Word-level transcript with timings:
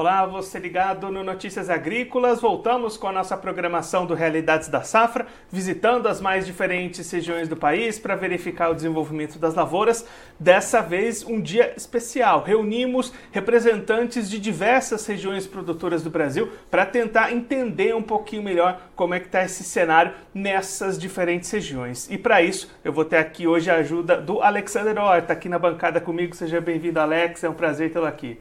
Olá, 0.00 0.26
você 0.26 0.58
ligado 0.58 1.08
no 1.08 1.22
Notícias 1.22 1.70
Agrícolas. 1.70 2.40
Voltamos 2.40 2.96
com 2.96 3.06
a 3.06 3.12
nossa 3.12 3.36
programação 3.36 4.04
do 4.04 4.12
Realidades 4.12 4.66
da 4.66 4.82
Safra, 4.82 5.24
visitando 5.48 6.08
as 6.08 6.20
mais 6.20 6.44
diferentes 6.44 7.08
regiões 7.12 7.48
do 7.48 7.56
país 7.56 7.96
para 7.96 8.16
verificar 8.16 8.70
o 8.70 8.74
desenvolvimento 8.74 9.38
das 9.38 9.54
lavouras. 9.54 10.04
Dessa 10.36 10.82
vez, 10.82 11.24
um 11.24 11.40
dia 11.40 11.74
especial. 11.76 12.42
Reunimos 12.42 13.14
representantes 13.30 14.28
de 14.28 14.40
diversas 14.40 15.06
regiões 15.06 15.46
produtoras 15.46 16.02
do 16.02 16.10
Brasil 16.10 16.50
para 16.68 16.84
tentar 16.84 17.32
entender 17.32 17.94
um 17.94 18.02
pouquinho 18.02 18.42
melhor 18.42 18.80
como 18.96 19.14
é 19.14 19.20
que 19.20 19.26
está 19.26 19.44
esse 19.44 19.62
cenário 19.62 20.12
nessas 20.34 20.98
diferentes 20.98 21.48
regiões. 21.52 22.10
E 22.10 22.18
para 22.18 22.42
isso, 22.42 22.68
eu 22.82 22.92
vou 22.92 23.04
ter 23.04 23.18
aqui 23.18 23.46
hoje 23.46 23.70
a 23.70 23.76
ajuda 23.76 24.20
do 24.20 24.42
Alexander 24.42 24.98
Horta, 24.98 25.32
aqui 25.32 25.48
na 25.48 25.56
bancada 25.56 26.00
comigo. 26.00 26.34
Seja 26.34 26.60
bem-vindo, 26.60 26.98
Alex. 26.98 27.44
É 27.44 27.48
um 27.48 27.54
prazer 27.54 27.92
tê-lo 27.92 28.06
aqui. 28.06 28.40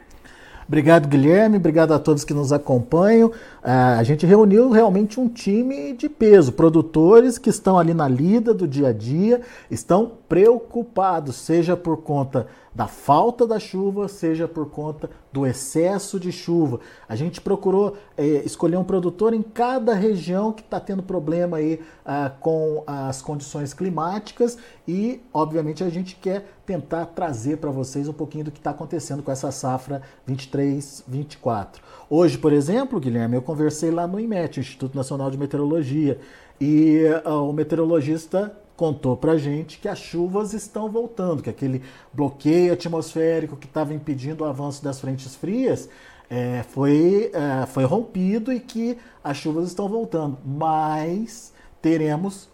Obrigado, 0.67 1.07
Guilherme. 1.07 1.57
Obrigado 1.57 1.93
a 1.93 1.99
todos 1.99 2.23
que 2.23 2.33
nos 2.33 2.51
acompanham. 2.51 3.29
Uh, 3.29 3.99
a 3.99 4.03
gente 4.03 4.25
reuniu 4.25 4.69
realmente 4.69 5.19
um 5.19 5.27
time 5.27 5.93
de 5.93 6.09
peso, 6.09 6.53
produtores 6.53 7.37
que 7.37 7.49
estão 7.49 7.77
ali 7.77 7.93
na 7.93 8.07
lida 8.07 8.53
do 8.53 8.67
dia 8.67 8.89
a 8.89 8.93
dia, 8.93 9.41
estão 9.69 10.11
preocupados, 10.27 11.35
seja 11.35 11.75
por 11.75 11.97
conta 11.97 12.47
da 12.73 12.87
falta 12.87 13.45
da 13.45 13.59
chuva, 13.59 14.07
seja 14.07 14.47
por 14.47 14.69
conta 14.69 15.09
do 15.31 15.45
excesso 15.45 16.19
de 16.19 16.31
chuva. 16.31 16.79
A 17.07 17.15
gente 17.15 17.39
procurou 17.39 17.95
é, 18.17 18.23
escolher 18.45 18.77
um 18.77 18.83
produtor 18.83 19.33
em 19.33 19.41
cada 19.41 19.93
região 19.93 20.51
que 20.51 20.61
está 20.61 20.79
tendo 20.79 21.03
problema 21.03 21.57
aí 21.57 21.79
ah, 22.05 22.31
com 22.39 22.83
as 22.87 23.21
condições 23.21 23.73
climáticas 23.73 24.57
e, 24.87 25.21
obviamente, 25.33 25.83
a 25.83 25.89
gente 25.89 26.15
quer 26.15 26.47
tentar 26.65 27.05
trazer 27.07 27.57
para 27.57 27.69
vocês 27.69 28.07
um 28.07 28.13
pouquinho 28.13 28.45
do 28.45 28.51
que 28.51 28.59
está 28.59 28.71
acontecendo 28.71 29.21
com 29.21 29.31
essa 29.31 29.51
safra 29.51 30.01
23-24. 30.27 31.75
Hoje, 32.09 32.37
por 32.37 32.53
exemplo, 32.53 32.99
Guilherme, 32.99 33.35
eu 33.35 33.41
conversei 33.41 33.91
lá 33.91 34.07
no 34.07 34.19
IMET, 34.19 34.59
Instituto 34.59 34.95
Nacional 34.95 35.29
de 35.29 35.37
Meteorologia, 35.37 36.19
e 36.59 37.03
uh, 37.25 37.49
o 37.49 37.51
meteorologista 37.51 38.55
contou 38.75 39.15
para 39.15 39.37
gente 39.37 39.79
que 39.79 39.87
as 39.87 39.99
chuvas 39.99 40.53
estão 40.53 40.89
voltando, 40.89 41.43
que 41.43 41.49
aquele 41.49 41.81
bloqueio 42.11 42.73
atmosférico 42.73 43.55
que 43.55 43.67
estava 43.67 43.93
impedindo 43.93 44.43
o 44.43 44.47
avanço 44.47 44.83
das 44.83 44.99
frentes 44.99 45.35
frias 45.35 45.89
é, 46.29 46.63
foi, 46.69 47.31
é, 47.33 47.65
foi 47.67 47.83
rompido 47.83 48.51
e 48.51 48.59
que 48.59 48.97
as 49.23 49.37
chuvas 49.37 49.67
estão 49.67 49.87
voltando. 49.87 50.37
Mas 50.43 51.53
teremos 51.81 52.49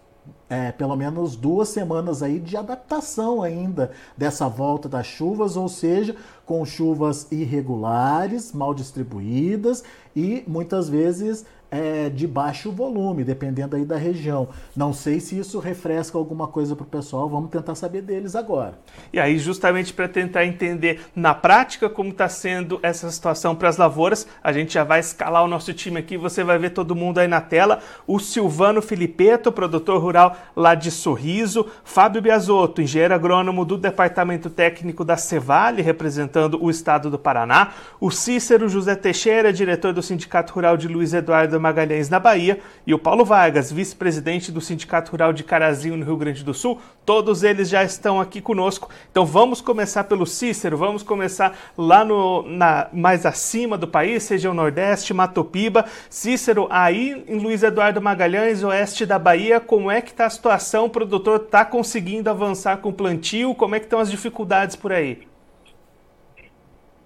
é, 0.49 0.71
pelo 0.71 0.95
menos 0.95 1.35
duas 1.35 1.69
semanas 1.69 2.23
aí 2.23 2.39
de 2.39 2.57
adaptação 2.57 3.41
ainda 3.41 3.91
dessa 4.17 4.47
volta 4.49 4.89
das 4.89 5.05
chuvas, 5.05 5.55
ou 5.55 5.69
seja, 5.69 6.15
com 6.45 6.65
chuvas 6.65 7.27
irregulares, 7.31 8.51
mal 8.51 8.73
distribuídas 8.73 9.83
e 10.15 10.43
muitas 10.47 10.89
vezes 10.89 11.45
é, 11.71 12.09
de 12.09 12.27
baixo 12.27 12.71
volume, 12.71 13.23
dependendo 13.23 13.75
aí 13.75 13.85
da 13.85 13.97
região. 13.97 14.49
Não 14.75 14.93
sei 14.93 15.19
se 15.19 15.37
isso 15.37 15.59
refresca 15.59 16.17
alguma 16.17 16.47
coisa 16.47 16.75
para 16.75 16.83
o 16.83 16.87
pessoal, 16.87 17.29
vamos 17.29 17.49
tentar 17.49 17.75
saber 17.75 18.01
deles 18.01 18.35
agora. 18.35 18.73
E 19.13 19.19
aí, 19.19 19.37
justamente 19.37 19.93
para 19.93 20.07
tentar 20.07 20.45
entender 20.45 21.01
na 21.15 21.33
prática 21.33 21.89
como 21.89 22.09
está 22.09 22.27
sendo 22.27 22.79
essa 22.81 23.09
situação 23.11 23.55
para 23.55 23.69
as 23.69 23.77
lavouras, 23.77 24.27
a 24.43 24.51
gente 24.51 24.73
já 24.73 24.83
vai 24.83 24.99
escalar 24.99 25.43
o 25.43 25.47
nosso 25.47 25.73
time 25.73 25.99
aqui, 25.99 26.17
você 26.17 26.43
vai 26.43 26.57
ver 26.57 26.71
todo 26.71 26.95
mundo 26.95 27.19
aí 27.19 27.27
na 27.27 27.41
tela. 27.41 27.79
O 28.07 28.19
Silvano 28.19 28.81
Filipeto, 28.81 29.51
produtor 29.51 30.01
rural 30.01 30.35
lá 30.55 30.75
de 30.75 30.91
Sorriso, 30.91 31.67
Fábio 31.83 32.21
Biasotto, 32.21 32.81
engenheiro 32.81 33.13
agrônomo 33.13 33.65
do 33.65 33.77
Departamento 33.77 34.49
Técnico 34.49 35.05
da 35.05 35.17
Cevale, 35.17 35.81
representando 35.81 36.61
o 36.61 36.69
estado 36.69 37.09
do 37.09 37.19
Paraná, 37.19 37.71
o 37.99 38.09
Cícero 38.09 38.67
José 38.67 38.95
Teixeira, 38.95 39.53
diretor 39.53 39.93
do 39.93 40.01
Sindicato 40.01 40.53
Rural 40.53 40.77
de 40.77 40.87
Luiz 40.87 41.13
Eduardo 41.13 41.58
Magalhães, 41.59 42.09
na 42.09 42.19
Bahia, 42.19 42.59
e 42.87 42.93
o 42.93 42.99
Paulo 42.99 43.23
Vargas, 43.23 43.71
vice-presidente 43.71 44.51
do 44.51 44.61
Sindicato 44.61 45.11
Rural 45.11 45.33
de 45.33 45.43
Carazinho, 45.43 45.97
no 45.97 46.05
Rio 46.05 46.17
Grande 46.17 46.43
do 46.43 46.53
Sul. 46.53 46.79
Todos 47.05 47.43
eles 47.43 47.69
já 47.69 47.83
estão 47.83 48.19
aqui 48.19 48.41
conosco. 48.41 48.89
Então 49.11 49.25
vamos 49.25 49.61
começar 49.61 50.05
pelo 50.05 50.25
Cícero, 50.25 50.77
vamos 50.77 51.03
começar 51.03 51.57
lá 51.77 52.03
no, 52.05 52.43
na, 52.43 52.87
mais 52.93 53.25
acima 53.25 53.77
do 53.77 53.87
país, 53.87 54.27
região 54.27 54.53
Nordeste, 54.53 55.13
Matopiba. 55.13 55.85
Cícero, 56.09 56.67
aí 56.69 57.23
em 57.27 57.37
Luiz 57.37 57.63
Eduardo 57.63 58.01
Magalhães, 58.01 58.63
oeste 58.63 59.05
da 59.05 59.19
Bahia, 59.19 59.59
como 59.59 59.91
é 59.91 60.01
que 60.01 60.11
está 60.11 60.25
a 60.25 60.29
situação? 60.29 60.85
O 60.85 60.89
produtor 60.89 61.41
está 61.41 61.65
conseguindo 61.65 62.29
avançar 62.29 62.77
com 62.77 62.89
o 62.89 62.93
plantio? 62.93 63.53
Como 63.53 63.75
é 63.75 63.79
que 63.79 63.85
estão 63.85 63.99
as 63.99 64.09
dificuldades 64.09 64.75
por 64.75 64.91
aí? 64.91 65.29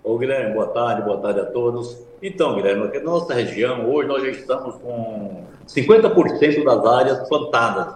Ô 0.03 0.17
Guilherme, 0.17 0.53
boa 0.53 0.67
tarde, 0.67 1.01
boa 1.01 1.17
tarde 1.17 1.39
a 1.39 1.45
todos. 1.45 1.97
Então, 2.21 2.55
Guilherme, 2.55 2.87
aqui 2.87 2.99
na 2.99 3.05
nossa 3.05 3.33
região, 3.33 3.89
hoje 3.89 4.09
nós 4.09 4.21
já 4.21 4.29
estamos 4.31 4.75
com 4.75 5.45
50% 5.65 6.65
das 6.65 6.85
áreas 6.85 7.29
plantadas. 7.29 7.95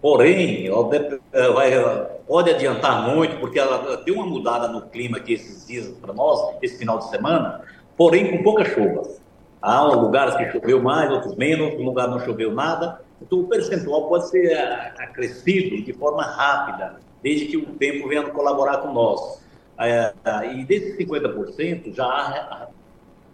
Porém, 0.00 0.66
eh, 0.66 2.10
pode 2.26 2.50
adiantar 2.50 3.08
muito, 3.08 3.38
porque 3.38 3.60
ela 3.60 3.98
tem 3.98 4.12
uma 4.12 4.26
mudada 4.26 4.66
no 4.66 4.82
clima 4.82 5.18
aqui 5.18 5.34
esses 5.34 5.64
dias 5.64 5.86
para 6.00 6.12
nós, 6.12 6.56
esse 6.60 6.76
final 6.76 6.98
de 6.98 7.08
semana, 7.08 7.60
porém 7.96 8.36
com 8.36 8.42
poucas 8.42 8.66
chuvas. 8.66 9.22
Há 9.60 9.80
lugares 9.80 10.34
que 10.34 10.50
choveu 10.50 10.82
mais, 10.82 11.08
outros 11.08 11.36
menos, 11.36 11.72
um 11.74 11.84
lugar 11.84 12.08
não 12.08 12.18
choveu 12.18 12.52
nada. 12.52 13.00
Então, 13.20 13.38
o 13.38 13.44
percentual 13.46 14.08
pode 14.08 14.28
ser 14.28 14.52
acrescido 14.98 15.84
de 15.84 15.92
forma 15.92 16.24
rápida, 16.24 16.96
desde 17.22 17.46
que 17.46 17.56
o 17.58 17.66
tempo 17.74 18.08
venha 18.08 18.24
colaborar 18.24 18.78
com 18.78 18.92
nós. 18.92 19.40
É, 19.78 20.14
e 20.54 20.64
desses 20.64 20.96
50%, 20.98 21.94
já 21.94 22.06
há 22.06 22.68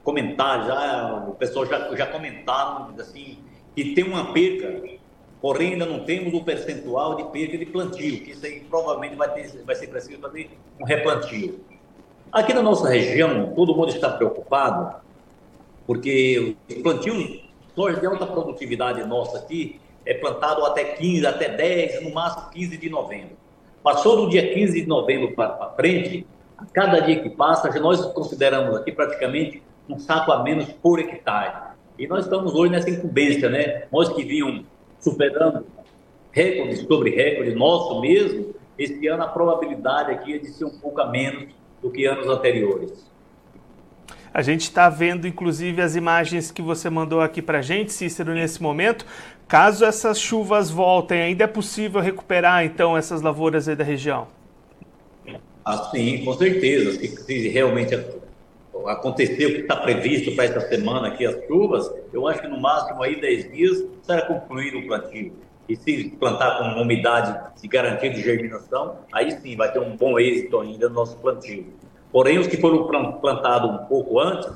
comentar, 0.08 0.66
já, 0.66 1.26
o 1.28 1.34
pessoal 1.34 1.66
já, 1.66 1.94
já 1.94 2.06
comentaram 2.06 2.94
assim, 2.98 3.38
que 3.76 3.94
tem 3.94 4.04
uma 4.04 4.32
perca, 4.32 4.82
porém 5.40 5.72
ainda 5.72 5.84
não 5.84 6.04
temos 6.04 6.32
o 6.32 6.42
percentual 6.42 7.16
de 7.16 7.24
perca 7.24 7.58
de 7.58 7.66
plantio, 7.66 8.20
que 8.22 8.30
isso 8.30 8.46
aí 8.46 8.60
provavelmente 8.60 9.16
vai, 9.16 9.32
ter, 9.34 9.62
vai 9.64 9.76
ser 9.76 9.88
preciso 9.88 10.18
fazer 10.20 10.50
um 10.80 10.84
replantio. 10.84 11.60
Aqui 12.32 12.54
na 12.54 12.62
nossa 12.62 12.88
região, 12.88 13.52
todo 13.54 13.74
mundo 13.74 13.90
está 13.90 14.10
preocupado, 14.10 14.96
porque 15.86 16.56
os 16.68 16.76
plantios, 16.76 17.42
soja 17.74 18.00
de 18.00 18.06
alta 18.06 18.26
produtividade 18.26 19.04
nossa 19.04 19.38
aqui, 19.38 19.78
é 20.06 20.14
plantado 20.14 20.64
até 20.64 20.84
15, 20.84 21.26
até 21.26 21.50
10, 21.50 22.02
no 22.02 22.14
máximo 22.14 22.50
15 22.50 22.76
de 22.78 22.88
novembro. 22.88 23.36
Passou 23.90 24.16
do 24.16 24.28
dia 24.28 24.52
15 24.52 24.82
de 24.82 24.86
novembro 24.86 25.32
para 25.32 25.72
frente, 25.74 26.26
a 26.58 26.66
cada 26.66 27.00
dia 27.00 27.22
que 27.22 27.30
passa, 27.30 27.70
nós 27.80 28.04
consideramos 28.12 28.76
aqui 28.76 28.92
praticamente 28.92 29.62
um 29.88 29.98
saco 29.98 30.30
a 30.30 30.42
menos 30.42 30.66
por 30.66 30.98
hectare. 30.98 31.72
E 31.98 32.06
nós 32.06 32.24
estamos 32.24 32.54
hoje 32.54 32.70
nessa 32.70 32.90
incumbência, 32.90 33.48
né? 33.48 33.84
Nós 33.90 34.10
que 34.10 34.22
vinham 34.22 34.62
superando 35.00 35.64
recordes 36.30 36.80
sobre 36.80 37.12
recordes, 37.12 37.54
nosso 37.54 37.98
mesmo, 38.02 38.54
esse 38.78 39.06
ano 39.06 39.22
a 39.22 39.28
probabilidade 39.28 40.12
aqui 40.12 40.34
é 40.34 40.38
de 40.38 40.48
ser 40.48 40.66
um 40.66 40.78
pouco 40.78 41.00
a 41.00 41.06
menos 41.06 41.46
do 41.80 41.90
que 41.90 42.04
anos 42.04 42.28
anteriores. 42.28 43.10
A 44.34 44.42
gente 44.42 44.64
está 44.64 44.90
vendo, 44.90 45.26
inclusive, 45.26 45.80
as 45.80 45.96
imagens 45.96 46.50
que 46.50 46.60
você 46.60 46.90
mandou 46.90 47.22
aqui 47.22 47.40
para 47.40 47.60
a 47.60 47.62
gente, 47.62 47.90
Cícero, 47.90 48.34
nesse 48.34 48.62
momento. 48.62 49.06
Caso 49.48 49.82
essas 49.82 50.20
chuvas 50.20 50.70
voltem, 50.70 51.22
ainda 51.22 51.44
é 51.44 51.46
possível 51.46 52.02
recuperar, 52.02 52.66
então, 52.66 52.94
essas 52.94 53.22
lavouras 53.22 53.66
aí 53.66 53.74
da 53.74 53.82
região? 53.82 54.28
Ah, 55.64 55.88
sim, 55.90 56.22
com 56.22 56.34
certeza. 56.34 56.92
Se, 57.00 57.08
se 57.08 57.48
realmente 57.48 57.94
aconteceu 58.86 59.48
o 59.48 59.52
que 59.54 59.60
está 59.60 59.76
previsto 59.76 60.36
para 60.36 60.44
essa 60.44 60.60
semana 60.60 61.08
aqui, 61.08 61.24
as 61.24 61.42
chuvas, 61.46 61.90
eu 62.12 62.28
acho 62.28 62.42
que 62.42 62.48
no 62.48 62.60
máximo 62.60 63.02
aí 63.02 63.18
10 63.18 63.50
dias 63.50 63.84
será 64.02 64.20
concluído 64.26 64.80
o 64.80 64.86
plantio. 64.86 65.32
E 65.66 65.76
se 65.76 66.10
plantar 66.20 66.58
com 66.58 66.64
uma 66.64 66.82
umidade 66.82 67.60
de 67.60 67.68
garantia 67.68 68.10
de 68.10 68.20
germinação, 68.20 68.98
aí 69.10 69.30
sim 69.30 69.56
vai 69.56 69.72
ter 69.72 69.78
um 69.78 69.96
bom 69.96 70.18
êxito 70.18 70.60
ainda 70.60 70.90
no 70.90 70.94
nosso 70.94 71.16
plantio. 71.18 71.66
Porém, 72.12 72.38
os 72.38 72.46
que 72.46 72.58
foram 72.58 72.84
plantados 73.20 73.70
um 73.70 73.86
pouco 73.86 74.20
antes, 74.20 74.50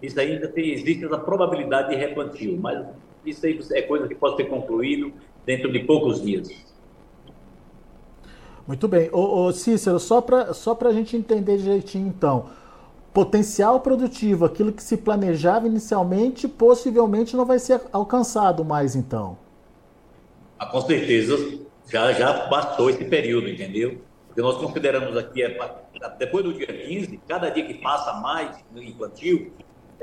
isso 0.00 0.20
ainda 0.20 0.46
tem, 0.46 0.72
existe 0.72 1.04
essa 1.04 1.18
probabilidade 1.18 1.90
de 1.90 1.96
replantio, 1.96 2.56
mas 2.60 2.84
isso 3.26 3.46
aí 3.46 3.58
é 3.72 3.82
coisa 3.82 4.08
que 4.08 4.14
pode 4.14 4.36
ser 4.36 4.44
concluído 4.44 5.12
dentro 5.44 5.70
de 5.72 5.80
poucos 5.80 6.22
dias. 6.22 6.48
Muito 8.66 8.88
bem. 8.88 9.10
Ô, 9.12 9.44
ô 9.44 9.52
Cícero, 9.52 9.98
só 9.98 10.20
para 10.20 10.54
só 10.54 10.76
a 10.80 10.92
gente 10.92 11.16
entender 11.16 11.58
direitinho 11.58 12.08
então, 12.08 12.46
potencial 13.12 13.80
produtivo, 13.80 14.44
aquilo 14.44 14.72
que 14.72 14.82
se 14.82 14.96
planejava 14.96 15.66
inicialmente, 15.66 16.48
possivelmente 16.48 17.36
não 17.36 17.44
vai 17.44 17.58
ser 17.58 17.80
alcançado 17.92 18.64
mais 18.64 18.96
então. 18.96 19.38
Ah, 20.58 20.66
com 20.66 20.80
certeza, 20.80 21.36
já, 21.90 22.12
já 22.12 22.48
passou 22.48 22.88
esse 22.88 23.04
período, 23.04 23.48
entendeu? 23.48 24.00
Porque 24.26 24.40
nós 24.40 24.56
consideramos 24.56 25.16
aqui, 25.16 25.42
é, 25.42 25.56
depois 26.18 26.44
do 26.44 26.52
dia 26.54 26.66
15, 26.66 27.20
cada 27.28 27.50
dia 27.50 27.64
que 27.66 27.74
passa 27.74 28.14
mais 28.14 28.64
no 28.72 28.94
plantio, 28.94 29.52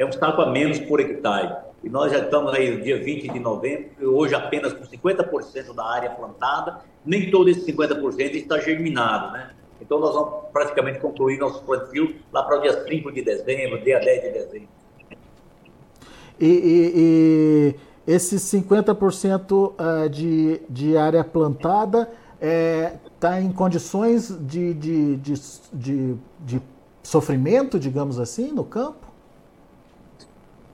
é 0.01 0.05
um 0.05 0.11
saco 0.11 0.41
a 0.41 0.49
menos 0.49 0.79
por 0.79 0.99
hectare. 0.99 1.55
E 1.83 1.89
nós 1.89 2.11
já 2.11 2.19
estamos 2.19 2.53
aí 2.53 2.75
no 2.75 2.81
dia 2.81 3.03
20 3.03 3.29
de 3.29 3.39
novembro, 3.39 4.15
hoje 4.15 4.33
apenas 4.33 4.73
com 4.73 4.83
50% 4.83 5.75
da 5.75 5.85
área 5.85 6.09
plantada, 6.09 6.79
nem 7.05 7.29
todo 7.29 7.49
esse 7.49 7.71
50% 7.71 8.35
está 8.35 8.59
germinado, 8.59 9.33
né? 9.33 9.51
Então 9.79 9.99
nós 9.99 10.13
vamos 10.13 10.45
praticamente 10.51 10.99
concluir 10.99 11.39
nosso 11.39 11.63
plantio 11.63 12.15
lá 12.31 12.43
para 12.43 12.57
o 12.57 12.61
dia 12.61 12.83
5 12.83 13.11
de 13.11 13.21
dezembro, 13.21 13.81
dia 13.81 13.99
10 13.99 14.21
de 14.21 14.29
dezembro. 14.31 14.69
E, 16.39 16.47
e, 16.47 16.93
e 18.07 18.11
esses 18.11 18.41
50% 18.41 19.73
eh, 19.77 20.09
de, 20.09 20.61
de 20.69 20.97
área 20.97 21.23
plantada 21.23 22.11
está 22.35 22.47
é, 22.47 22.99
tá 23.19 23.41
em 23.41 23.51
condições 23.51 24.35
de, 24.41 24.73
de, 24.73 25.15
de, 25.17 25.33
de, 25.73 26.15
de 26.39 26.61
sofrimento, 27.03 27.79
digamos 27.79 28.19
assim, 28.19 28.51
no 28.51 28.63
campo? 28.63 29.00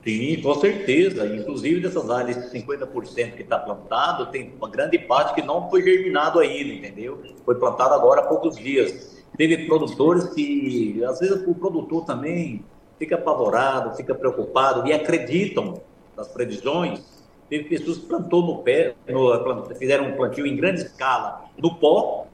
Sim, 0.04 0.40
com 0.42 0.54
certeza. 0.54 1.26
Inclusive 1.26 1.80
dessas 1.80 2.10
áreas, 2.10 2.52
50% 2.52 3.34
que 3.34 3.42
está 3.42 3.58
plantado, 3.58 4.26
tem 4.26 4.52
uma 4.56 4.68
grande 4.68 4.98
parte 4.98 5.34
que 5.34 5.46
não 5.46 5.68
foi 5.68 5.82
germinado 5.82 6.38
ainda, 6.38 6.72
entendeu? 6.72 7.22
Foi 7.44 7.54
plantado 7.56 7.94
agora 7.94 8.20
há 8.20 8.24
poucos 8.24 8.56
dias. 8.56 9.24
Teve 9.36 9.66
produtores 9.66 10.30
que, 10.30 11.02
às 11.04 11.20
vezes, 11.20 11.46
o 11.46 11.54
produtor 11.54 12.04
também 12.04 12.64
fica 12.98 13.14
apavorado, 13.14 13.96
fica 13.96 14.14
preocupado 14.14 14.86
e 14.86 14.92
acreditam 14.92 15.80
nas 16.16 16.28
previsões. 16.28 17.18
Teve 17.48 17.64
pessoas 17.64 17.98
que 17.98 18.06
plantou 18.06 18.42
no 18.44 18.62
pé, 18.62 18.94
no, 19.08 19.74
fizeram 19.76 20.08
um 20.08 20.16
plantio 20.16 20.46
em 20.46 20.56
grande 20.56 20.82
escala 20.82 21.44
no 21.56 21.76
pó 21.76 22.26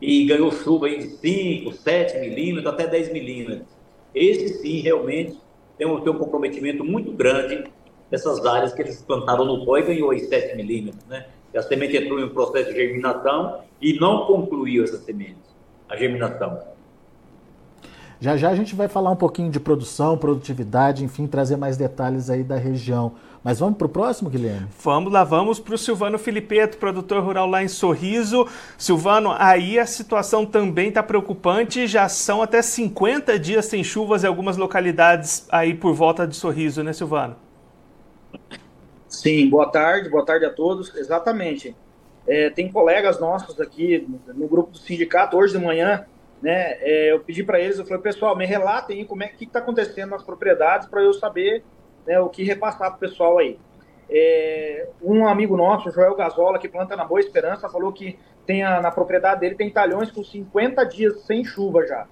e 0.00 0.24
ganhou 0.24 0.50
chuva 0.50 0.88
em 0.88 1.02
5, 1.02 1.72
7 1.72 2.18
milímetros, 2.18 2.72
até 2.72 2.86
10 2.86 3.12
milímetros. 3.12 3.68
Esse 4.14 4.48
sim, 4.60 4.80
realmente, 4.80 5.38
tem 5.78 5.86
um, 5.86 6.00
tem 6.00 6.12
um 6.12 6.18
comprometimento 6.18 6.84
muito 6.84 7.12
grande 7.12 7.64
dessas 8.10 8.44
áreas 8.44 8.72
que 8.72 8.82
eles 8.82 9.00
plantaram 9.02 9.44
no 9.44 9.64
pó 9.64 9.78
e 9.78 9.82
ganhou 9.82 10.10
aí 10.10 10.20
7 10.20 10.56
milímetros, 10.56 11.04
né? 11.06 11.26
E 11.52 11.58
a 11.58 11.62
semente 11.62 11.96
entrou 11.96 12.18
em 12.18 12.24
um 12.24 12.28
processo 12.28 12.70
de 12.70 12.76
germinação 12.76 13.60
e 13.80 13.98
não 13.98 14.26
concluiu 14.26 14.84
essa 14.84 14.98
semente, 14.98 15.40
a 15.88 15.96
germinação. 15.96 16.58
Já 18.20 18.36
já 18.36 18.50
a 18.50 18.54
gente 18.54 18.74
vai 18.74 18.86
falar 18.86 19.10
um 19.10 19.16
pouquinho 19.16 19.50
de 19.50 19.58
produção, 19.58 20.16
produtividade, 20.16 21.04
enfim, 21.04 21.26
trazer 21.26 21.56
mais 21.56 21.76
detalhes 21.76 22.30
aí 22.30 22.44
da 22.44 22.56
região. 22.56 23.14
Mas 23.44 23.58
vamos 23.58 23.76
para 23.76 23.86
o 23.86 23.90
próximo, 23.90 24.30
Guilherme? 24.30 24.68
Vamos 24.84 25.12
lá, 25.12 25.24
vamos 25.24 25.58
para 25.58 25.74
o 25.74 25.78
Silvano 25.78 26.16
Filipeto, 26.16 26.78
produtor 26.78 27.24
rural 27.24 27.48
lá 27.48 27.60
em 27.62 27.66
Sorriso. 27.66 28.46
Silvano, 28.78 29.34
aí 29.36 29.80
a 29.80 29.86
situação 29.86 30.46
também 30.46 30.88
está 30.88 31.02
preocupante, 31.02 31.88
já 31.88 32.08
são 32.08 32.40
até 32.40 32.62
50 32.62 33.36
dias 33.40 33.64
sem 33.66 33.82
chuvas 33.82 34.22
em 34.22 34.28
algumas 34.28 34.56
localidades 34.56 35.44
aí 35.50 35.74
por 35.74 35.92
volta 35.92 36.24
de 36.24 36.36
Sorriso, 36.36 36.84
né, 36.84 36.92
Silvano? 36.92 37.34
Sim, 39.08 39.50
boa 39.50 39.68
tarde, 39.68 40.08
boa 40.08 40.24
tarde 40.24 40.44
a 40.46 40.50
todos. 40.50 40.94
Exatamente. 40.94 41.74
É, 42.26 42.48
tem 42.50 42.70
colegas 42.70 43.18
nossos 43.18 43.60
aqui 43.60 44.06
no 44.34 44.46
grupo 44.46 44.70
do 44.70 44.78
sindicato, 44.78 45.36
hoje 45.36 45.52
de 45.52 45.58
manhã, 45.58 46.06
né? 46.40 46.78
É, 46.80 47.12
eu 47.12 47.18
pedi 47.18 47.42
para 47.42 47.60
eles, 47.60 47.76
eu 47.76 47.84
falei, 47.84 48.00
pessoal, 48.00 48.36
me 48.36 48.46
relatem 48.46 49.00
aí 49.00 49.04
como 49.04 49.24
é 49.24 49.26
que 49.26 49.44
está 49.44 49.58
acontecendo 49.58 50.10
nas 50.10 50.22
propriedades 50.22 50.86
para 50.86 51.02
eu 51.02 51.12
saber 51.12 51.64
né, 52.06 52.20
o 52.20 52.28
que 52.28 52.44
repassar 52.44 52.90
para 52.90 52.96
o 52.96 53.00
pessoal 53.00 53.38
aí. 53.38 53.58
É, 54.10 54.88
um 55.02 55.26
amigo 55.26 55.56
nosso, 55.56 55.90
Joel 55.90 56.14
Gazola, 56.14 56.58
que 56.58 56.68
planta 56.68 56.94
na 56.94 57.04
Boa 57.04 57.20
Esperança, 57.20 57.68
falou 57.68 57.92
que 57.92 58.18
tem 58.46 58.62
a, 58.62 58.80
na 58.80 58.90
propriedade 58.90 59.40
dele 59.40 59.54
tem 59.54 59.70
talhões 59.70 60.10
com 60.10 60.22
50 60.22 60.84
dias 60.84 61.22
sem 61.22 61.44
chuva 61.44 61.86
já. 61.86 62.06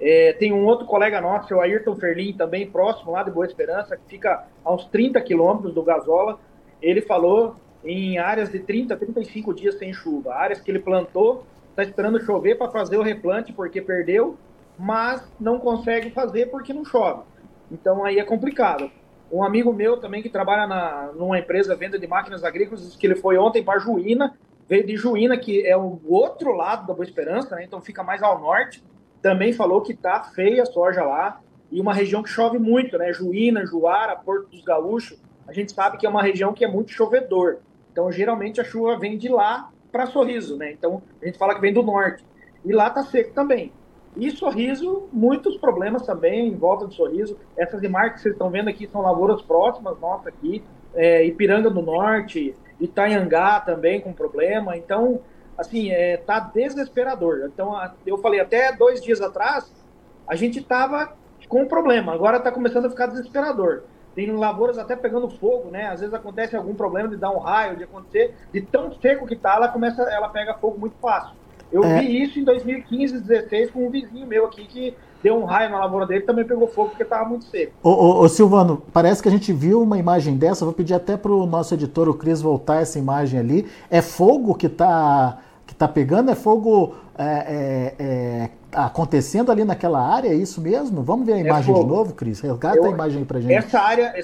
É, 0.00 0.32
tem 0.34 0.52
um 0.52 0.64
outro 0.64 0.86
colega 0.86 1.20
nosso, 1.20 1.54
o 1.54 1.60
Ayrton 1.60 1.96
Ferlin, 1.96 2.32
também 2.32 2.70
próximo 2.70 3.12
lá 3.12 3.22
de 3.22 3.30
Boa 3.30 3.46
Esperança, 3.46 3.96
que 3.96 4.04
fica 4.08 4.46
a 4.64 4.72
uns 4.72 4.84
30 4.86 5.20
quilômetros 5.20 5.74
do 5.74 5.82
Gazola. 5.82 6.38
Ele 6.80 7.02
falou 7.02 7.56
em 7.84 8.18
áreas 8.18 8.50
de 8.50 8.60
30, 8.60 8.96
35 8.96 9.52
dias 9.54 9.76
sem 9.76 9.92
chuva. 9.92 10.34
Áreas 10.34 10.60
que 10.60 10.70
ele 10.70 10.78
plantou, 10.78 11.44
está 11.70 11.82
esperando 11.82 12.20
chover 12.20 12.56
para 12.56 12.70
fazer 12.70 12.96
o 12.96 13.02
replante 13.02 13.52
porque 13.52 13.80
perdeu, 13.80 14.36
mas 14.78 15.22
não 15.38 15.58
consegue 15.58 16.10
fazer 16.10 16.46
porque 16.46 16.72
não 16.72 16.84
chove. 16.84 17.22
Então 17.70 18.04
aí 18.04 18.18
é 18.18 18.24
complicado. 18.24 18.90
Um 19.30 19.44
amigo 19.44 19.72
meu 19.72 19.98
também 19.98 20.22
que 20.22 20.28
trabalha 20.28 20.66
na, 20.66 21.12
numa 21.14 21.38
empresa 21.38 21.76
venda 21.76 21.98
de 21.98 22.06
máquinas 22.06 22.44
agrícolas 22.44 22.82
disse 22.82 22.96
que 22.96 23.06
ele 23.06 23.16
foi 23.16 23.36
ontem 23.36 23.62
para 23.62 23.78
Juína, 23.78 24.36
veio 24.68 24.86
de 24.86 24.96
Juína, 24.96 25.36
que 25.36 25.66
é 25.66 25.76
o 25.76 26.00
outro 26.06 26.52
lado 26.52 26.86
da 26.86 26.94
Boa 26.94 27.04
Esperança, 27.04 27.56
né? 27.56 27.64
então 27.64 27.80
fica 27.80 28.02
mais 28.02 28.22
ao 28.22 28.38
norte. 28.38 28.82
Também 29.20 29.52
falou 29.52 29.82
que 29.82 29.94
tá 29.94 30.22
feia 30.22 30.62
a 30.62 30.66
soja 30.66 31.02
lá 31.02 31.40
e 31.70 31.80
uma 31.80 31.92
região 31.92 32.22
que 32.22 32.30
chove 32.30 32.58
muito, 32.58 32.96
né? 32.96 33.12
Juína, 33.12 33.66
Juara, 33.66 34.16
Porto 34.16 34.48
dos 34.48 34.62
Gaúchos. 34.62 35.18
A 35.46 35.52
gente 35.52 35.72
sabe 35.72 35.98
que 35.98 36.06
é 36.06 36.08
uma 36.08 36.22
região 36.22 36.52
que 36.52 36.64
é 36.64 36.68
muito 36.68 36.92
chovedor. 36.92 37.58
Então, 37.92 38.10
geralmente 38.12 38.60
a 38.60 38.64
chuva 38.64 38.98
vem 38.98 39.18
de 39.18 39.28
lá 39.28 39.70
para 39.90 40.06
Sorriso, 40.06 40.56
né? 40.56 40.72
Então, 40.72 41.02
a 41.20 41.26
gente 41.26 41.36
fala 41.36 41.54
que 41.54 41.60
vem 41.60 41.72
do 41.72 41.82
norte. 41.82 42.24
E 42.64 42.72
lá 42.72 42.88
tá 42.90 43.02
seco 43.02 43.32
também. 43.34 43.72
E 44.18 44.32
Sorriso, 44.32 45.08
muitos 45.12 45.56
problemas 45.58 46.04
também 46.04 46.48
em 46.48 46.56
volta 46.56 46.88
de 46.88 46.94
Sorriso. 46.94 47.38
Essas 47.56 47.84
imagens 47.84 48.14
que 48.14 48.20
vocês 48.22 48.34
estão 48.34 48.50
vendo 48.50 48.68
aqui 48.68 48.88
são 48.88 49.00
lavouras 49.00 49.40
próximas 49.42 49.98
nossas 50.00 50.26
aqui, 50.26 50.64
é, 50.92 51.24
Ipiranga 51.24 51.70
do 51.70 51.80
Norte, 51.80 52.52
Itanhangá 52.80 53.60
também 53.60 54.00
com 54.00 54.12
problema. 54.12 54.76
Então, 54.76 55.20
assim, 55.56 55.92
é, 55.92 56.16
tá 56.16 56.40
desesperador. 56.40 57.48
Então, 57.52 57.72
eu 58.04 58.18
falei, 58.18 58.40
até 58.40 58.72
dois 58.72 59.00
dias 59.00 59.20
atrás, 59.20 59.72
a 60.26 60.34
gente 60.34 60.64
tava 60.64 61.12
com 61.48 61.66
problema. 61.66 62.12
Agora 62.12 62.38
está 62.38 62.50
começando 62.50 62.86
a 62.86 62.90
ficar 62.90 63.06
desesperador. 63.06 63.84
Tem 64.16 64.32
lavouras 64.32 64.78
até 64.78 64.96
pegando 64.96 65.30
fogo, 65.30 65.70
né? 65.70 65.86
Às 65.86 66.00
vezes 66.00 66.12
acontece 66.12 66.56
algum 66.56 66.74
problema 66.74 67.08
de 67.08 67.16
dar 67.16 67.30
um 67.30 67.38
raio, 67.38 67.76
de 67.76 67.84
acontecer, 67.84 68.34
de 68.52 68.62
tão 68.62 68.92
seco 69.00 69.28
que 69.28 69.36
tá, 69.36 69.54
ela 69.54 69.68
começa, 69.68 70.02
ela 70.02 70.28
pega 70.28 70.54
fogo 70.54 70.76
muito 70.76 70.96
fácil. 71.00 71.36
Eu 71.70 71.84
é. 71.84 72.00
vi 72.00 72.22
isso 72.22 72.38
em 72.38 72.44
2015, 72.44 73.12
2016 73.14 73.70
com 73.70 73.86
um 73.86 73.90
vizinho 73.90 74.26
meu 74.26 74.46
aqui 74.46 74.64
que 74.64 74.94
deu 75.22 75.36
um 75.36 75.44
raio 75.44 75.70
na 75.70 75.78
lavoura 75.78 76.06
dele 76.06 76.22
também 76.22 76.44
pegou 76.44 76.68
fogo 76.68 76.90
porque 76.90 77.02
estava 77.02 77.28
muito 77.28 77.44
seco. 77.46 77.72
Ô, 77.82 77.90
ô, 77.90 78.20
ô, 78.20 78.28
Silvano, 78.28 78.82
parece 78.92 79.22
que 79.22 79.28
a 79.28 79.32
gente 79.32 79.52
viu 79.52 79.82
uma 79.82 79.98
imagem 79.98 80.36
dessa. 80.36 80.64
Vou 80.64 80.74
pedir 80.74 80.94
até 80.94 81.16
para 81.16 81.32
o 81.32 81.46
nosso 81.46 81.74
editor, 81.74 82.08
o 82.08 82.14
Cris, 82.14 82.40
voltar 82.40 82.80
essa 82.80 82.98
imagem 82.98 83.38
ali. 83.38 83.66
É 83.90 84.00
fogo 84.00 84.54
que 84.54 84.66
está 84.66 85.38
que 85.66 85.74
tá 85.74 85.86
pegando? 85.86 86.30
É 86.30 86.34
fogo 86.34 86.94
é, 87.18 87.24
é, 87.98 88.04
é, 88.04 88.50
acontecendo 88.72 89.52
ali 89.52 89.64
naquela 89.64 90.00
área? 90.00 90.28
É 90.28 90.34
isso 90.34 90.60
mesmo? 90.60 91.02
Vamos 91.02 91.26
ver 91.26 91.34
a 91.34 91.36
é 91.36 91.40
imagem 91.40 91.74
de 91.74 91.84
novo, 91.84 92.14
Cris? 92.14 92.40
Resgata 92.40 92.86
a 92.86 92.90
imagem 92.90 93.24
para 93.24 93.40
gente. 93.40 93.52
Essa 93.52 93.80
área, 93.80 94.14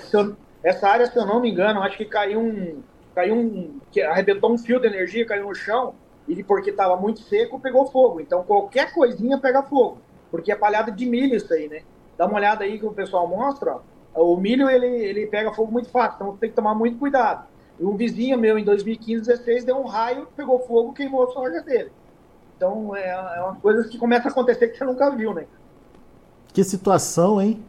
essa 0.63 0.89
área, 0.89 1.07
se 1.07 1.19
eu 1.19 1.27
não 1.27 1.41
me 1.41 1.51
engano, 1.51 1.83
acho 1.83 1.99
que 1.99 2.07
caiu 2.07 2.41
um. 2.41 2.79
Caiu 3.15 3.35
um. 3.35 3.79
Arrebentou 4.09 4.53
um 4.53 4.59
fio 4.59 4.81
de 4.81 4.87
energia, 4.87 5.27
caiu 5.27 5.47
no 5.47 5.55
chão 5.55 5.95
e 6.27 6.43
porque 6.43 6.71
estava 6.71 6.97
muito 6.97 7.21
seco, 7.21 7.61
pegou 7.61 7.87
fogo. 7.87 8.21
Então 8.21 8.43
qualquer 8.43 8.93
coisinha 8.93 9.39
pega 9.39 9.63
fogo, 9.63 9.99
porque 10.31 10.53
é 10.53 10.57
palhada 10.57 10.91
de 10.91 11.07
milho 11.07 11.37
isso 11.37 11.53
aí, 11.53 11.69
né? 11.69 11.83
Dá 12.17 12.27
uma 12.27 12.37
olhada 12.37 12.65
aí 12.65 12.79
que 12.79 12.87
o 12.87 12.93
pessoal 12.93 13.27
mostra, 13.27 13.79
ó, 14.15 14.23
o 14.23 14.37
milho 14.37 14.69
ele, 14.69 14.87
ele 14.87 15.27
pega 15.27 15.53
fogo 15.53 15.73
muito 15.73 15.89
fácil, 15.89 16.17
então 16.17 16.37
tem 16.37 16.51
que 16.51 16.57
tomar 16.57 16.75
muito 16.75 16.99
cuidado. 16.99 17.47
Um 17.79 17.97
vizinho 17.97 18.39
meu 18.39 18.57
em 18.57 18.65
2015, 18.65 19.27
16 19.27 19.65
deu 19.65 19.77
um 19.77 19.87
raio, 19.87 20.29
pegou 20.37 20.61
fogo, 20.61 20.93
queimou 20.93 21.25
a 21.25 21.33
soja 21.33 21.61
dele. 21.61 21.91
Então 22.57 22.95
é, 22.95 23.09
é 23.09 23.43
uma 23.43 23.57
coisa 23.57 23.89
que 23.89 23.99
começa 23.99 24.29
a 24.29 24.31
acontecer 24.31 24.69
que 24.69 24.79
você 24.79 24.85
nunca 24.85 25.11
viu, 25.11 25.35
né? 25.35 25.47
Que 26.53 26.63
situação, 26.63 27.43
hein? 27.43 27.63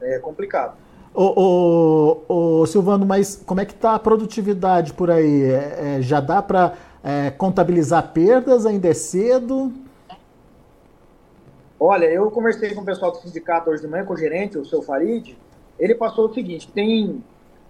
É 0.00 0.18
complicado. 0.18 0.76
Ô, 1.14 2.24
ô, 2.28 2.60
ô, 2.60 2.66
Silvano, 2.66 3.04
mas 3.04 3.36
como 3.46 3.60
é 3.60 3.66
que 3.66 3.74
está 3.74 3.94
a 3.94 3.98
produtividade 3.98 4.94
por 4.94 5.10
aí? 5.10 5.44
É, 5.44 5.98
é, 5.98 6.02
já 6.02 6.20
dá 6.20 6.42
para 6.42 6.72
é, 7.02 7.30
contabilizar 7.30 8.12
perdas? 8.12 8.66
Ainda 8.66 8.88
é 8.88 8.94
cedo? 8.94 9.72
Olha, 11.78 12.06
eu 12.06 12.30
conversei 12.30 12.74
com 12.74 12.82
o 12.82 12.84
pessoal 12.84 13.10
do 13.10 13.18
sindicato 13.18 13.70
hoje 13.70 13.82
de 13.82 13.88
manhã, 13.88 14.04
com 14.04 14.14
o 14.14 14.16
gerente, 14.16 14.56
o 14.56 14.64
seu 14.64 14.82
Farid. 14.82 15.36
Ele 15.78 15.94
passou 15.94 16.28
o 16.28 16.34
seguinte: 16.34 16.70
tem 16.70 17.22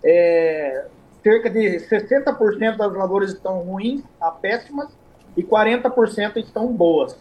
é, 0.04 0.86
cerca 1.22 1.48
de 1.48 1.78
60% 1.80 2.76
das 2.76 2.92
lavouras 2.92 3.32
estão 3.32 3.60
ruins, 3.60 4.02
a 4.20 4.30
péssimas, 4.30 4.88
e 5.36 5.42
40% 5.42 6.36
estão 6.36 6.66
boas. 6.72 7.16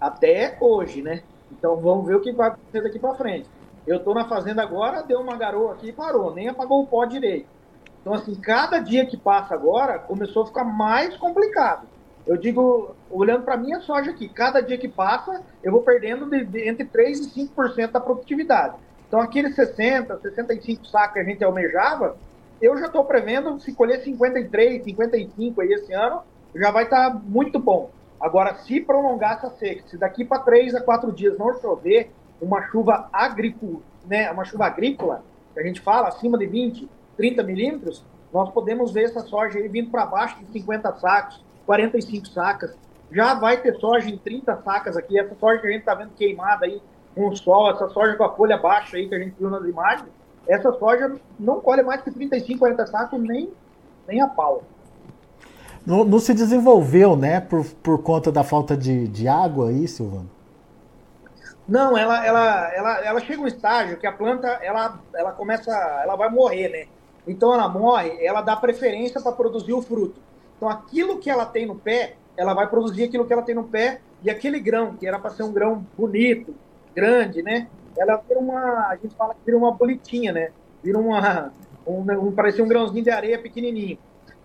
Até 0.00 0.56
hoje, 0.60 1.00
né? 1.00 1.22
Então 1.50 1.76
vamos 1.76 2.06
ver 2.06 2.16
o 2.16 2.20
que 2.20 2.32
vai 2.32 2.48
acontecer 2.48 2.82
daqui 2.82 2.98
para 2.98 3.14
frente. 3.14 3.48
Eu 3.86 3.96
estou 3.96 4.14
na 4.14 4.28
fazenda 4.28 4.62
agora, 4.62 5.02
deu 5.02 5.20
uma 5.20 5.36
garoa 5.36 5.72
aqui 5.72 5.88
e 5.88 5.92
parou, 5.92 6.34
nem 6.34 6.48
apagou 6.48 6.82
o 6.82 6.86
pó 6.86 7.04
direito. 7.04 7.48
Então, 8.02 8.14
assim, 8.14 8.34
cada 8.34 8.80
dia 8.80 9.06
que 9.06 9.16
passa 9.16 9.54
agora 9.54 9.98
começou 9.98 10.42
a 10.42 10.46
ficar 10.46 10.64
mais 10.64 11.16
complicado. 11.16 11.86
Eu 12.26 12.36
digo, 12.36 12.94
olhando 13.10 13.44
para 13.44 13.56
minha 13.56 13.80
soja 13.80 14.10
aqui, 14.10 14.28
cada 14.28 14.60
dia 14.60 14.76
que 14.76 14.88
passa, 14.88 15.40
eu 15.62 15.72
vou 15.72 15.82
perdendo 15.82 16.28
de, 16.28 16.44
de, 16.44 16.68
entre 16.68 16.84
3% 16.84 17.32
e 17.36 17.48
5% 17.48 17.92
da 17.92 18.00
produtividade. 18.00 18.74
Então, 19.06 19.20
aqueles 19.20 19.54
60, 19.54 20.18
65 20.18 20.86
sacos 20.86 21.14
que 21.14 21.18
a 21.20 21.24
gente 21.24 21.44
almejava, 21.44 22.16
eu 22.60 22.76
já 22.76 22.86
estou 22.86 23.04
prevendo, 23.04 23.58
se 23.60 23.72
colher 23.72 24.02
53, 24.02 24.84
55 24.84 25.60
aí 25.60 25.72
esse 25.72 25.92
ano, 25.92 26.22
já 26.54 26.70
vai 26.70 26.84
estar 26.84 27.10
tá 27.10 27.20
muito 27.24 27.58
bom. 27.58 27.90
Agora, 28.20 28.54
se 28.54 28.80
prolongar 28.80 29.38
essa 29.38 29.50
seca, 29.50 29.82
se 29.88 29.96
daqui 29.96 30.24
para 30.24 30.42
3 30.42 30.74
a 30.76 30.80
4 30.80 31.10
dias 31.12 31.36
não 31.38 31.60
chover, 31.60 32.10
uma 32.40 32.62
chuva 32.68 33.08
agrícola, 33.12 33.80
né, 34.06 34.30
uma 34.30 34.44
chuva 34.44 34.66
agrícola, 34.66 35.24
que 35.54 35.60
a 35.60 35.62
gente 35.62 35.80
fala, 35.80 36.08
acima 36.08 36.38
de 36.38 36.46
20, 36.46 36.88
30 37.16 37.42
milímetros, 37.42 38.04
nós 38.32 38.50
podemos 38.50 38.92
ver 38.92 39.04
essa 39.04 39.20
soja 39.20 39.58
aí 39.58 39.68
vindo 39.68 39.90
para 39.90 40.06
baixo 40.06 40.38
de 40.38 40.46
50 40.52 40.94
sacos, 40.96 41.44
45 41.66 42.26
sacas. 42.28 42.76
Já 43.10 43.34
vai 43.34 43.58
ter 43.58 43.74
soja 43.78 44.08
em 44.08 44.16
30 44.16 44.62
sacas 44.62 44.96
aqui. 44.96 45.18
Essa 45.18 45.34
soja 45.34 45.60
que 45.60 45.66
a 45.66 45.70
gente 45.70 45.80
está 45.80 45.94
vendo 45.94 46.12
queimada 46.16 46.64
aí 46.64 46.80
com 47.14 47.28
o 47.28 47.36
sol, 47.36 47.70
essa 47.70 47.88
soja 47.90 48.16
com 48.16 48.24
a 48.24 48.34
folha 48.34 48.56
baixa 48.56 48.96
aí 48.96 49.06
que 49.06 49.14
a 49.14 49.18
gente 49.18 49.34
viu 49.38 49.50
nas 49.50 49.64
imagens, 49.64 50.08
essa 50.48 50.72
soja 50.72 51.14
não 51.38 51.60
colhe 51.60 51.82
mais 51.82 52.00
que 52.00 52.10
35, 52.10 52.58
40 52.58 52.86
sacos 52.86 53.20
nem, 53.20 53.50
nem 54.08 54.20
a 54.20 54.26
pau. 54.26 54.62
Não, 55.84 56.04
não, 56.04 56.18
se 56.18 56.32
desenvolveu, 56.32 57.16
né, 57.16 57.40
por, 57.40 57.64
por 57.82 58.02
conta 58.02 58.30
da 58.30 58.44
falta 58.44 58.76
de, 58.76 59.08
de 59.08 59.26
água 59.26 59.68
aí, 59.68 59.86
Silvano? 59.88 60.30
Não, 61.66 61.96
ela, 61.96 62.24
ela, 62.24 62.72
ela, 62.74 63.04
ela 63.04 63.20
chega 63.20 63.42
um 63.42 63.46
estágio 63.46 63.96
que 63.96 64.06
a 64.06 64.12
planta, 64.12 64.46
ela, 64.62 65.00
ela 65.14 65.32
começa, 65.32 65.72
ela 66.02 66.16
vai 66.16 66.28
morrer, 66.28 66.68
né? 66.68 66.86
Então 67.26 67.52
ela 67.54 67.68
morre, 67.68 68.24
ela 68.24 68.42
dá 68.42 68.56
preferência 68.56 69.20
para 69.20 69.32
produzir 69.32 69.72
o 69.72 69.82
fruto. 69.82 70.20
Então 70.56 70.68
aquilo 70.68 71.18
que 71.18 71.30
ela 71.30 71.46
tem 71.46 71.66
no 71.66 71.74
pé, 71.74 72.16
ela 72.36 72.54
vai 72.54 72.68
produzir 72.68 73.04
aquilo 73.04 73.26
que 73.26 73.32
ela 73.32 73.42
tem 73.42 73.54
no 73.54 73.64
pé, 73.64 74.00
e 74.22 74.30
aquele 74.30 74.60
grão, 74.60 74.94
que 74.94 75.06
era 75.06 75.18
para 75.18 75.30
ser 75.30 75.42
um 75.42 75.52
grão 75.52 75.84
bonito, 75.96 76.54
grande, 76.94 77.42
né? 77.42 77.66
Ela 77.96 78.16
vira 78.16 78.40
uma, 78.40 78.88
a 78.88 78.96
gente 79.00 79.14
fala 79.14 79.34
que 79.34 79.40
vira 79.44 79.58
uma 79.58 79.72
bolitinha, 79.72 80.32
né? 80.32 80.50
Vira 80.82 80.98
uma, 80.98 81.52
um, 81.86 82.00
um, 82.00 82.32
parece 82.32 82.62
um 82.62 82.68
grãozinho 82.68 83.04
de 83.04 83.10
areia 83.10 83.38
pequenininho. 83.38 83.98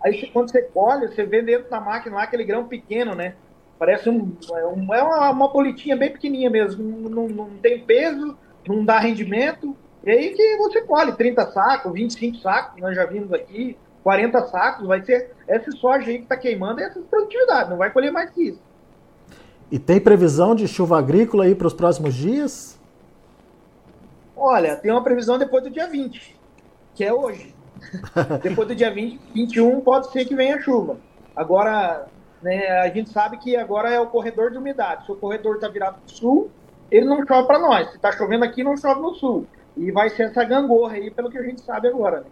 Aí 0.04 0.28
quando 0.32 0.52
você 0.52 0.62
colhe, 0.62 1.08
você 1.08 1.24
vê 1.24 1.42
dentro 1.42 1.70
da 1.70 1.80
máquina 1.80 2.16
lá 2.16 2.24
aquele 2.24 2.44
grão 2.44 2.68
pequeno, 2.68 3.16
né? 3.16 3.36
Parece 3.80 4.10
um, 4.10 4.36
é 4.52 4.66
um 4.66 4.94
é 4.94 5.04
uma, 5.04 5.30
uma 5.30 5.48
bolitinha 5.48 5.96
bem 5.96 6.12
pequenininha 6.12 6.50
mesmo. 6.50 6.84
Não, 6.84 7.10
não, 7.10 7.28
não, 7.28 7.50
tem 7.58 7.80
peso, 7.80 8.36
não 8.68 8.84
dá 8.84 9.00
rendimento. 9.00 9.76
E 10.08 10.10
aí 10.10 10.30
que 10.30 10.56
você 10.56 10.82
colhe 10.84 11.12
30 11.12 11.52
sacos, 11.52 11.92
25 11.92 12.38
sacos, 12.38 12.82
nós 12.82 12.96
já 12.96 13.06
vimos 13.06 13.34
aqui, 13.34 13.78
40 14.04 14.48
sacos, 14.48 14.88
vai 14.88 15.04
ser 15.04 15.32
essa 15.46 15.70
soja 15.72 16.08
aí 16.10 16.20
que 16.20 16.24
está 16.24 16.38
queimando, 16.38 16.80
é 16.80 16.86
essa 16.86 17.02
produtividade, 17.02 17.70
não 17.70 17.76
vai 17.76 17.92
colher 17.92 18.10
mais 18.10 18.30
que 18.30 18.52
isso. 18.52 18.62
E 19.70 19.78
tem 19.78 20.00
previsão 20.00 20.56
de 20.56 20.66
chuva 20.66 20.98
agrícola 20.98 21.44
aí 21.44 21.54
para 21.54 21.68
os 21.68 21.74
próximos 21.74 22.16
dias? 22.16 22.80
Olha, 24.34 24.78
tem 24.78 24.94
uma 24.94 25.04
previsão 25.04 25.38
depois 25.38 25.62
do 25.62 25.70
dia 25.70 25.88
20, 25.88 26.40
que 26.96 27.04
é 27.04 27.12
hoje. 27.12 27.54
depois 28.42 28.66
do 28.66 28.74
dia 28.74 28.90
20, 28.90 29.20
21 29.34 29.82
pode 29.82 30.10
ser 30.14 30.24
que 30.24 30.34
venha 30.34 30.62
chuva. 30.62 30.96
Agora, 31.36 32.08
né, 32.42 32.80
a 32.80 32.88
gente 32.88 33.10
sabe 33.10 33.40
que 33.40 33.58
agora 33.58 33.92
é 33.92 34.00
o 34.00 34.08
corredor 34.08 34.52
de 34.52 34.58
umidade. 34.58 35.06
Se 35.06 35.12
o 35.12 35.18
corredor 35.18 35.56
está 35.56 35.68
virado 35.68 35.96
para 35.96 36.06
o 36.06 36.10
sul, 36.10 36.50
ele 36.90 37.06
não 37.06 37.28
chove 37.28 37.46
para 37.46 37.60
nós. 37.60 37.90
Se 37.90 37.98
está 37.98 38.10
chovendo 38.14 38.46
aqui, 38.46 38.64
não 38.64 38.78
chove 38.78 39.02
no 39.02 39.14
sul. 39.14 39.46
E 39.78 39.92
vai 39.92 40.10
ser 40.10 40.24
essa 40.24 40.44
gangorra 40.44 40.94
aí, 40.94 41.12
pelo 41.12 41.30
que 41.30 41.38
a 41.38 41.44
gente 41.44 41.62
sabe 41.62 41.88
agora. 41.88 42.22
Né? 42.22 42.26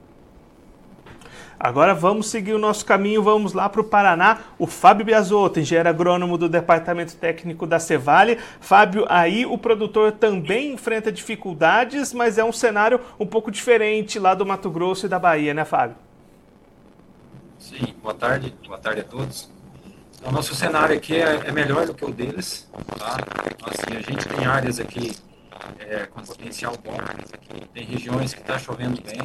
Agora 1.59 1.93
vamos 1.93 2.27
seguir 2.27 2.53
o 2.53 2.59
nosso 2.59 2.85
caminho, 2.85 3.23
vamos 3.23 3.53
lá 3.53 3.69
para 3.69 3.79
o 3.79 3.83
Paraná. 3.83 4.39
O 4.59 4.67
Fábio 4.67 5.05
Biasotto, 5.05 5.59
engenheiro 5.59 5.87
agrônomo 5.87 6.37
do 6.37 6.49
Departamento 6.49 7.15
Técnico 7.15 7.65
da 7.65 7.79
Cevale. 7.79 8.37
Fábio, 8.59 9.05
aí 9.07 9.45
o 9.45 9.57
produtor 9.57 10.11
também 10.11 10.73
enfrenta 10.73 11.11
dificuldades, 11.11 12.13
mas 12.13 12.37
é 12.37 12.43
um 12.43 12.51
cenário 12.51 12.99
um 13.19 13.25
pouco 13.25 13.49
diferente 13.49 14.19
lá 14.19 14.33
do 14.33 14.45
Mato 14.45 14.69
Grosso 14.69 15.05
e 15.05 15.09
da 15.09 15.17
Bahia, 15.17 15.53
né, 15.53 15.63
Fábio? 15.63 15.95
Sim, 17.57 17.95
boa 18.01 18.13
tarde, 18.13 18.53
boa 18.67 18.77
tarde 18.77 19.01
a 19.01 19.03
todos. 19.05 19.49
O 20.25 20.31
nosso 20.31 20.53
cenário 20.55 20.95
aqui 20.95 21.15
é, 21.15 21.41
é 21.45 21.51
melhor 21.51 21.85
do 21.85 21.93
que 21.93 22.03
o 22.03 22.11
deles. 22.11 22.69
Tá? 22.97 23.17
Assim, 23.65 23.97
a 23.97 24.01
gente 24.01 24.27
tem 24.27 24.45
áreas 24.45 24.79
aqui 24.79 25.15
é, 25.79 26.05
com 26.05 26.22
potencial 26.22 26.74
bom, 26.84 26.98
tem 27.74 27.86
regiões 27.86 28.34
que 28.34 28.41
está 28.41 28.57
chovendo 28.57 29.01
bem, 29.01 29.22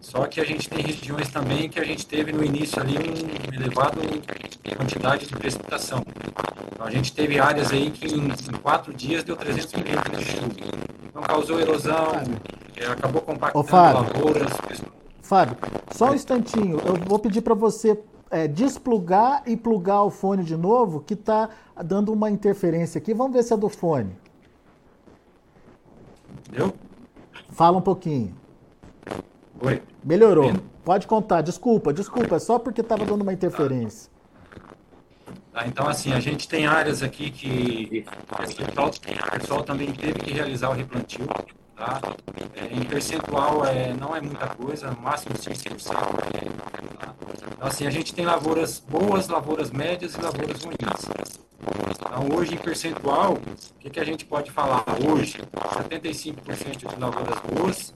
só 0.00 0.26
que 0.26 0.40
a 0.40 0.44
gente 0.44 0.68
tem 0.68 0.82
regiões 0.82 1.28
também 1.28 1.68
que 1.68 1.78
a 1.78 1.84
gente 1.84 2.06
teve 2.06 2.32
no 2.32 2.44
início 2.44 2.80
ali 2.80 2.96
um 2.98 3.54
elevado 3.54 4.00
quantidade 4.82 5.26
de 5.26 5.36
precipitação. 5.36 6.02
Então 6.72 6.86
a 6.86 6.90
gente 6.90 7.12
teve 7.12 7.38
áreas 7.38 7.70
aí 7.70 7.90
que 7.90 8.06
em, 8.06 8.26
em 8.26 8.58
quatro 8.60 8.92
dias 8.92 9.22
deu 9.22 9.36
300 9.36 9.72
milímetros 9.74 10.18
de 10.18 10.24
chuva. 10.24 10.46
Então 11.08 11.22
causou 11.22 11.60
erosão, 11.60 12.12
é, 12.76 12.86
acabou 12.86 13.22
compactando 13.22 13.70
lavouras. 13.72 14.52
Fábio, 15.22 15.56
só 15.92 16.10
um 16.10 16.14
instantinho, 16.14 16.78
eu 16.84 16.94
vou 17.06 17.18
pedir 17.18 17.42
para 17.42 17.54
você 17.54 17.98
é, 18.30 18.48
desplugar 18.48 19.42
e 19.46 19.56
plugar 19.56 20.02
o 20.02 20.10
fone 20.10 20.42
de 20.42 20.56
novo, 20.56 21.00
que 21.00 21.14
está 21.14 21.48
dando 21.84 22.12
uma 22.12 22.28
interferência 22.28 22.98
aqui. 22.98 23.14
Vamos 23.14 23.32
ver 23.32 23.42
se 23.42 23.54
é 23.54 23.56
do 23.56 23.68
fone. 23.68 24.16
Deu? 26.52 26.74
Fala 27.50 27.78
um 27.78 27.80
pouquinho. 27.80 28.36
Oi. 29.58 29.82
Melhorou. 30.04 30.52
Pode 30.84 31.06
contar. 31.06 31.40
Desculpa, 31.40 31.94
desculpa. 31.94 32.36
É 32.36 32.38
só 32.38 32.58
porque 32.58 32.82
estava 32.82 33.06
dando 33.06 33.22
uma 33.22 33.32
interferência. 33.32 34.12
Tá, 35.50 35.66
então, 35.66 35.88
assim, 35.88 36.12
a 36.12 36.20
gente 36.20 36.46
tem 36.46 36.66
áreas 36.66 37.02
aqui 37.02 37.30
que 37.30 38.04
pessoal, 38.36 38.88
o 38.88 39.38
pessoal 39.38 39.62
também 39.62 39.92
teve 39.92 40.18
que 40.18 40.32
realizar 40.32 40.68
o 40.68 40.72
replantio. 40.74 41.26
Tá? 41.82 42.00
É, 42.54 42.66
em 42.72 42.84
percentual 42.84 43.66
é, 43.66 43.92
não 43.92 44.14
é 44.14 44.20
muita 44.20 44.46
coisa, 44.46 44.88
no 44.92 45.00
máximo 45.00 45.34
5%. 45.34 45.82
Tá? 45.90 47.14
Então, 47.56 47.66
assim, 47.66 47.88
a 47.88 47.90
gente 47.90 48.14
tem 48.14 48.24
lavouras 48.24 48.78
boas, 48.78 49.26
lavouras 49.26 49.72
médias 49.72 50.14
e 50.14 50.20
lavouras 50.20 50.62
ruins. 50.62 50.76
Então, 51.90 52.36
hoje, 52.36 52.54
em 52.54 52.58
percentual, 52.58 53.32
o 53.32 53.78
que, 53.80 53.90
que 53.90 53.98
a 53.98 54.04
gente 54.04 54.24
pode 54.24 54.52
falar? 54.52 54.84
Hoje, 55.10 55.40
75% 55.90 56.76
de 56.76 57.00
lavouras 57.00 57.40
boas, 57.40 57.94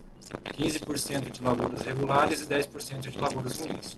15% 0.59 1.31
de 1.31 1.43
lavouras 1.43 1.83
regulares 1.83 2.41
e 2.41 2.47
10% 2.47 3.11
de 3.11 3.19
lavouras 3.19 3.59
ruins. 3.61 3.97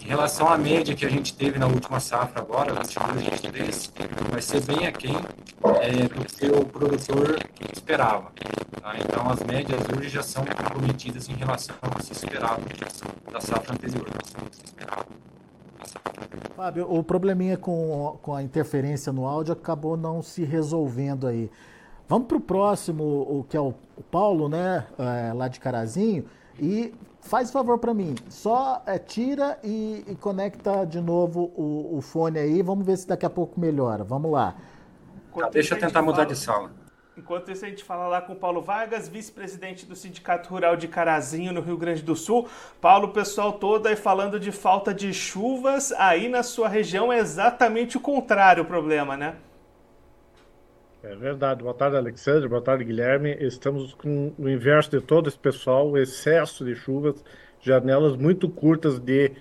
Em 0.00 0.06
relação 0.06 0.48
à 0.48 0.58
média 0.58 0.94
que 0.94 1.06
a 1.06 1.08
gente 1.08 1.34
teve 1.34 1.58
na 1.58 1.66
última 1.66 2.00
safra 2.00 2.40
agora, 2.40 2.72
22, 2.74 3.92
vai 4.30 4.42
ser 4.42 4.60
bem 4.62 4.86
aquém 4.86 5.16
é, 5.80 6.08
do 6.08 6.24
que 6.24 6.46
o 6.46 6.64
produtor 6.66 7.38
esperava. 7.72 8.32
Tá? 8.80 8.94
Então, 8.98 9.30
as 9.30 9.42
médias 9.42 9.80
hoje 9.96 10.08
já 10.08 10.22
são 10.22 10.44
comprometidas 10.44 11.28
em 11.28 11.34
relação 11.34 11.74
ao 11.80 11.90
que 11.90 12.06
se 12.06 12.12
esperava 12.12 12.60
da 13.32 13.40
safra 13.40 13.74
anterior. 13.74 14.06
Fábio, 16.56 16.86
o 16.90 17.02
probleminha 17.02 17.56
com, 17.56 18.18
com 18.22 18.34
a 18.34 18.42
interferência 18.42 19.12
no 19.12 19.26
áudio 19.26 19.52
acabou 19.52 19.96
não 19.96 20.22
se 20.22 20.44
resolvendo 20.44 21.26
aí. 21.26 21.50
Vamos 22.08 22.28
para 22.28 22.36
o 22.36 22.40
próximo, 22.40 23.04
o 23.04 23.46
que 23.48 23.56
é 23.56 23.60
o, 23.60 23.74
o 23.96 24.02
Paulo, 24.02 24.48
né, 24.48 24.86
é, 24.98 25.32
lá 25.32 25.48
de 25.48 25.58
Carazinho, 25.58 26.24
e 26.58 26.94
faz 27.20 27.50
favor 27.50 27.78
para 27.78 27.94
mim, 27.94 28.14
só 28.28 28.82
é, 28.86 28.98
tira 28.98 29.58
e, 29.64 30.04
e, 30.06 30.14
conecta 30.16 30.84
de 30.84 31.00
novo 31.00 31.50
o, 31.56 31.96
o, 31.96 32.00
fone 32.02 32.38
aí, 32.38 32.62
vamos 32.62 32.84
ver 32.84 32.98
se 32.98 33.08
daqui 33.08 33.24
a 33.24 33.30
pouco 33.30 33.58
melhora. 33.58 34.04
Vamos 34.04 34.30
lá. 34.30 34.54
Tá, 35.34 35.48
deixa 35.48 35.74
eu 35.74 35.80
tentar 35.80 36.02
mudar 36.02 36.18
fala... 36.18 36.28
de 36.28 36.36
sala. 36.36 36.70
Enquanto 37.16 37.50
isso, 37.52 37.64
a 37.64 37.68
gente 37.68 37.84
fala 37.84 38.08
lá 38.08 38.20
com 38.20 38.32
o 38.32 38.36
Paulo 38.36 38.60
Vargas, 38.60 39.08
vice-presidente 39.08 39.86
do 39.86 39.94
Sindicato 39.94 40.50
Rural 40.50 40.76
de 40.76 40.88
Carazinho, 40.88 41.52
no 41.52 41.60
Rio 41.60 41.76
Grande 41.76 42.02
do 42.02 42.16
Sul. 42.16 42.48
Paulo, 42.80 43.06
o 43.06 43.12
pessoal 43.12 43.52
todo 43.52 43.86
aí 43.86 43.94
falando 43.94 44.38
de 44.38 44.50
falta 44.50 44.92
de 44.92 45.14
chuvas, 45.14 45.92
aí 45.92 46.28
na 46.28 46.42
sua 46.42 46.68
região 46.68 47.12
é 47.12 47.18
exatamente 47.18 47.96
o 47.96 48.00
contrário 48.00 48.64
o 48.64 48.66
problema, 48.66 49.16
né? 49.16 49.36
É 51.04 51.14
verdade. 51.14 51.62
Boa 51.62 51.74
tarde, 51.74 51.98
Alexandre. 51.98 52.48
Boa 52.48 52.62
tarde, 52.62 52.82
Guilherme. 52.82 53.36
Estamos 53.38 53.92
com 53.92 54.32
o 54.38 54.48
inverso 54.48 54.90
de 54.90 55.02
todo 55.02 55.28
esse 55.28 55.38
pessoal, 55.38 55.98
excesso 55.98 56.64
de 56.64 56.74
chuvas, 56.74 57.22
janelas 57.60 58.16
muito 58.16 58.48
curtas 58.48 58.98
de 58.98 59.32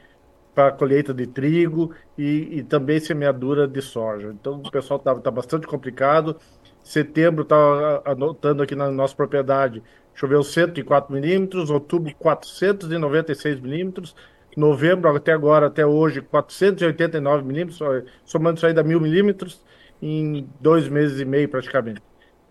para 0.53 0.73
colheita 0.73 1.13
de 1.13 1.25
trigo 1.25 1.95
e, 2.17 2.59
e, 2.59 2.63
também 2.63 2.99
semeadura 2.99 3.65
de 3.65 3.81
soja. 3.81 4.27
Então 4.27 4.61
o 4.63 4.69
pessoal 4.69 4.99
está 4.99 5.15
tá 5.15 5.31
bastante 5.31 5.65
complicado. 5.65 6.35
Setembro 6.83 7.43
está 7.43 8.01
anotando 8.05 8.61
aqui 8.61 8.75
na 8.75 8.91
nossa 8.91 9.15
propriedade, 9.15 9.81
choveu 10.13 10.43
104 10.43 11.13
milímetros, 11.13 11.69
outubro 11.69 12.13
496 12.19 13.61
milímetros, 13.61 14.13
novembro 14.55 15.09
até 15.15 15.31
agora, 15.31 15.67
até 15.67 15.85
hoje, 15.85 16.21
489 16.21 17.43
milímetros, 17.43 17.79
somando 18.25 18.57
isso 18.57 18.67
aí 18.67 18.73
dá 18.73 18.83
mil 18.83 18.99
milímetros 18.99 19.63
em 20.03 20.49
dois 20.59 20.89
meses 20.89 21.19
e 21.19 21.25
meio 21.25 21.47
praticamente. 21.47 22.01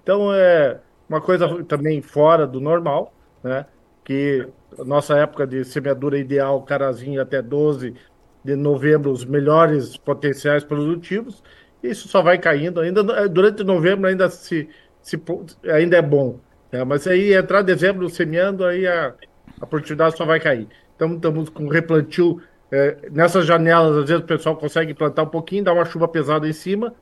Então 0.03 0.33
é 0.33 0.81
uma 1.09 1.21
coisa 1.21 1.63
também 1.65 2.01
fora 2.01 2.47
do 2.47 2.61
normal, 2.61 3.13
né? 3.43 3.67
Que 4.05 4.49
nossa 4.79 5.17
época 5.17 5.47
de 5.47 5.65
semeadura 5.65 6.19
ideal, 6.19 6.63
carazinho 6.63 7.21
até 7.21 7.43
12 7.43 7.95
de 8.43 8.57
novembro, 8.57 9.13
os 9.13 9.25
melhores 9.25 9.97
potenciais 9.97 10.65
produtivos, 10.65 11.43
isso 11.83 12.09
só 12.09 12.23
vai 12.23 12.39
caindo. 12.39 12.81
Ainda 12.81 13.29
durante 13.29 13.63
novembro 13.63 14.09
ainda 14.09 14.29
se, 14.31 14.69
se 15.01 15.23
ainda 15.71 15.99
é 15.99 16.03
bom, 16.03 16.41
né? 16.73 16.83
mas 16.85 17.07
aí 17.07 17.35
entrar 17.35 17.63
dezembro 17.63 18.09
semeando 18.09 18.65
aí 18.65 18.87
a, 18.87 19.15
a 19.61 19.67
produtividade 19.67 20.17
só 20.17 20.25
vai 20.25 20.41
cair. 20.41 20.67
Então 20.97 21.15
estamos 21.15 21.51
com 21.51 21.69
replantio 21.69 22.41
é, 22.71 23.11
nessas 23.11 23.45
janelas, 23.45 23.99
às 23.99 24.09
vezes 24.09 24.25
o 24.25 24.27
pessoal 24.27 24.57
consegue 24.57 24.95
plantar 24.95 25.25
um 25.25 25.29
pouquinho, 25.29 25.63
dá 25.63 25.73
uma 25.75 25.85
chuva 25.85 26.09
pesada 26.09 26.49
em 26.49 26.53
cima, 26.55 26.95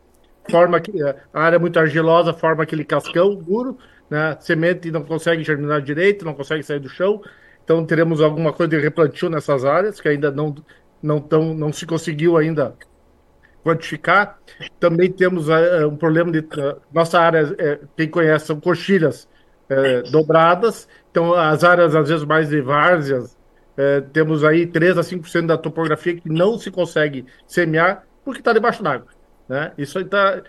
forma 0.49 0.81
que 0.81 1.03
é, 1.03 1.17
a 1.33 1.43
área 1.43 1.57
é 1.57 1.59
muito 1.59 1.79
argilosa, 1.79 2.33
forma 2.33 2.63
aquele 2.63 2.85
cascão 2.85 3.35
duro, 3.35 3.77
né? 4.09 4.37
Semente 4.41 4.91
não 4.91 5.03
consegue 5.03 5.43
germinar 5.43 5.83
direito, 5.83 6.25
não 6.25 6.35
consegue 6.35 6.63
sair 6.63 6.81
do 6.81 6.89
chão. 6.89 7.23
Então 7.65 7.85
teremos 7.85 8.21
alguma 8.21 8.53
coisa 8.53 8.71
de 8.71 8.79
replantio 8.79 9.29
nessas 9.29 9.65
áreas 9.65 10.01
que 10.01 10.09
ainda 10.09 10.31
não 10.31 10.55
não 11.03 11.19
tão, 11.19 11.55
não 11.55 11.73
se 11.73 11.87
conseguiu 11.87 12.37
ainda 12.37 12.75
quantificar. 13.65 14.39
Também 14.79 15.11
temos 15.11 15.49
uh, 15.49 15.89
um 15.91 15.97
problema 15.97 16.31
de 16.31 16.41
uh, 16.41 16.81
nossa 16.93 17.19
área, 17.19 17.57
quem 17.97 18.09
conhece, 18.09 18.47
são 18.47 18.61
coxilhas 18.61 19.29
dobradas. 20.11 20.89
Então 21.11 21.33
as 21.33 21.63
áreas 21.63 21.95
às 21.95 22.09
vezes 22.09 22.25
mais 22.25 22.49
de 22.49 22.61
várzeas, 22.61 23.39
temos 24.13 24.43
aí 24.43 24.67
3 24.67 24.99
a 24.99 25.01
5% 25.01 25.47
da 25.47 25.57
topografia 25.57 26.17
que 26.17 26.29
não 26.29 26.59
se 26.59 26.73
consegue 26.73 27.25
semear 27.47 28.05
porque 28.25 28.41
está 28.41 28.53
debaixo 28.53 28.83
d'água. 28.83 29.07
Né? 29.51 29.73
Isso 29.77 29.99
aí 29.99 30.05
tá, 30.05 30.41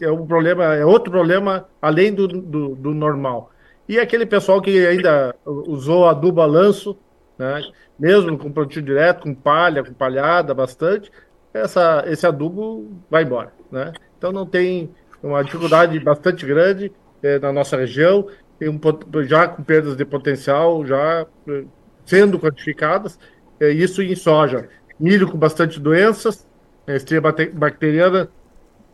é 0.00 0.10
um 0.10 0.26
problema, 0.26 0.74
é 0.74 0.82
outro 0.82 1.10
problema 1.10 1.68
além 1.82 2.14
do, 2.14 2.26
do, 2.26 2.74
do, 2.74 2.94
normal. 2.94 3.52
E 3.86 4.00
aquele 4.00 4.24
pessoal 4.24 4.62
que 4.62 4.86
ainda 4.86 5.34
usou 5.44 6.08
adubo 6.08 6.40
a 6.40 6.46
lanço, 6.46 6.98
né? 7.38 7.60
mesmo 7.98 8.38
com 8.38 8.50
plantio 8.50 8.80
direto, 8.80 9.24
com 9.24 9.34
palha, 9.34 9.84
com 9.84 9.92
palhada, 9.92 10.54
bastante, 10.54 11.12
essa, 11.52 12.02
esse 12.06 12.26
adubo 12.26 12.90
vai 13.10 13.22
embora. 13.22 13.52
Né? 13.70 13.92
Então 14.16 14.32
não 14.32 14.46
tem 14.46 14.88
uma 15.22 15.44
dificuldade 15.44 16.00
bastante 16.00 16.46
grande 16.46 16.90
é, 17.22 17.38
na 17.38 17.52
nossa 17.52 17.76
região, 17.76 18.28
um, 18.62 19.24
já 19.24 19.46
com 19.46 19.62
perdas 19.62 19.94
de 19.94 20.06
potencial, 20.06 20.86
já 20.86 21.26
eh, 21.48 21.64
sendo 22.06 22.38
quantificadas, 22.38 23.18
é, 23.60 23.68
isso 23.68 24.02
em 24.02 24.16
soja. 24.16 24.70
Milho 24.98 25.30
com 25.30 25.36
bastante 25.36 25.78
doenças, 25.78 26.48
estria 26.96 27.20
bacteriana, 27.20 28.30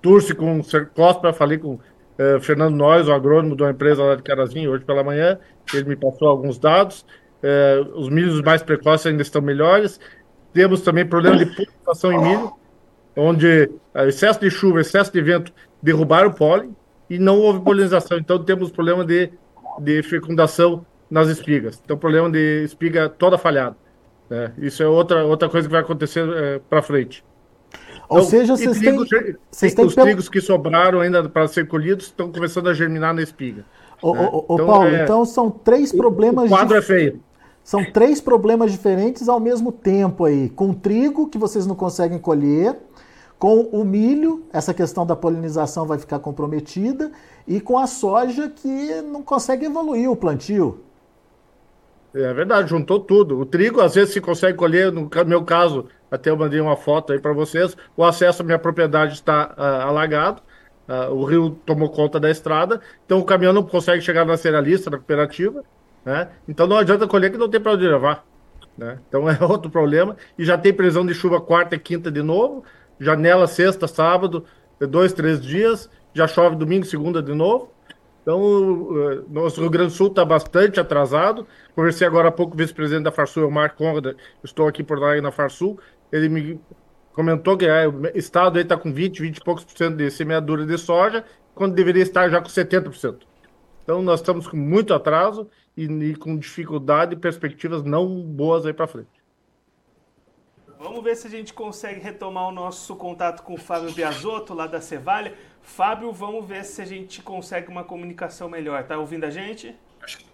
Turce 0.04 0.34
com 0.34 0.60
Costa, 0.94 1.32
falei 1.32 1.56
com 1.56 1.76
uh, 1.76 2.38
Fernando 2.42 2.76
Nois, 2.76 3.08
o 3.08 3.12
agrônomo 3.12 3.56
de 3.56 3.62
uma 3.62 3.70
empresa 3.70 4.04
lá 4.04 4.14
de 4.14 4.22
Carazinho, 4.22 4.70
hoje 4.70 4.84
pela 4.84 5.02
manhã, 5.02 5.38
ele 5.72 5.84
me 5.84 5.96
passou 5.96 6.28
alguns 6.28 6.58
dados. 6.58 7.06
Uh, 7.42 7.98
os 7.98 8.10
milhos 8.10 8.42
mais 8.42 8.62
precoces 8.62 9.06
ainda 9.06 9.22
estão 9.22 9.40
melhores. 9.40 9.98
Temos 10.52 10.82
também 10.82 11.06
problema 11.06 11.38
de 11.38 11.46
polinização 11.46 12.12
em 12.12 12.20
milho, 12.20 12.52
onde 13.16 13.70
uh, 13.94 14.00
excesso 14.06 14.38
de 14.40 14.50
chuva, 14.50 14.82
excesso 14.82 15.10
de 15.10 15.22
vento 15.22 15.50
derrubaram 15.82 16.28
o 16.28 16.34
pólen 16.34 16.76
e 17.08 17.18
não 17.18 17.38
houve 17.38 17.60
polinização. 17.60 18.18
Então 18.18 18.44
temos 18.44 18.70
problema 18.70 19.06
de, 19.06 19.30
de 19.78 20.02
fecundação 20.02 20.84
nas 21.10 21.28
espigas. 21.28 21.80
Então 21.82 21.96
problema 21.96 22.30
de 22.30 22.62
espiga 22.62 23.08
toda 23.08 23.38
falhada. 23.38 23.74
Né? 24.28 24.52
Isso 24.58 24.82
é 24.82 24.86
outra, 24.86 25.24
outra 25.24 25.48
coisa 25.48 25.66
que 25.66 25.72
vai 25.72 25.80
acontecer 25.80 26.60
para 26.68 26.82
frente. 26.82 27.24
Ou 28.14 28.20
então, 28.20 28.30
seja, 28.30 28.56
vocês 28.56 28.78
têm, 28.78 28.96
vocês 29.50 29.74
têm. 29.74 29.84
Os 29.84 29.94
trigos 29.94 30.28
que 30.28 30.40
sobraram 30.40 31.00
ainda 31.00 31.28
para 31.28 31.48
ser 31.48 31.66
colhidos 31.66 32.06
estão 32.06 32.30
começando 32.30 32.68
a 32.68 32.74
germinar 32.74 33.12
na 33.12 33.22
espiga. 33.22 33.64
Ô, 34.00 34.14
né? 34.14 34.30
ô, 34.32 34.44
ô 34.48 34.54
então, 34.54 34.66
Paulo, 34.66 34.88
é... 34.88 35.02
então 35.02 35.24
são 35.24 35.50
três 35.50 35.92
problemas. 35.92 36.46
O 36.46 36.48
quadro 36.48 36.80
dif... 36.80 36.92
é 36.92 36.96
feio. 36.96 37.20
São 37.64 37.84
três 37.84 38.20
problemas 38.20 38.70
diferentes 38.70 39.28
ao 39.28 39.40
mesmo 39.40 39.72
tempo 39.72 40.26
aí. 40.26 40.48
Com 40.50 40.72
trigo, 40.72 41.28
que 41.28 41.38
vocês 41.38 41.66
não 41.66 41.74
conseguem 41.74 42.18
colher. 42.18 42.76
Com 43.38 43.62
o 43.62 43.84
milho, 43.84 44.44
essa 44.52 44.72
questão 44.72 45.04
da 45.04 45.16
polinização 45.16 45.86
vai 45.86 45.98
ficar 45.98 46.18
comprometida. 46.20 47.10
E 47.48 47.60
com 47.60 47.78
a 47.78 47.86
soja, 47.86 48.48
que 48.48 49.02
não 49.02 49.22
consegue 49.22 49.66
evoluir 49.66 50.10
o 50.10 50.14
plantio. 50.14 50.80
É 52.14 52.32
verdade, 52.32 52.70
juntou 52.70 53.00
tudo. 53.00 53.40
O 53.40 53.44
trigo, 53.44 53.80
às 53.80 53.94
vezes, 53.94 54.14
se 54.14 54.20
consegue 54.20 54.56
colher, 54.56 54.92
no 54.92 55.10
meu 55.26 55.42
caso, 55.42 55.86
até 56.14 56.30
eu 56.30 56.36
mandei 56.36 56.60
uma 56.60 56.76
foto 56.76 57.12
aí 57.12 57.18
para 57.18 57.32
vocês. 57.32 57.76
O 57.96 58.04
acesso 58.04 58.42
à 58.42 58.44
minha 58.44 58.58
propriedade 58.58 59.14
está 59.14 59.54
uh, 59.58 59.88
alagado. 59.88 60.42
Uh, 60.88 61.12
o 61.14 61.24
rio 61.24 61.50
tomou 61.66 61.88
conta 61.88 62.20
da 62.20 62.30
estrada, 62.30 62.80
então 63.06 63.18
o 63.18 63.24
caminhão 63.24 63.54
não 63.54 63.62
consegue 63.62 64.02
chegar 64.02 64.26
na 64.26 64.36
cerealista, 64.36 64.90
na 64.90 64.98
cooperativa, 64.98 65.64
né? 66.04 66.28
Então 66.46 66.66
não 66.66 66.76
adianta 66.76 67.06
colher 67.06 67.32
que 67.32 67.38
não 67.38 67.48
tem 67.48 67.58
para 67.58 67.72
onde 67.72 67.88
levar, 67.88 68.24
né? 68.76 68.98
Então 69.08 69.26
é 69.30 69.42
outro 69.42 69.70
problema. 69.70 70.14
E 70.38 70.44
já 70.44 70.58
tem 70.58 70.74
previsão 70.74 71.04
de 71.04 71.14
chuva 71.14 71.40
quarta 71.40 71.74
e 71.74 71.78
quinta 71.78 72.12
de 72.12 72.22
novo, 72.22 72.64
janela 73.00 73.46
sexta, 73.46 73.88
sábado, 73.88 74.44
dois, 74.78 75.12
três 75.14 75.40
dias, 75.40 75.88
já 76.12 76.28
chove 76.28 76.54
domingo, 76.54 76.84
segunda 76.84 77.22
de 77.22 77.32
novo. 77.32 77.73
Então, 78.24 78.40
o 78.40 79.24
nosso 79.28 79.60
Rio 79.60 79.68
Grande 79.68 79.92
do 79.92 79.96
Sul 79.96 80.08
está 80.08 80.24
bastante 80.24 80.80
atrasado. 80.80 81.46
Conversei 81.74 82.06
agora 82.06 82.28
há 82.28 82.32
pouco 82.32 82.52
com 82.52 82.56
o 82.56 82.58
vice-presidente 82.58 83.04
da 83.04 83.12
Farsul, 83.12 83.50
Marco 83.50 83.76
Conrad, 83.76 84.16
estou 84.42 84.66
aqui 84.66 84.82
por 84.82 84.98
lá 84.98 85.20
na 85.20 85.30
Farsul 85.30 85.78
ele 86.14 86.28
me 86.28 86.60
comentou 87.12 87.58
que 87.58 87.66
é, 87.66 87.88
o 87.88 88.06
estado 88.14 88.60
está 88.60 88.76
com 88.76 88.92
20, 88.92 89.20
20 89.20 89.36
e 89.36 89.40
poucos 89.40 89.64
por 89.64 89.76
cento 89.76 89.96
de 89.96 90.10
semeadura 90.12 90.64
de 90.64 90.78
soja, 90.78 91.24
quando 91.54 91.74
deveria 91.74 92.02
estar 92.02 92.28
já 92.28 92.40
com 92.40 92.48
70%. 92.48 93.22
Então 93.82 94.00
nós 94.00 94.20
estamos 94.20 94.46
com 94.46 94.56
muito 94.56 94.94
atraso 94.94 95.48
e, 95.76 95.84
e 95.84 96.14
com 96.14 96.38
dificuldade 96.38 97.14
e 97.14 97.18
perspectivas 97.18 97.82
não 97.82 98.22
boas 98.22 98.64
aí 98.64 98.72
para 98.72 98.86
frente. 98.86 99.24
Vamos 100.78 101.02
ver 101.02 101.16
se 101.16 101.26
a 101.26 101.30
gente 101.30 101.52
consegue 101.52 101.98
retomar 101.98 102.48
o 102.48 102.52
nosso 102.52 102.94
contato 102.94 103.42
com 103.42 103.54
o 103.54 103.58
Fábio 103.58 103.92
Biasotto, 103.92 104.54
lá 104.54 104.66
da 104.66 104.80
Cevalha. 104.80 105.34
Fábio, 105.64 106.12
vamos 106.12 106.46
ver 106.46 106.64
se 106.64 106.80
a 106.80 106.84
gente 106.84 107.20
consegue 107.22 107.68
uma 107.68 107.82
comunicação 107.82 108.48
melhor. 108.48 108.84
Tá 108.84 108.96
ouvindo 108.96 109.24
a 109.24 109.30
gente? 109.30 109.74
Acho 110.00 110.18
que 110.18 110.26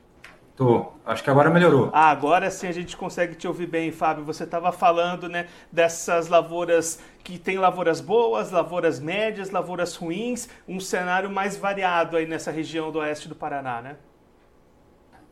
Tô. 0.61 0.93
Acho 1.07 1.25
que 1.25 1.31
agora 1.31 1.49
melhorou. 1.49 1.89
Ah, 1.91 2.11
agora 2.11 2.51
sim 2.51 2.67
a 2.67 2.73
gente 2.73 2.95
consegue 2.95 3.35
te 3.35 3.49
ouvir 3.49 3.67
bem, 3.67 3.91
Fábio. 3.91 4.25
Você 4.25 4.45
estava 4.45 4.71
falando, 4.71 5.27
né, 5.27 5.47
dessas 5.73 6.29
lavouras 6.29 7.01
que 7.25 7.39
tem 7.39 7.57
lavouras 7.57 7.99
boas, 7.99 8.51
lavouras 8.51 9.01
médias, 9.01 9.51
lavouras 9.51 9.97
ruins, 9.97 10.51
um 10.69 10.79
cenário 10.79 11.31
mais 11.31 11.57
variado 11.57 12.19
aí 12.19 12.27
nessa 12.27 12.51
região 12.51 12.93
do 12.93 12.99
oeste 12.99 13.27
do 13.27 13.35
Paraná, 13.35 13.81
né? 13.81 13.97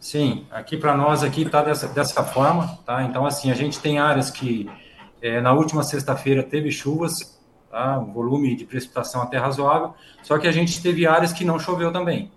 Sim, 0.00 0.46
aqui 0.50 0.78
para 0.78 0.96
nós 0.96 1.22
aqui 1.22 1.42
está 1.42 1.60
dessa, 1.60 1.88
dessa 1.88 2.24
forma, 2.24 2.78
tá? 2.86 3.02
Então 3.02 3.26
assim 3.26 3.50
a 3.50 3.54
gente 3.54 3.80
tem 3.80 3.98
áreas 3.98 4.30
que 4.30 4.70
é, 5.20 5.42
na 5.42 5.52
última 5.52 5.82
sexta-feira 5.82 6.42
teve 6.42 6.70
chuvas, 6.70 7.37
tá? 7.70 7.98
Um 7.98 8.12
volume 8.12 8.54
de 8.56 8.64
precipitação 8.64 9.22
até 9.22 9.38
razoável, 9.38 9.94
só 10.22 10.38
que 10.38 10.46
a 10.46 10.52
gente 10.52 10.82
teve 10.82 11.06
áreas 11.06 11.32
que 11.32 11.44
não 11.44 11.58
choveu 11.58 11.92
também. 11.92 12.30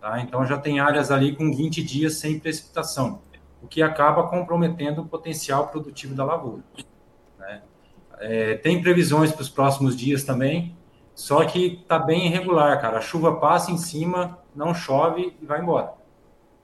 Tá? 0.00 0.20
Então, 0.20 0.44
já 0.46 0.58
tem 0.58 0.80
áreas 0.80 1.10
ali 1.10 1.34
com 1.34 1.52
20 1.52 1.82
dias 1.82 2.14
sem 2.14 2.38
precipitação, 2.38 3.20
o 3.62 3.66
que 3.66 3.82
acaba 3.82 4.28
comprometendo 4.28 5.02
o 5.02 5.06
potencial 5.06 5.68
produtivo 5.68 6.14
da 6.14 6.24
lavoura. 6.24 6.62
Né? 7.38 7.62
É, 8.18 8.54
tem 8.54 8.80
previsões 8.80 9.32
para 9.32 9.42
os 9.42 9.48
próximos 9.48 9.96
dias 9.96 10.22
também, 10.24 10.76
só 11.14 11.44
que 11.44 11.80
está 11.80 11.98
bem 11.98 12.26
irregular, 12.26 12.80
cara. 12.80 12.98
A 12.98 13.00
chuva 13.00 13.36
passa 13.36 13.72
em 13.72 13.78
cima, 13.78 14.38
não 14.54 14.74
chove 14.74 15.34
e 15.40 15.46
vai 15.46 15.60
embora. 15.60 15.94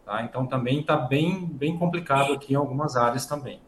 Tá? 0.05 0.23
Então, 0.23 0.47
também 0.47 0.81
está 0.81 0.97
bem, 0.97 1.47
bem 1.47 1.79
complicado 1.79 2.33
aqui 2.33 2.53
em 2.53 2.57
algumas 2.57 2.97
áreas 2.97 3.25
também. 3.25 3.61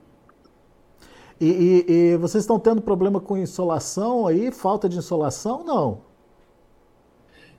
E, 1.40 1.46
e, 1.46 1.92
e, 1.92 2.16
vocês 2.16 2.44
estão 2.44 2.58
tendo 2.58 2.80
problema 2.80 3.20
com 3.20 3.36
insolação 3.36 4.26
aí? 4.26 4.52
Falta 4.52 4.88
de 4.88 4.98
insolação? 4.98 5.64
Não. 5.64 6.00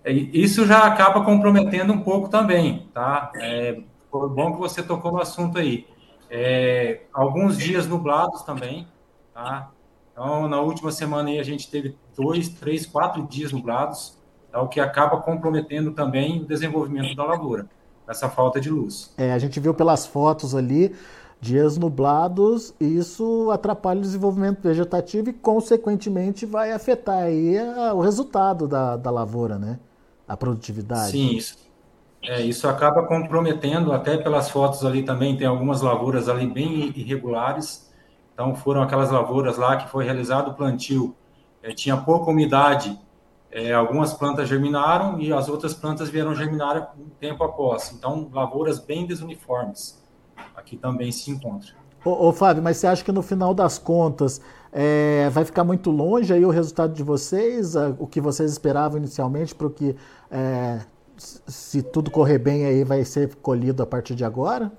É, 0.04 0.12
isso 0.12 0.66
já 0.66 0.86
acaba 0.86 1.24
comprometendo 1.26 1.92
um 1.92 2.02
pouco 2.02 2.30
também, 2.30 2.88
tá? 2.94 3.32
É, 3.36 3.82
foi 4.10 4.30
bom 4.30 4.54
que 4.54 4.60
você 4.60 4.82
tocou 4.82 5.12
no 5.12 5.20
assunto 5.20 5.58
aí. 5.58 5.88
É, 6.30 7.02
alguns 7.14 7.58
dias 7.58 7.88
nublados 7.88 8.44
também, 8.44 8.88
tá? 9.34 9.72
Então, 10.12 10.48
na 10.48 10.62
última 10.62 10.92
semana 10.92 11.30
aí 11.30 11.40
a 11.40 11.44
gente 11.44 11.70
teve 11.70 11.98
dois, 12.16 12.48
três, 12.48 12.86
quatro 12.86 13.24
dias 13.24 13.52
nublados, 13.52 14.18
tá? 14.52 14.62
o 14.62 14.70
que 14.70 14.80
acaba 14.80 15.18
comprometendo 15.18 15.92
também 15.92 16.42
o 16.42 16.46
desenvolvimento 16.46 17.16
da 17.16 17.26
lavoura, 17.26 17.68
essa 18.08 18.30
falta 18.30 18.62
de 18.62 18.70
luz. 18.70 19.14
É, 19.18 19.34
a 19.34 19.40
gente 19.40 19.60
viu 19.60 19.74
pelas 19.74 20.06
fotos 20.06 20.56
ali 20.56 20.96
dias 21.46 21.78
nublados, 21.78 22.74
isso 22.80 23.52
atrapalha 23.52 24.00
o 24.00 24.02
desenvolvimento 24.02 24.62
vegetativo 24.62 25.30
e, 25.30 25.34
consequentemente, 25.34 26.46
vai 26.46 26.72
afetar 26.72 27.24
aí 27.24 27.58
a, 27.58 27.94
o 27.94 28.02
resultado 28.02 28.68
da, 28.68 28.98
da 28.98 29.12
lavoura, 29.12 29.60
né? 29.60 29.80
A 30.28 30.36
produtividade. 30.36 31.12
Sim, 31.12 31.36
isso. 31.36 31.58
É, 32.24 32.42
isso 32.42 32.68
acaba 32.68 33.04
comprometendo, 33.04 33.94
até 33.94 34.18
pelas 34.18 34.50
fotos 34.50 34.84
ali 34.84 35.04
também, 35.04 35.38
tem 35.38 35.46
algumas 35.46 35.82
lavouras 35.82 36.28
ali 36.28 36.48
bem 36.48 36.92
irregulares. 36.96 37.94
Então, 38.34 38.56
foram 38.56 38.82
aquelas 38.82 39.12
lavouras 39.12 39.58
lá 39.58 39.78
que 39.78 39.88
foi 39.88 40.04
realizado 40.04 40.50
o 40.50 40.54
plantio, 40.56 41.16
é, 41.62 41.72
tinha 41.72 41.96
pouca 41.96 42.32
umidade, 42.32 43.00
é, 43.52 43.72
algumas 43.72 44.16
plantas 44.16 44.50
germinaram 44.50 45.20
e 45.20 45.32
as 45.32 45.48
outras 45.48 45.76
plantas 45.76 46.10
vieram 46.10 46.34
germinar 46.34 46.94
um 47.00 47.08
tempo 47.20 47.44
após. 47.44 47.94
Então, 47.94 48.28
lavouras 48.34 48.80
bem 48.80 49.06
desuniformes 49.06 50.04
aqui 50.56 50.78
também 50.78 51.12
se 51.12 51.32
encontra. 51.32 51.74
Ô, 52.04 52.28
ô, 52.28 52.34
Fábio, 52.34 52.62
mas 52.62 52.78
você 52.78 52.88
acha 52.88 53.04
que 53.04 53.12
no 53.12 53.22
final 53.22 53.54
das 53.54 53.78
contas 53.78 54.39
é, 54.72 55.30
vai 55.32 55.44
ficar 55.44 55.63
muito 55.63 55.89
longe 55.89 56.32
aí 56.32 56.46
o 56.46 56.50
resultado 56.50 56.94
de 56.94 57.02
vocês, 57.02 57.76
o 57.98 58.06
que 58.06 58.22
vocês 58.22 58.52
esperavam 58.52 58.98
inicialmente 58.98 59.56
para 59.56 59.68
o 59.68 59.70
que, 59.70 59.96
é, 60.30 60.82
se 61.18 61.82
tudo 61.82 62.12
correr 62.12 62.38
bem 62.38 62.65
aí, 62.65 62.84
vai 62.84 63.04
ser 63.04 63.34
colhido 63.36 63.82
a 63.82 63.86
partir 63.86 64.15
de 64.15 64.24
agora? 64.24 64.72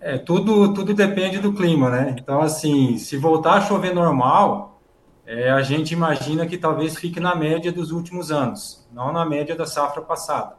É, 0.00 0.16
tudo, 0.16 0.72
tudo 0.72 0.94
depende 0.94 1.38
do 1.38 1.52
clima, 1.52 1.90
né? 1.90 2.16
Então, 2.18 2.40
assim, 2.40 2.96
se 2.96 3.18
voltar 3.18 3.54
a 3.54 3.60
chover 3.60 3.94
normal, 3.94 4.80
é, 5.26 5.50
a 5.50 5.60
gente 5.62 5.92
imagina 5.92 6.46
que 6.46 6.56
talvez 6.56 6.96
fique 6.96 7.20
na 7.20 7.34
média 7.34 7.70
dos 7.70 7.90
últimos 7.90 8.30
anos, 8.30 8.86
não 8.92 9.12
na 9.12 9.26
média 9.26 9.54
da 9.54 9.66
safra 9.66 10.00
passada, 10.00 10.56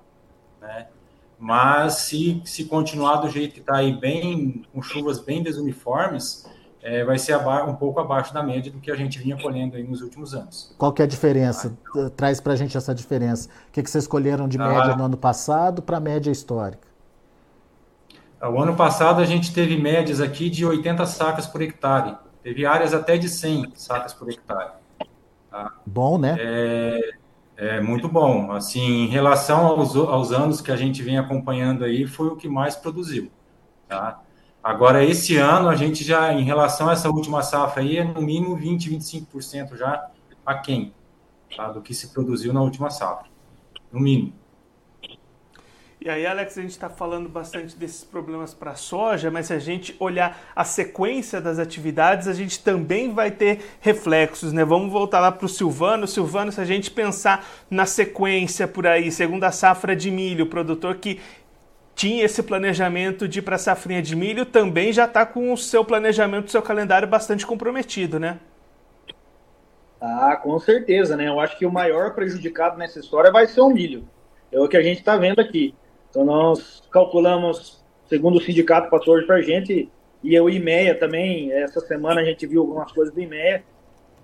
né? 0.62 0.88
Mas 1.41 1.93
se, 1.93 2.39
se 2.45 2.65
continuar 2.65 3.15
do 3.15 3.27
jeito 3.27 3.56
que 3.56 3.62
está 3.62 3.77
aí, 3.77 3.91
bem, 3.91 4.63
com 4.71 4.80
chuvas 4.80 5.19
bem 5.19 5.41
desuniformes, 5.41 6.47
é, 6.84 7.04
vai 7.04 7.17
ser 7.17 7.36
um 7.36 7.73
pouco 7.73 7.99
abaixo 7.99 8.32
da 8.32 8.43
média 8.43 8.71
do 8.71 8.80
que 8.80 8.91
a 8.91 8.95
gente 8.95 9.17
vinha 9.17 9.36
colhendo 9.41 9.75
aí 9.75 9.82
nos 9.82 10.04
últimos 10.04 10.36
anos. 10.36 10.71
Qual 10.77 10.93
que 10.93 11.01
é 11.01 11.06
a 11.06 11.08
diferença? 11.08 11.75
Ah, 11.95 12.12
Traz 12.15 12.39
para 12.39 12.54
a 12.54 12.56
gente 12.56 12.77
essa 12.77 12.93
diferença. 12.93 13.49
O 13.69 13.71
que, 13.71 13.82
que 13.82 13.89
vocês 13.89 14.04
escolheram 14.04 14.47
de 14.47 14.62
ah, 14.62 14.67
média 14.67 14.95
no 14.95 15.04
ano 15.04 15.17
passado 15.17 15.82
para 15.82 15.97
a 15.97 15.99
média 15.99 16.30
histórica? 16.30 16.88
Ah, 18.39 18.47
o 18.47 18.62
ano 18.62 18.75
passado 18.75 19.19
a 19.19 19.25
gente 19.25 19.51
teve 19.51 19.75
médias 19.77 20.21
aqui 20.21 20.47
de 20.47 20.63
80 20.63 21.08
sacas 21.08 21.47
por 21.47 21.63
hectare. 21.63 22.17
Teve 22.43 22.67
áreas 22.67 22.93
até 22.93 23.17
de 23.17 23.27
100 23.27 23.73
sacas 23.73 24.13
por 24.13 24.30
hectare. 24.30 24.73
Tá? 25.49 25.71
Bom, 25.88 26.19
né? 26.19 26.38
É, 26.39 27.13
é 27.62 27.80
muito 27.80 28.08
bom. 28.08 28.52
Assim, 28.52 29.04
em 29.04 29.08
relação 29.08 29.67
aos, 29.67 29.95
aos 29.95 30.32
anos 30.32 30.62
que 30.62 30.71
a 30.71 30.76
gente 30.76 31.04
vem 31.04 31.19
acompanhando 31.19 31.86
aí, 31.86 32.08
foi 32.08 32.28
o 32.28 32.36
que 32.36 32.50
mais 32.50 32.76
produziu. 32.76 33.32
Tá? 33.88 34.19
Agora, 34.63 35.04
esse 35.04 35.38
ano, 35.38 35.69
a 35.69 35.76
gente 35.76 36.04
já, 36.04 36.34
em 36.34 36.43
relação 36.43 36.89
a 36.89 36.93
essa 36.93 37.08
última 37.10 37.43
safra 37.43 37.84
aí, 37.84 37.97
é 37.97 38.04
no 38.04 38.19
mínimo 38.19 38.56
20, 38.56 38.89
25% 38.89 39.78
já 39.78 40.10
aquém 40.43 40.91
tá? 41.56 41.71
do 41.71 41.84
que 41.84 41.93
se 41.93 42.08
produziu 42.08 42.52
na 42.52 42.63
última 42.63 42.89
safra. 42.89 43.30
No 43.91 44.00
mínimo. 44.00 44.34
E 46.04 46.10
aí, 46.10 46.26
Alex, 46.26 46.58
a 46.58 46.62
gente 46.64 46.72
está 46.72 46.90
falando 46.90 47.30
bastante 47.30 47.78
desses 47.78 48.04
problemas 48.04 48.56
para 48.56 48.72
a 48.72 48.76
soja, 48.76 49.30
mas 49.30 49.46
se 49.46 49.54
a 49.54 49.60
gente 49.60 49.96
olhar 50.00 50.36
a 50.56 50.64
sequência 50.64 51.40
das 51.40 51.60
atividades, 51.60 52.28
a 52.28 52.34
gente 52.34 52.64
também 52.64 53.14
vai 53.14 53.30
ter 53.30 53.60
reflexos, 53.80 54.52
né? 54.52 54.66
Vamos 54.66 54.92
voltar 54.92 55.20
lá 55.20 55.32
para 55.32 55.46
o 55.46 55.50
Silvano. 55.50 56.08
Silvano, 56.08 56.52
se 56.52 56.60
a 56.60 56.66
gente 56.66 56.90
pensar 56.90 57.46
na 57.70 57.86
sequência 57.86 58.68
por 58.68 58.88
aí, 58.88 59.12
segundo 59.12 59.44
a 59.44 59.52
safra 59.52 59.96
de 59.96 60.10
milho, 60.10 60.46
o 60.46 60.50
produtor 60.50 60.96
que 60.96 61.22
tinha 61.94 62.26
esse 62.26 62.42
planejamento 62.42 63.28
de 63.28 63.38
ir 63.38 63.42
para 63.44 63.58
a 63.58 63.60
safrinha 63.60 64.02
de 64.02 64.16
milho 64.16 64.44
também 64.44 64.92
já 64.92 65.06
está 65.06 65.24
com 65.24 65.54
o 65.54 65.58
seu 65.58 65.86
planejamento, 65.86 66.48
o 66.48 66.52
seu 66.52 66.64
calendário 66.64 67.08
bastante 67.08 67.46
comprometido, 67.46 68.20
né? 68.20 68.40
Ah, 70.02 70.36
com 70.36 70.58
certeza, 70.58 71.16
né? 71.16 71.28
Eu 71.28 71.40
acho 71.40 71.56
que 71.60 71.66
o 71.66 71.72
maior 71.72 72.16
prejudicado 72.16 72.76
nessa 72.76 73.00
história 73.00 73.32
vai 73.32 73.46
ser 73.46 73.62
o 73.62 73.70
milho. 73.70 74.10
É 74.52 74.60
o 74.60 74.68
que 74.68 74.78
a 74.78 74.82
gente 74.82 74.98
está 74.98 75.16
vendo 75.16 75.40
aqui. 75.40 75.76
Então, 76.12 76.24
nós 76.24 76.84
calculamos, 76.91 77.84
segundo 78.08 78.38
o 78.38 78.41
sindicato 78.41 78.91
passou 78.91 79.15
hoje 79.15 79.26
para 79.26 79.38
a 79.38 79.41
gente, 79.41 79.89
e 80.24 80.39
o 80.39 80.50
IMEA 80.50 80.93
também, 80.93 81.52
essa 81.52 81.80
semana 81.80 82.21
a 82.21 82.24
gente 82.24 82.45
viu 82.45 82.62
algumas 82.62 82.91
coisas 82.91 83.12
do 83.12 83.19
IMEA, 83.19 83.63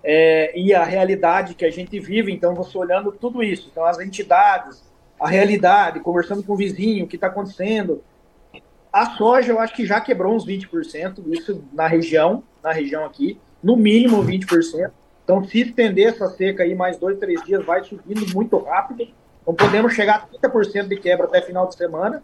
é, 0.04 0.56
e 0.56 0.72
a 0.72 0.84
realidade 0.84 1.54
que 1.54 1.64
a 1.64 1.70
gente 1.70 1.98
vive, 1.98 2.30
então 2.30 2.54
você 2.54 2.78
olhando 2.78 3.10
tudo 3.10 3.42
isso, 3.42 3.68
então 3.72 3.84
as 3.84 3.98
entidades, 3.98 4.86
a 5.18 5.26
realidade, 5.26 5.98
conversando 6.00 6.42
com 6.44 6.52
o 6.52 6.56
vizinho, 6.56 7.04
o 7.04 7.08
que 7.08 7.16
está 7.16 7.26
acontecendo. 7.26 8.04
A 8.92 9.16
soja 9.16 9.50
eu 9.50 9.58
acho 9.58 9.74
que 9.74 9.84
já 9.84 10.00
quebrou 10.00 10.34
uns 10.34 10.46
20%, 10.46 11.24
isso 11.32 11.64
na 11.72 11.88
região, 11.88 12.44
na 12.62 12.70
região 12.70 13.04
aqui, 13.04 13.40
no 13.62 13.76
mínimo 13.76 14.22
20%. 14.22 14.90
Então, 15.24 15.44
se 15.44 15.60
estender 15.60 16.08
essa 16.08 16.28
seca 16.28 16.62
aí 16.62 16.74
mais 16.74 16.96
dois, 16.96 17.18
três 17.18 17.42
dias, 17.42 17.64
vai 17.64 17.84
subindo 17.84 18.32
muito 18.32 18.56
rápido. 18.58 19.08
Então 19.48 19.54
podemos 19.54 19.94
chegar 19.94 20.28
a 20.30 20.48
30% 20.48 20.88
de 20.88 20.96
quebra 20.96 21.24
até 21.24 21.40
final 21.40 21.66
de 21.66 21.74
semana. 21.74 22.22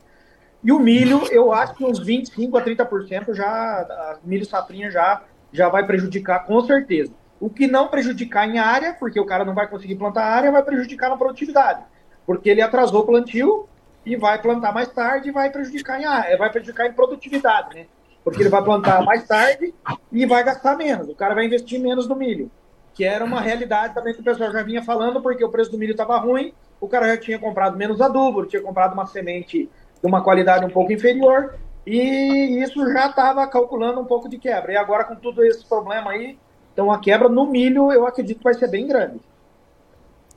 E 0.63 0.71
o 0.71 0.79
milho, 0.79 1.23
eu 1.31 1.55
acho 1.55 1.75
que 1.75 1.83
uns 1.83 1.99
25% 1.99 2.55
a 2.55 2.63
30% 2.63 3.33
já, 3.33 4.19
milho 4.23 4.45
safrinha 4.45 4.91
já, 4.91 5.23
já 5.51 5.71
vai 5.71 5.87
prejudicar 5.87 6.45
com 6.45 6.61
certeza. 6.61 7.13
O 7.41 7.49
que 7.49 7.67
não 7.67 7.89
prejudicar 7.89 8.47
em 8.47 8.59
área, 8.59 8.93
porque 8.93 9.19
o 9.19 9.25
cara 9.25 9.43
não 9.43 9.55
vai 9.55 9.67
conseguir 9.67 9.97
plantar 9.97 10.23
área, 10.23 10.53
vai 10.53 10.63
prejudicar 10.63 11.09
na 11.09 11.17
produtividade. 11.17 11.83
Porque 12.27 12.51
ele 12.51 12.61
atrasou 12.61 13.01
o 13.01 13.07
plantio 13.07 13.67
e 14.05 14.17
vai 14.17 14.41
plantar 14.41 14.73
mais 14.73 14.89
tarde 14.89 15.31
e 15.31 15.33
vai 15.33 15.51
prejudicar 15.51 15.99
em 15.99 16.05
área, 16.05 16.37
vai 16.37 16.51
prejudicar 16.51 16.87
em 16.87 16.93
produtividade, 16.93 17.75
né? 17.75 17.87
Porque 18.23 18.43
ele 18.43 18.51
vai 18.51 18.63
plantar 18.63 19.03
mais 19.03 19.27
tarde 19.27 19.75
e 20.13 20.27
vai 20.27 20.45
gastar 20.45 20.77
menos. 20.77 21.09
O 21.09 21.15
cara 21.15 21.35
vai 21.35 21.47
investir 21.47 21.81
menos 21.81 22.07
no 22.07 22.17
milho. 22.17 22.51
Que 22.93 23.05
era 23.05 23.25
uma 23.25 23.41
realidade 23.41 23.95
também 23.95 24.13
que 24.13 24.21
o 24.21 24.25
pessoal 24.25 24.53
já 24.53 24.63
vinha 24.63 24.83
falando, 24.83 25.23
porque 25.23 25.45
o 25.45 25.51
preço 25.51 25.71
do 25.71 25.79
milho 25.79 25.93
estava 25.93 26.19
ruim 26.19 26.53
o 26.81 26.89
cara 26.89 27.09
já 27.09 27.17
tinha 27.17 27.39
comprado 27.39 27.77
menos 27.77 28.01
adubo, 28.01 28.47
tinha 28.47 28.63
comprado 28.63 28.93
uma 28.93 29.07
semente 29.07 29.71
de 30.03 30.07
uma 30.07 30.23
qualidade 30.23 30.65
um 30.65 30.71
pouco 30.71 30.93
inferior, 30.93 31.55
e 31.87 32.63
isso 32.63 32.85
já 32.93 33.09
estava 33.09 33.47
calculando 33.47 34.01
um 34.01 34.05
pouco 34.05 34.29
de 34.29 34.39
quebra. 34.39 34.73
E 34.73 34.77
agora, 34.77 35.05
com 35.05 35.15
todo 35.15 35.45
esse 35.45 35.65
problema 35.65 36.11
aí, 36.11 36.39
então 36.73 36.91
a 36.91 36.99
quebra 36.99 37.29
no 37.29 37.47
milho 37.47 37.93
eu 37.93 38.07
acredito 38.07 38.39
que 38.39 38.45
vai 38.45 38.55
ser 38.55 38.69
bem 38.69 38.87
grande. 38.87 39.21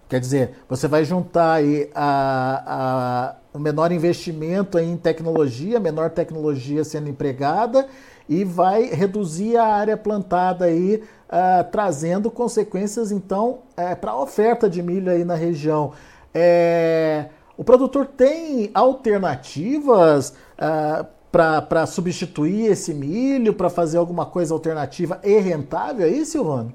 Quer 0.09 0.21
dizer, 0.21 0.51
você 0.69 0.87
vai 0.87 1.03
juntar 1.03 1.53
aí 1.53 1.89
a, 1.93 2.63
a, 3.53 3.57
o 3.57 3.59
menor 3.59 3.91
investimento 3.91 4.79
em 4.79 4.95
tecnologia, 4.95 5.79
menor 5.79 6.11
tecnologia 6.11 6.83
sendo 6.85 7.09
empregada, 7.09 7.87
e 8.29 8.45
vai 8.45 8.83
reduzir 8.83 9.57
a 9.57 9.65
área 9.65 9.97
plantada 9.97 10.65
aí, 10.65 11.03
uh, 11.27 11.63
trazendo 11.71 12.31
consequências 12.31 13.11
então 13.11 13.59
uh, 13.77 13.95
para 13.99 14.11
a 14.11 14.21
oferta 14.21 14.69
de 14.69 14.81
milho 14.81 15.11
aí 15.11 15.25
na 15.25 15.35
região. 15.35 15.91
É, 16.39 17.29
o 17.57 17.63
produtor 17.63 18.05
tem 18.05 18.69
alternativas 18.71 20.29
uh, 20.29 21.03
para 21.31 21.87
substituir 21.87 22.67
esse 22.67 22.93
milho, 22.93 23.55
para 23.55 23.71
fazer 23.71 23.97
alguma 23.97 24.23
coisa 24.23 24.53
alternativa 24.53 25.19
e 25.23 25.39
rentável 25.39 26.05
aí, 26.05 26.23
Silvano? 26.23 26.71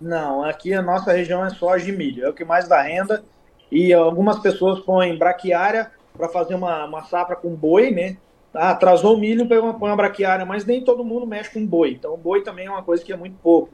Não, 0.00 0.44
aqui 0.44 0.72
a 0.72 0.80
nossa 0.80 1.12
região 1.12 1.44
é 1.44 1.50
soja 1.50 1.88
e 1.88 1.96
milho, 1.96 2.24
é 2.24 2.28
o 2.28 2.32
que 2.32 2.44
mais 2.44 2.68
dá 2.68 2.80
renda. 2.80 3.24
E 3.72 3.92
algumas 3.92 4.38
pessoas 4.38 4.78
põem 4.78 5.18
braquiária 5.18 5.90
para 6.16 6.28
fazer 6.28 6.54
uma, 6.54 6.84
uma 6.84 7.02
safra 7.02 7.34
com 7.34 7.52
boi, 7.56 7.90
né? 7.90 8.16
Ah, 8.54 8.70
atrasou 8.70 9.16
o 9.16 9.18
milho, 9.18 9.48
põe 9.48 9.58
uma, 9.58 9.74
põe 9.74 9.90
uma 9.90 9.96
braquiária, 9.96 10.46
mas 10.46 10.64
nem 10.64 10.84
todo 10.84 11.04
mundo 11.04 11.26
mexe 11.26 11.50
com 11.50 11.66
boi. 11.66 11.90
Então, 11.90 12.16
boi 12.16 12.42
também 12.42 12.66
é 12.66 12.70
uma 12.70 12.84
coisa 12.84 13.04
que 13.04 13.12
é 13.12 13.16
muito 13.16 13.36
pouco. 13.42 13.70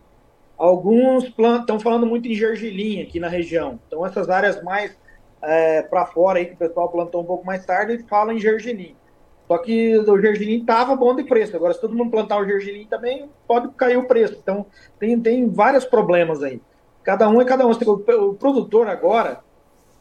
Alguns 0.63 1.25
estão 1.25 1.81
falando 1.81 2.07
muito 2.07 2.29
em 2.29 2.35
gergelim 2.35 3.03
aqui 3.03 3.19
na 3.19 3.27
região. 3.27 3.81
Então, 3.89 4.07
essas 4.07 4.31
áreas 4.31 4.63
mais 4.63 4.97
é, 5.43 5.83
para 5.83 6.07
fora 6.07 6.39
aí, 6.39 6.47
que 6.47 6.55
o 6.55 6.57
pessoal 6.57 6.89
plantou 6.89 7.21
um 7.21 7.25
pouco 7.25 7.45
mais 7.45 7.67
tarde, 7.67 8.07
falam 8.09 8.37
em 8.37 8.39
gergelim. 8.39 8.95
Só 9.49 9.59
que 9.59 9.99
o 9.99 10.21
gergelim 10.21 10.61
estava 10.61 10.95
bom 10.95 11.17
de 11.17 11.25
preço. 11.25 11.57
Agora, 11.57 11.75
se 11.75 11.81
todo 11.81 11.97
mundo 11.97 12.13
plantar 12.13 12.39
o 12.39 12.45
gergelim 12.45 12.87
também, 12.87 13.29
pode 13.45 13.75
cair 13.75 13.97
o 13.97 14.07
preço. 14.07 14.39
Então, 14.41 14.65
tem, 15.01 15.19
tem 15.19 15.51
vários 15.51 15.85
problemas 15.85 16.45
aí. 16.45 16.63
Cada 17.03 17.29
um 17.29 17.41
é 17.41 17.45
cada 17.45 17.67
um. 17.67 17.73
O 17.73 18.35
produtor 18.35 18.87
agora 18.87 19.41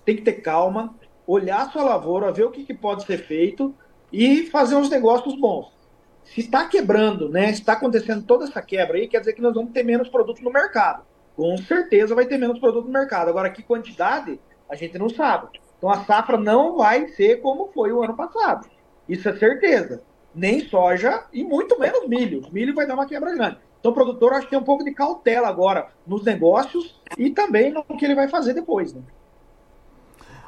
tem 0.06 0.15
que 0.15 0.21
ter 0.21 0.43
calma, 0.43 0.93
olhar 1.26 1.71
sua 1.71 1.82
lavoura, 1.82 2.32
ver 2.32 2.43
o 2.43 2.52
que, 2.52 2.65
que 2.65 2.74
pode 2.76 3.04
ser 3.06 3.17
feito 3.17 3.74
e 4.13 4.45
fazer 4.52 4.76
uns 4.76 4.91
negócios 4.91 5.36
bons 5.39 5.81
se 6.23 6.41
está 6.41 6.65
quebrando, 6.67 7.29
né, 7.29 7.49
está 7.49 7.73
acontecendo 7.73 8.23
toda 8.23 8.45
essa 8.45 8.62
quebra 8.62 8.97
aí, 8.97 9.07
quer 9.07 9.19
dizer 9.19 9.34
que 9.34 9.41
nós 9.41 9.53
vamos 9.53 9.71
ter 9.71 9.84
menos 9.84 10.10
produto 10.10 10.41
no 10.43 10.51
mercado. 10.51 11.03
Com 11.36 11.57
certeza 11.57 12.15
vai 12.15 12.25
ter 12.25 12.38
menos 12.38 12.60
produto 12.60 12.86
no 12.86 12.91
mercado. 12.91 13.29
Agora, 13.29 13.49
que 13.49 13.63
quantidade, 13.63 14.39
a 14.69 14.75
gente 14.75 14.97
não 14.97 15.10
sabe. 15.10 15.47
Então, 15.77 15.89
a 15.89 16.03
safra 16.05 16.38
não 16.38 16.77
vai 16.77 17.07
ser 17.10 17.41
como 17.41 17.71
foi 17.73 17.91
o 17.91 18.03
ano 18.03 18.15
passado. 18.15 18.69
Isso 19.10 19.27
é 19.27 19.36
certeza. 19.36 20.03
Nem 20.34 20.62
soja 20.62 21.25
e 21.34 21.43
muito 21.43 21.79
menos 21.79 22.07
milho. 22.07 22.47
Milho 22.51 22.75
vai 22.75 22.86
dar 22.86 22.93
uma 22.93 23.05
quebra 23.05 23.34
grande. 23.34 23.57
Então, 23.79 23.91
o 23.91 23.95
produtor 23.95 24.34
acho 24.34 24.43
que 24.43 24.51
tem 24.51 24.60
um 24.60 24.63
pouco 24.63 24.84
de 24.84 24.91
cautela 24.91 25.47
agora 25.47 25.88
nos 26.05 26.23
negócios 26.23 27.01
e 27.17 27.31
também 27.31 27.71
no 27.71 27.84
que 27.84 28.05
ele 28.05 28.13
vai 28.13 28.27
fazer 28.27 28.53
depois. 28.53 28.93
Né? 28.93 29.01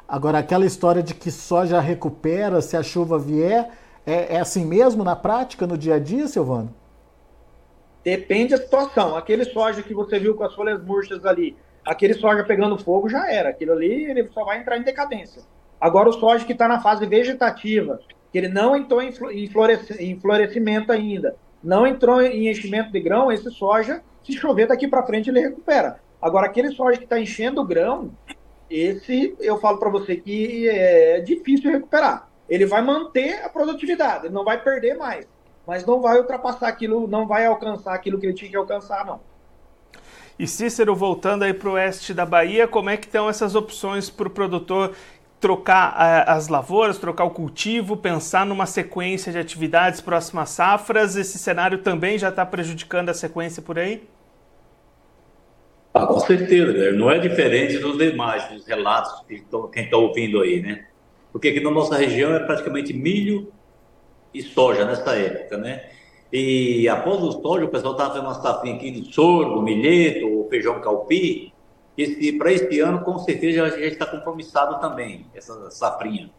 Agora, 0.06 0.38
aquela 0.38 0.64
história 0.64 1.02
de 1.02 1.14
que 1.14 1.30
soja 1.30 1.80
recupera 1.80 2.60
se 2.60 2.76
a 2.76 2.82
chuva 2.82 3.18
vier, 3.18 3.70
É, 4.06 4.36
é 4.36 4.40
assim 4.40 4.64
mesmo 4.64 5.02
na 5.02 5.16
prática, 5.16 5.66
no 5.66 5.78
dia 5.78 5.94
a 5.94 5.98
dia, 5.98 6.26
Silvano? 6.28 6.74
Depende 8.04 8.50
da 8.50 8.58
situação. 8.58 9.16
Aquele 9.16 9.44
soja 9.46 9.82
que 9.82 9.94
você 9.94 10.18
viu 10.18 10.34
com 10.34 10.44
as 10.44 10.54
folhas 10.54 10.82
murchas 10.84 11.24
ali, 11.24 11.56
aquele 11.84 12.14
soja 12.14 12.44
pegando 12.44 12.78
fogo 12.78 13.08
já 13.08 13.30
era. 13.30 13.48
Aquilo 13.48 13.72
ali 13.72 14.04
ele 14.04 14.28
só 14.28 14.44
vai 14.44 14.58
entrar 14.58 14.76
em 14.76 14.82
decadência. 14.82 15.42
Agora 15.80 16.10
o 16.10 16.12
soja 16.12 16.44
que 16.44 16.52
está 16.52 16.68
na 16.68 16.80
fase 16.80 17.06
vegetativa, 17.06 18.00
que 18.30 18.38
ele 18.38 18.48
não 18.48 18.76
entrou 18.76 19.02
em, 19.02 19.12
em 20.00 20.20
florescimento 20.20 20.92
ainda, 20.92 21.36
não 21.62 21.86
entrou 21.86 22.20
em 22.20 22.48
enchimento 22.48 22.92
de 22.92 23.00
grão, 23.00 23.32
esse 23.32 23.50
soja, 23.50 24.02
se 24.22 24.32
chover 24.34 24.66
daqui 24.66 24.86
para 24.86 25.06
frente, 25.06 25.30
ele 25.30 25.40
recupera. 25.40 25.98
Agora, 26.20 26.46
aquele 26.46 26.70
soja 26.72 26.98
que 26.98 27.04
está 27.04 27.18
enchendo 27.18 27.60
o 27.60 27.66
grão, 27.66 28.10
esse 28.70 29.34
eu 29.40 29.58
falo 29.58 29.78
para 29.78 29.90
você 29.90 30.16
que 30.16 30.68
é 30.68 31.20
difícil 31.20 31.70
recuperar. 31.70 32.28
Ele 32.48 32.66
vai 32.66 32.82
manter 32.82 33.42
a 33.44 33.48
produtividade, 33.48 34.26
ele 34.26 34.34
não 34.34 34.44
vai 34.44 34.62
perder 34.62 34.96
mais 34.96 35.26
mas 35.66 35.84
não 35.84 36.00
vai 36.00 36.18
ultrapassar 36.18 36.68
aquilo, 36.68 37.06
não 37.08 37.26
vai 37.26 37.46
alcançar 37.46 37.94
aquilo 37.94 38.18
que 38.18 38.26
ele 38.26 38.34
tinha 38.34 38.50
que 38.50 38.56
alcançar, 38.56 39.04
não. 39.04 39.20
E 40.38 40.46
Cícero, 40.46 40.94
voltando 40.94 41.44
aí 41.44 41.54
para 41.54 41.68
o 41.68 41.72
oeste 41.72 42.12
da 42.12 42.26
Bahia, 42.26 42.66
como 42.66 42.90
é 42.90 42.96
que 42.96 43.06
estão 43.06 43.28
essas 43.28 43.54
opções 43.54 44.10
para 44.10 44.26
o 44.26 44.30
produtor 44.30 44.94
trocar 45.40 45.92
uh, 45.92 46.30
as 46.30 46.48
lavouras, 46.48 46.98
trocar 46.98 47.24
o 47.24 47.30
cultivo, 47.30 47.96
pensar 47.96 48.44
numa 48.44 48.66
sequência 48.66 49.30
de 49.30 49.38
atividades 49.38 50.00
próximas 50.00 50.50
safras? 50.50 51.16
Esse 51.16 51.38
cenário 51.38 51.78
também 51.78 52.18
já 52.18 52.30
está 52.30 52.44
prejudicando 52.44 53.10
a 53.10 53.14
sequência 53.14 53.62
por 53.62 53.78
aí? 53.78 54.06
Ah, 55.94 56.06
com 56.06 56.18
certeza, 56.18 56.72
né? 56.72 56.90
não 56.90 57.08
é 57.08 57.20
diferente 57.20 57.78
dos 57.78 57.96
demais, 57.96 58.48
dos 58.48 58.66
relatos 58.66 59.24
que 59.28 59.44
quem 59.72 59.84
está 59.84 59.96
ouvindo 59.96 60.40
aí, 60.40 60.60
né? 60.60 60.84
Porque 61.34 61.48
aqui 61.48 61.58
na 61.58 61.72
nossa 61.72 61.96
região 61.96 62.32
é 62.32 62.38
praticamente 62.38 62.92
milho, 62.92 63.52
e 64.32 64.40
soja 64.40 64.84
nessa 64.84 65.16
época, 65.16 65.56
né? 65.56 65.90
E 66.32 66.88
após 66.88 67.20
o 67.20 67.42
soja, 67.42 67.64
o 67.64 67.68
pessoal 67.68 67.94
estava 67.94 68.10
fazendo 68.10 68.26
uma 68.26 68.40
safrinha 68.40 68.76
aqui 68.76 68.92
de 68.92 69.12
sorgo, 69.12 69.60
milheto, 69.60 70.46
feijão 70.48 70.80
calpi. 70.80 71.52
Esse, 71.98 72.32
para 72.38 72.52
este 72.52 72.78
ano, 72.78 73.02
com 73.02 73.18
certeza, 73.18 73.64
a 73.64 73.70
gente 73.70 73.94
está 73.94 74.06
compromissado 74.06 74.78
também, 74.80 75.26
essa 75.34 75.72
safrinha. 75.72 76.30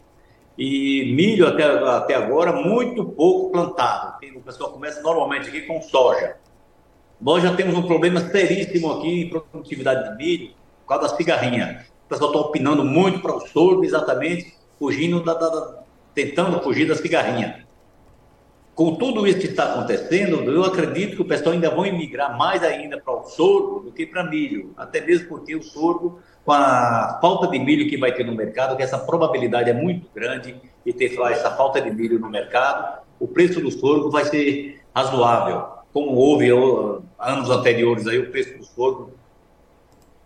E 0.58 1.14
milho 1.14 1.46
até, 1.46 1.64
até 1.64 2.16
agora, 2.16 2.54
muito 2.54 3.04
pouco 3.04 3.52
plantado. 3.52 4.18
O 4.34 4.42
pessoal 4.42 4.72
começa 4.72 5.02
normalmente 5.02 5.50
aqui 5.50 5.64
com 5.64 5.82
soja. 5.82 6.38
Nós 7.20 7.44
já 7.44 7.54
temos 7.54 7.76
um 7.76 7.84
problema 7.84 8.22
seríssimo 8.22 8.94
aqui 8.94 9.24
em 9.24 9.30
produtividade 9.30 10.10
de 10.10 10.16
milho, 10.16 10.54
por 10.86 10.88
causa 10.88 11.10
da 11.10 11.18
cigarrinha. 11.18 11.86
O 12.06 12.08
pessoal 12.08 12.32
está 12.32 12.42
opinando 12.42 12.86
muito 12.86 13.20
para 13.20 13.36
o 13.36 13.42
sorgo, 13.42 13.84
exatamente, 13.84 14.54
fugindo 14.86 15.24
da, 15.24 15.34
da, 15.34 15.84
tentando 16.14 16.62
fugir 16.62 16.88
da 16.88 16.96
cigarrinha 16.96 17.66
com 18.76 18.96
tudo 18.96 19.26
isso 19.26 19.40
que 19.40 19.48
está 19.48 19.72
acontecendo, 19.72 20.52
eu 20.52 20.66
acredito 20.66 21.16
que 21.16 21.22
o 21.22 21.26
pessoal 21.26 21.54
ainda 21.54 21.70
vai 21.70 21.92
migrar 21.92 22.38
mais 22.38 22.62
ainda 22.62 23.00
para 23.00 23.14
o 23.14 23.24
sorgo 23.24 23.80
do 23.80 23.92
que 23.92 24.06
para 24.06 24.22
milho, 24.26 24.74
até 24.76 25.00
mesmo 25.00 25.30
porque 25.30 25.56
o 25.56 25.64
sorgo, 25.64 26.20
com 26.44 26.52
a 26.52 27.18
falta 27.22 27.48
de 27.48 27.58
milho 27.58 27.90
que 27.90 27.98
vai 27.98 28.12
ter 28.12 28.26
no 28.26 28.36
mercado, 28.36 28.76
que 28.76 28.84
essa 28.84 29.00
probabilidade 29.00 29.70
é 29.70 29.74
muito 29.74 30.10
grande 30.14 30.56
de 30.86 30.92
ter 30.94 31.18
essa 31.32 31.52
falta 31.52 31.80
de 31.80 31.90
milho 31.90 32.20
no 32.20 32.30
mercado, 32.30 33.00
o 33.18 33.30
preço 33.30 33.62
do 33.62 33.72
sorgo 33.72 34.12
vai 34.12 34.26
ser 34.26 34.82
razoável. 34.94 35.68
Como 35.94 36.12
houve 36.12 36.50
anos 37.18 37.50
anteriores 37.50 38.06
aí, 38.08 38.20
o 38.20 38.30
preço 38.30 38.58
do 38.58 38.66
sorgo 38.66 39.12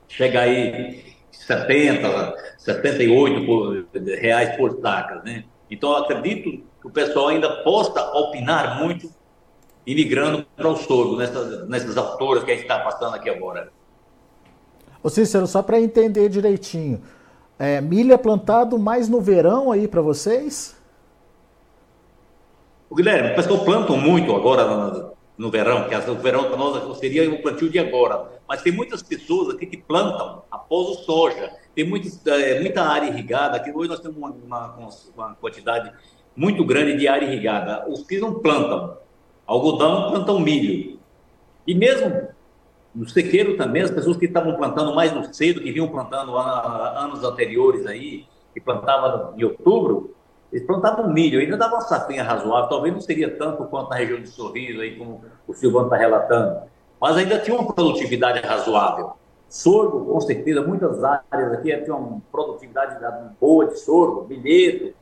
chega 0.08 0.42
aí 0.42 1.09
70, 1.50 2.36
78 2.60 3.46
por, 3.46 3.88
reais 4.20 4.56
por 4.56 4.80
saca, 4.80 5.22
né? 5.24 5.46
Então, 5.70 5.92
eu 5.92 5.98
acredito 5.98 6.64
que 6.82 6.88
o 6.88 6.92
pessoal 6.92 7.30
ainda 7.30 7.64
possa 7.64 8.00
opinar 8.14 8.80
muito 8.80 9.10
imigrando 9.86 10.46
para 10.56 10.68
o 10.68 10.76
sorgo, 10.76 11.18
nessas, 11.18 11.68
nessas 11.68 11.98
autoras 11.98 12.44
que 12.44 12.52
a 12.52 12.54
gente 12.54 12.64
está 12.64 12.80
passando 12.80 13.16
aqui 13.16 13.30
agora. 13.30 13.72
Ô 15.02 15.10
Cícero, 15.10 15.48
só 15.48 15.64
para 15.64 15.80
entender 15.80 16.30
direitinho, 16.30 17.02
é, 17.58 17.82
milho 17.82 18.14
é 18.14 18.18
plantado 18.18 18.78
mais 18.78 19.10
no 19.10 19.20
verão 19.20 19.72
aí 19.72 19.88
para 19.88 20.02
vocês? 20.02 20.78
O 22.90 22.96
Guilherme, 22.96 23.32
o 23.32 23.36
pessoal 23.36 23.66
planta 23.66 23.94
muito 23.94 24.36
agora 24.36 25.14
no, 25.40 25.50
verão, 25.50 25.88
que 25.88 25.96
o 25.96 26.16
verão 26.16 26.44
para 26.44 26.58
nós 26.58 26.98
seria 27.00 27.32
o 27.32 27.42
plantio 27.42 27.70
de 27.70 27.80
agora. 27.80 28.42
Mas 28.46 28.62
tem 28.62 28.74
muitas 28.74 29.02
pessoas 29.02 29.56
aqui 29.56 29.66
que 29.66 29.78
plantam 29.78 30.44
após 30.52 30.90
o 30.90 30.94
soja. 30.96 31.50
Tem 31.74 31.86
é, 31.86 32.60
muita 32.60 32.84
área 32.84 33.08
irrigada. 33.08 33.56
Aqui 33.56 33.72
hoje 33.74 33.90
nós 33.90 34.02
temos 34.02 34.18
uma, 34.18 34.32
uma, 34.32 34.90
uma 35.16 35.36
quantidade 35.36 35.94
muito 36.36 36.66
grande 36.66 36.98
de 36.98 37.08
área 37.08 37.26
irrigada. 37.26 37.90
Os 37.90 38.04
que 38.04 38.20
não 38.20 38.36
plantam 38.36 38.98
algodão, 39.48 40.12
plantam 40.12 40.42
milho. 40.42 41.00
E 41.66 41.74
mesmo 41.74 42.28
no 42.94 43.08
sequeiro 43.08 43.56
também, 43.56 43.84
as 43.84 43.92
pessoas 43.92 44.18
que 44.18 44.26
estavam 44.26 44.58
plantando 44.58 44.94
mais 44.94 45.14
no 45.14 45.34
cedo, 45.34 45.62
que 45.62 45.72
vinham 45.72 45.88
plantando 45.88 46.38
anos 46.38 47.24
anteriores 47.24 47.86
aí, 47.86 48.26
que 48.54 48.60
plantavam 48.60 49.34
em 49.38 49.44
outubro, 49.46 50.14
eles 50.52 50.66
plantavam 50.66 51.12
milho, 51.12 51.40
ainda 51.40 51.58
dava 51.58 51.76
uma 51.76 51.82
safrinha 51.82 52.24
razoável, 52.24 52.70
talvez 52.70 52.94
não 52.94 53.02
seria 53.02 53.36
tanto 53.38 53.66
quanto 53.66 53.90
na 53.90 53.96
região 53.96 54.20
de 54.20 54.28
Sorriso, 54.28 54.82
aí, 54.82 54.98
como 54.98 55.22
o 55.48 55.54
Silvano 55.54 55.86
está 55.86 55.98
relatando, 55.98 56.62
mas 57.00 57.18
ainda 57.18 57.40
tinha 57.40 57.58
uma 57.58 57.72
produtividade 57.72 58.40
razoável. 58.40 59.14
Sorgo, 59.48 60.06
com 60.06 60.22
certeza, 60.22 60.62
muitas 60.62 61.04
áreas 61.04 61.54
aqui 61.54 61.76
tinham 61.82 61.98
uma 61.98 62.22
produtividade 62.32 62.98
boa 63.40 63.66
de 63.66 63.80
sorgo, 63.80 64.28
milheto, 64.28 64.94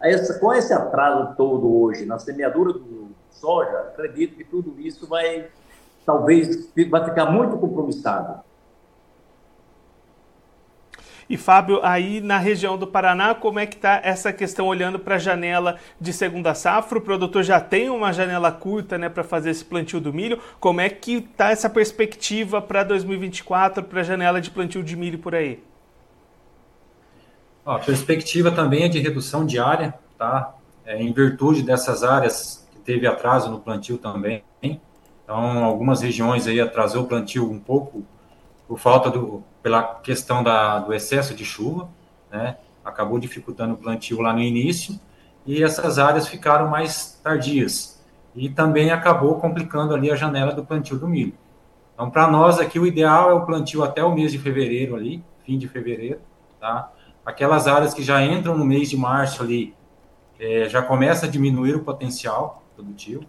essa, 0.00 0.38
com 0.38 0.52
esse 0.52 0.72
atraso 0.72 1.34
todo 1.36 1.82
hoje 1.82 2.04
na 2.04 2.18
semeadura 2.18 2.72
do 2.72 3.10
soja, 3.30 3.78
acredito 3.78 4.36
que 4.36 4.44
tudo 4.44 4.78
isso 4.78 5.08
vai, 5.08 5.48
talvez, 6.06 6.72
vai 6.88 7.04
ficar 7.04 7.26
muito 7.26 7.56
compromissado. 7.58 8.40
E 11.32 11.36
Fábio, 11.38 11.80
aí 11.82 12.20
na 12.20 12.36
região 12.36 12.76
do 12.76 12.86
Paraná, 12.86 13.34
como 13.34 13.58
é 13.58 13.64
que 13.64 13.76
está 13.76 13.98
essa 14.04 14.34
questão 14.34 14.66
olhando 14.66 14.98
para 14.98 15.14
a 15.14 15.18
janela 15.18 15.78
de 15.98 16.12
segunda 16.12 16.52
safra? 16.54 16.98
O 16.98 17.00
produtor 17.00 17.42
já 17.42 17.58
tem 17.58 17.88
uma 17.88 18.12
janela 18.12 18.52
curta 18.52 18.98
né, 18.98 19.08
para 19.08 19.24
fazer 19.24 19.48
esse 19.48 19.64
plantio 19.64 19.98
do 19.98 20.12
milho. 20.12 20.38
Como 20.60 20.78
é 20.78 20.90
que 20.90 21.14
está 21.14 21.50
essa 21.50 21.70
perspectiva 21.70 22.60
para 22.60 22.84
2024, 22.84 23.82
para 23.82 24.02
a 24.02 24.04
janela 24.04 24.42
de 24.42 24.50
plantio 24.50 24.82
de 24.82 24.94
milho 24.94 25.18
por 25.20 25.34
aí? 25.34 25.64
a 27.64 27.78
perspectiva 27.78 28.50
também 28.50 28.82
é 28.82 28.88
de 28.88 28.98
redução 28.98 29.46
de 29.46 29.58
área, 29.58 29.94
tá? 30.18 30.54
É, 30.84 31.00
em 31.02 31.14
virtude 31.14 31.62
dessas 31.62 32.04
áreas 32.04 32.68
que 32.70 32.78
teve 32.80 33.06
atraso 33.06 33.50
no 33.50 33.58
plantio 33.58 33.96
também. 33.96 34.44
Então, 34.62 35.64
algumas 35.64 36.02
regiões 36.02 36.46
aí 36.46 36.60
atrasou 36.60 37.04
o 37.04 37.06
plantio 37.06 37.50
um 37.50 37.58
pouco 37.58 38.04
por 38.68 38.78
falta 38.78 39.08
do, 39.10 39.42
pela 39.62 39.82
questão 39.82 40.42
da, 40.42 40.78
do 40.80 40.92
excesso 40.92 41.34
de 41.34 41.44
chuva, 41.44 41.88
né? 42.30 42.56
Acabou 42.84 43.18
dificultando 43.18 43.74
o 43.74 43.76
plantio 43.76 44.20
lá 44.20 44.32
no 44.32 44.40
início 44.40 44.98
e 45.46 45.62
essas 45.62 45.98
áreas 45.98 46.26
ficaram 46.26 46.68
mais 46.68 47.20
tardias 47.22 48.02
e 48.34 48.48
também 48.48 48.90
acabou 48.90 49.36
complicando 49.36 49.94
ali 49.94 50.10
a 50.10 50.16
janela 50.16 50.52
do 50.52 50.64
plantio 50.64 50.98
do 50.98 51.06
milho. 51.06 51.34
Então, 51.94 52.10
para 52.10 52.26
nós 52.26 52.58
aqui 52.58 52.78
o 52.78 52.86
ideal 52.86 53.30
é 53.30 53.34
o 53.34 53.46
plantio 53.46 53.84
até 53.84 54.02
o 54.02 54.12
mês 54.12 54.32
de 54.32 54.38
fevereiro 54.38 54.96
ali, 54.96 55.22
fim 55.44 55.58
de 55.58 55.68
fevereiro, 55.68 56.20
tá? 56.58 56.90
aquelas 57.24 57.66
áreas 57.66 57.94
que 57.94 58.02
já 58.02 58.22
entram 58.22 58.56
no 58.56 58.64
mês 58.64 58.90
de 58.90 58.96
março 58.96 59.42
ali, 59.42 59.74
é, 60.38 60.68
já 60.68 60.82
começa 60.82 61.26
a 61.26 61.28
diminuir 61.28 61.74
o 61.74 61.84
potencial 61.84 62.62
produtivo, 62.74 63.24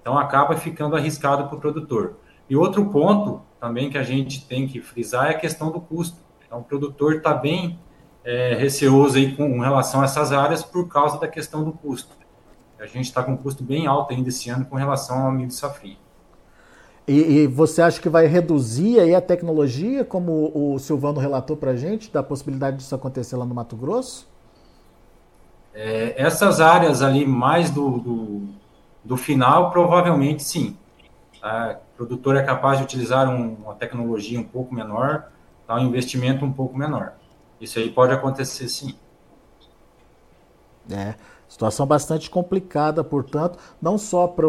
então 0.00 0.16
acaba 0.16 0.56
ficando 0.56 0.96
arriscado 0.96 1.46
para 1.46 1.56
o 1.56 1.60
produtor. 1.60 2.16
E 2.48 2.56
outro 2.56 2.86
ponto 2.86 3.42
também 3.60 3.90
que 3.90 3.98
a 3.98 4.02
gente 4.02 4.46
tem 4.46 4.66
que 4.66 4.80
frisar 4.80 5.26
é 5.26 5.30
a 5.30 5.38
questão 5.38 5.70
do 5.70 5.80
custo. 5.80 6.16
Então 6.46 6.60
o 6.60 6.64
produtor 6.64 7.16
está 7.16 7.34
bem 7.34 7.78
é, 8.24 8.54
receoso 8.54 9.16
aí 9.16 9.34
com 9.34 9.58
relação 9.60 10.00
a 10.00 10.04
essas 10.04 10.32
áreas 10.32 10.62
por 10.62 10.88
causa 10.88 11.18
da 11.18 11.28
questão 11.28 11.64
do 11.64 11.72
custo. 11.72 12.16
A 12.78 12.86
gente 12.86 13.06
está 13.06 13.22
com 13.22 13.32
um 13.32 13.36
custo 13.36 13.64
bem 13.64 13.86
alto 13.86 14.12
ainda 14.12 14.28
esse 14.28 14.48
ano 14.48 14.64
com 14.64 14.76
relação 14.76 15.26
ao 15.26 15.32
milho 15.32 15.50
safrinha. 15.50 15.98
E, 17.08 17.40
e, 17.40 17.46
você 17.46 17.80
acha 17.80 18.00
que 18.00 18.08
vai 18.08 18.26
reduzir 18.26 19.00
aí 19.00 19.14
a 19.14 19.20
tecnologia, 19.20 20.04
como 20.04 20.52
o 20.54 20.78
Silvano 20.78 21.18
relatou 21.18 21.56
para 21.56 21.70
a 21.70 21.76
gente, 21.76 22.12
da 22.12 22.22
possibilidade 22.22 22.76
disso 22.76 22.94
acontecer 22.94 23.34
lá 23.34 23.46
no 23.46 23.54
Mato 23.54 23.74
Grosso? 23.74 24.28
É, 25.72 26.14
essas 26.22 26.60
áreas 26.60 27.00
ali 27.00 27.26
mais 27.26 27.70
do, 27.70 27.98
do, 27.98 28.48
do 29.02 29.16
final, 29.16 29.70
provavelmente 29.70 30.42
sim. 30.42 30.76
Tá? 31.40 31.80
O 31.98 32.06
produtor 32.06 32.36
é 32.36 32.44
capaz 32.44 32.78
de 32.78 32.84
utilizar 32.84 33.28
um, 33.28 33.54
uma 33.54 33.74
tecnologia 33.74 34.38
um 34.38 34.44
pouco 34.44 34.72
menor, 34.72 35.32
tá? 35.66 35.74
um 35.74 35.86
investimento 35.88 36.44
um 36.44 36.52
pouco 36.52 36.78
menor. 36.78 37.14
Isso 37.60 37.76
aí 37.80 37.90
pode 37.90 38.12
acontecer 38.12 38.68
sim. 38.68 38.94
É. 40.88 41.16
Situação 41.48 41.86
bastante 41.86 42.30
complicada, 42.30 43.02
portanto, 43.02 43.58
não 43.82 43.98
só 43.98 44.28
para 44.28 44.46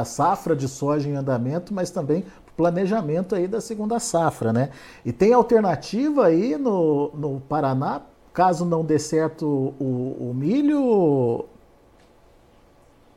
a 0.00 0.04
safra 0.04 0.56
de 0.56 0.66
soja 0.66 1.08
em 1.08 1.14
andamento, 1.14 1.72
mas 1.72 1.90
também 1.90 2.22
para 2.22 2.50
o 2.50 2.54
planejamento 2.56 3.36
aí 3.36 3.46
da 3.46 3.60
segunda 3.60 4.00
safra, 4.00 4.52
né? 4.52 4.70
E 5.04 5.12
tem 5.12 5.32
alternativa 5.32 6.26
aí 6.26 6.56
no, 6.56 7.12
no 7.14 7.40
Paraná, 7.40 8.02
caso 8.32 8.64
não 8.64 8.84
dê 8.84 8.98
certo 8.98 9.46
o, 9.78 10.30
o 10.30 10.34
milho, 10.34 11.46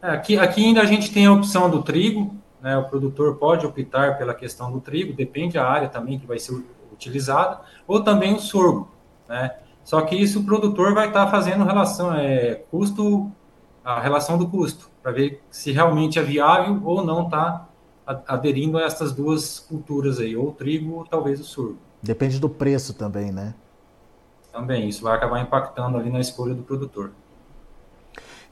É, 0.02 0.10
aqui, 0.12 0.38
aqui 0.38 0.66
ainda 0.66 0.82
a 0.82 0.86
gente 0.86 1.12
tem 1.12 1.26
a 1.28 1.34
opção 1.34 1.70
do 1.70 1.84
trigo, 1.84 2.36
né? 2.62 2.78
O 2.78 2.84
produtor 2.84 3.36
pode 3.38 3.66
optar 3.66 4.18
pela 4.18 4.34
questão 4.34 4.72
do 4.72 4.80
trigo, 4.80 5.14
depende 5.14 5.56
da 5.56 5.68
área 5.68 5.90
também 5.90 6.20
que 6.20 6.28
vai 6.28 6.40
ser 6.40 6.64
utilizada, 6.94 7.62
ou 7.88 8.04
também 8.04 8.36
o 8.36 8.40
sorgo, 8.40 8.90
né? 9.28 9.56
Só 9.84 10.00
que 10.02 10.16
isso 10.16 10.42
o 10.42 10.44
produtor 10.44 10.94
vai 10.94 11.08
estar 11.08 11.28
fazendo 11.28 11.64
relação, 11.64 12.14
é, 12.14 12.64
custo, 12.70 13.32
a 13.84 14.00
relação 14.00 14.38
do 14.38 14.48
custo, 14.48 14.90
para 15.02 15.12
ver 15.12 15.42
se 15.50 15.72
realmente 15.72 16.20
é 16.20 16.22
viável 16.22 16.80
ou 16.84 17.04
não 17.04 17.24
está 17.24 17.68
aderindo 18.28 18.78
a 18.78 18.84
essas 18.84 19.12
duas 19.12 19.60
culturas 19.60 20.20
aí, 20.20 20.36
ou 20.36 20.50
o 20.50 20.52
trigo 20.52 20.98
ou 20.98 21.06
talvez 21.06 21.40
o 21.40 21.44
sorgo. 21.44 21.78
Depende 22.02 22.40
do 22.40 22.50
preço 22.50 22.94
também, 22.94 23.32
né? 23.32 23.56
Também, 24.52 24.88
isso 24.88 25.04
vai 25.04 25.16
acabar 25.16 25.40
impactando 25.40 25.98
ali 25.98 26.10
na 26.10 26.20
escolha 26.20 26.54
do 26.54 26.62
produtor. 26.62 27.12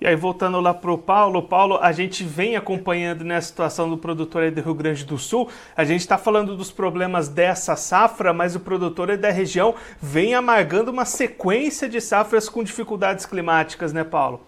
E 0.01 0.07
aí, 0.07 0.15
voltando 0.15 0.61
lá 0.61 0.73
para 0.73 0.91
o 0.91 0.97
Paulo, 0.97 1.43
Paulo, 1.43 1.77
a 1.81 1.91
gente 1.91 2.23
vem 2.23 2.55
acompanhando 2.55 3.25
nessa 3.25 3.47
situação 3.49 3.89
do 3.89 3.97
produtor 3.97 4.43
aí 4.43 4.51
do 4.51 4.61
Rio 4.61 4.73
Grande 4.73 5.03
do 5.03 5.17
Sul. 5.17 5.49
A 5.75 5.83
gente 5.83 5.99
está 5.99 6.17
falando 6.17 6.55
dos 6.55 6.71
problemas 6.71 7.27
dessa 7.27 7.75
safra, 7.75 8.31
mas 8.31 8.55
o 8.55 8.61
produtor 8.61 9.11
aí 9.11 9.17
da 9.17 9.29
região 9.29 9.75
vem 10.01 10.33
amargando 10.33 10.89
uma 10.89 11.03
sequência 11.03 11.89
de 11.89 11.99
safras 11.99 12.47
com 12.47 12.63
dificuldades 12.63 13.25
climáticas, 13.25 13.91
né, 13.91 14.05
Paulo? 14.05 14.39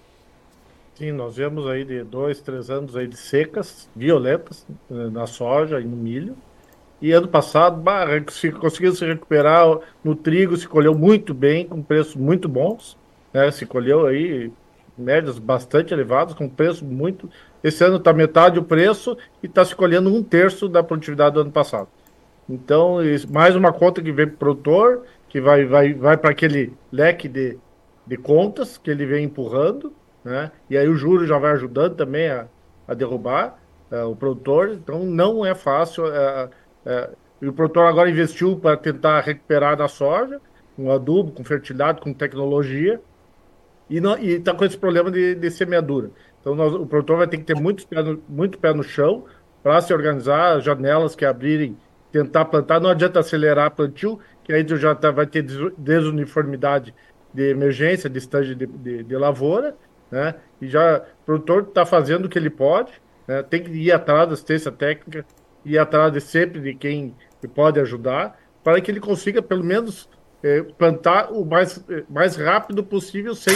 Sim, 0.95 1.11
nós 1.11 1.35
vemos 1.35 1.67
aí 1.67 1.83
de 1.83 2.01
dois, 2.01 2.39
três 2.39 2.69
anos 2.69 2.95
aí 2.95 3.07
de 3.07 3.17
secas 3.17 3.89
violentas 3.93 4.65
eh, 4.89 5.09
na 5.11 5.27
soja 5.27 5.81
e 5.81 5.83
no 5.83 5.97
milho. 5.97 6.37
E 7.01 7.11
ano 7.11 7.27
passado, 7.27 7.83
se 8.29 8.51
conseguiu 8.51 8.93
se 8.93 9.03
recuperar 9.03 9.65
no 10.01 10.15
trigo, 10.15 10.55
se 10.55 10.67
colheu 10.67 10.95
muito 10.95 11.33
bem, 11.33 11.65
com 11.67 11.81
preços 11.81 12.15
muito 12.15 12.47
bons. 12.47 12.95
Né? 13.33 13.51
Se 13.51 13.65
colheu 13.65 14.05
aí 14.05 14.51
médias 14.97 15.39
bastante 15.39 15.93
elevadas, 15.93 16.33
com 16.33 16.47
preço 16.47 16.85
muito. 16.85 17.29
Esse 17.63 17.83
ano 17.83 17.97
está 17.97 18.13
metade 18.13 18.59
o 18.59 18.63
preço 18.63 19.17
e 19.41 19.47
está 19.47 19.63
se 19.63 19.75
colhendo 19.75 20.13
um 20.13 20.23
terço 20.23 20.67
da 20.67 20.83
produtividade 20.83 21.35
do 21.35 21.41
ano 21.41 21.51
passado. 21.51 21.87
Então, 22.49 22.97
mais 23.29 23.55
uma 23.55 23.71
conta 23.71 24.01
que 24.01 24.11
vem 24.11 24.27
para 24.27 24.33
o 24.33 24.37
produtor, 24.37 25.03
que 25.29 25.39
vai, 25.39 25.65
vai, 25.65 25.93
vai 25.93 26.17
para 26.17 26.31
aquele 26.31 26.73
leque 26.91 27.27
de, 27.27 27.57
de 28.05 28.17
contas 28.17 28.77
que 28.77 28.91
ele 28.91 29.05
vem 29.05 29.25
empurrando, 29.25 29.93
né? 30.23 30.51
E 30.69 30.77
aí 30.77 30.87
o 30.87 30.95
juro 30.95 31.25
já 31.25 31.37
vai 31.37 31.51
ajudando 31.51 31.95
também 31.95 32.29
a, 32.29 32.47
a 32.87 32.93
derrubar 32.93 33.57
uh, 33.91 34.09
o 34.09 34.15
produtor. 34.15 34.69
Então, 34.69 35.05
não 35.05 35.45
é 35.45 35.55
fácil. 35.55 36.05
Uh, 36.05 36.49
uh, 36.85 37.15
e 37.41 37.47
o 37.47 37.53
produtor 37.53 37.85
agora 37.85 38.09
investiu 38.09 38.57
para 38.57 38.77
tentar 38.77 39.21
recuperar 39.21 39.77
na 39.77 39.87
soja, 39.87 40.39
com 40.75 40.91
adubo, 40.91 41.31
com 41.31 41.43
fertilidade, 41.43 42.01
com 42.01 42.13
tecnologia 42.13 42.99
e 43.91 44.31
está 44.31 44.53
com 44.53 44.63
esse 44.63 44.77
problema 44.77 45.11
de, 45.11 45.35
de 45.35 45.51
semeadura. 45.51 46.11
Então 46.39 46.55
nós, 46.55 46.73
o 46.73 46.85
produtor 46.85 47.17
vai 47.17 47.27
ter 47.27 47.37
que 47.37 47.43
ter 47.43 47.55
muito 47.55 47.85
pé 47.87 48.01
no, 48.01 48.23
muito 48.27 48.57
pé 48.57 48.73
no 48.73 48.83
chão 48.83 49.25
para 49.61 49.81
se 49.81 49.93
organizar, 49.93 50.59
janelas 50.61 51.15
que 51.15 51.25
abrirem, 51.25 51.77
tentar 52.11 52.45
plantar. 52.45 52.79
Não 52.79 52.89
adianta 52.89 53.19
acelerar 53.19 53.71
plantio, 53.71 54.19
que 54.43 54.53
aí 54.53 54.65
já 54.67 54.95
tá, 54.95 55.11
vai 55.11 55.27
ter 55.27 55.45
desuniformidade 55.77 56.93
de 57.33 57.49
emergência, 57.49 58.09
de 58.09 58.17
estágio 58.17 58.55
de, 58.55 58.65
de, 58.65 59.03
de, 59.03 59.15
lavoura, 59.15 59.75
né? 60.09 60.35
E 60.61 60.67
já 60.67 60.97
o 60.97 61.25
produtor 61.25 61.63
está 61.63 61.85
fazendo 61.85 62.25
o 62.25 62.29
que 62.29 62.37
ele 62.37 62.49
pode, 62.49 62.91
né? 63.27 63.43
tem 63.43 63.63
que 63.63 63.71
ir 63.71 63.91
atrás 63.91 64.27
da 64.27 64.33
assistência 64.33 64.71
técnica, 64.71 65.25
ir 65.63 65.77
atrás 65.77 66.11
de 66.11 66.19
sempre 66.19 66.59
de 66.59 66.73
quem 66.73 67.15
pode 67.55 67.79
ajudar, 67.79 68.39
para 68.63 68.79
que 68.81 68.91
ele 68.91 68.99
consiga 68.99 69.41
pelo 69.41 69.63
menos 69.63 70.09
é, 70.43 70.61
plantar 70.61 71.31
o 71.31 71.45
mais, 71.45 71.83
mais 72.09 72.35
rápido 72.35 72.83
possível, 72.83 73.35
sem 73.35 73.55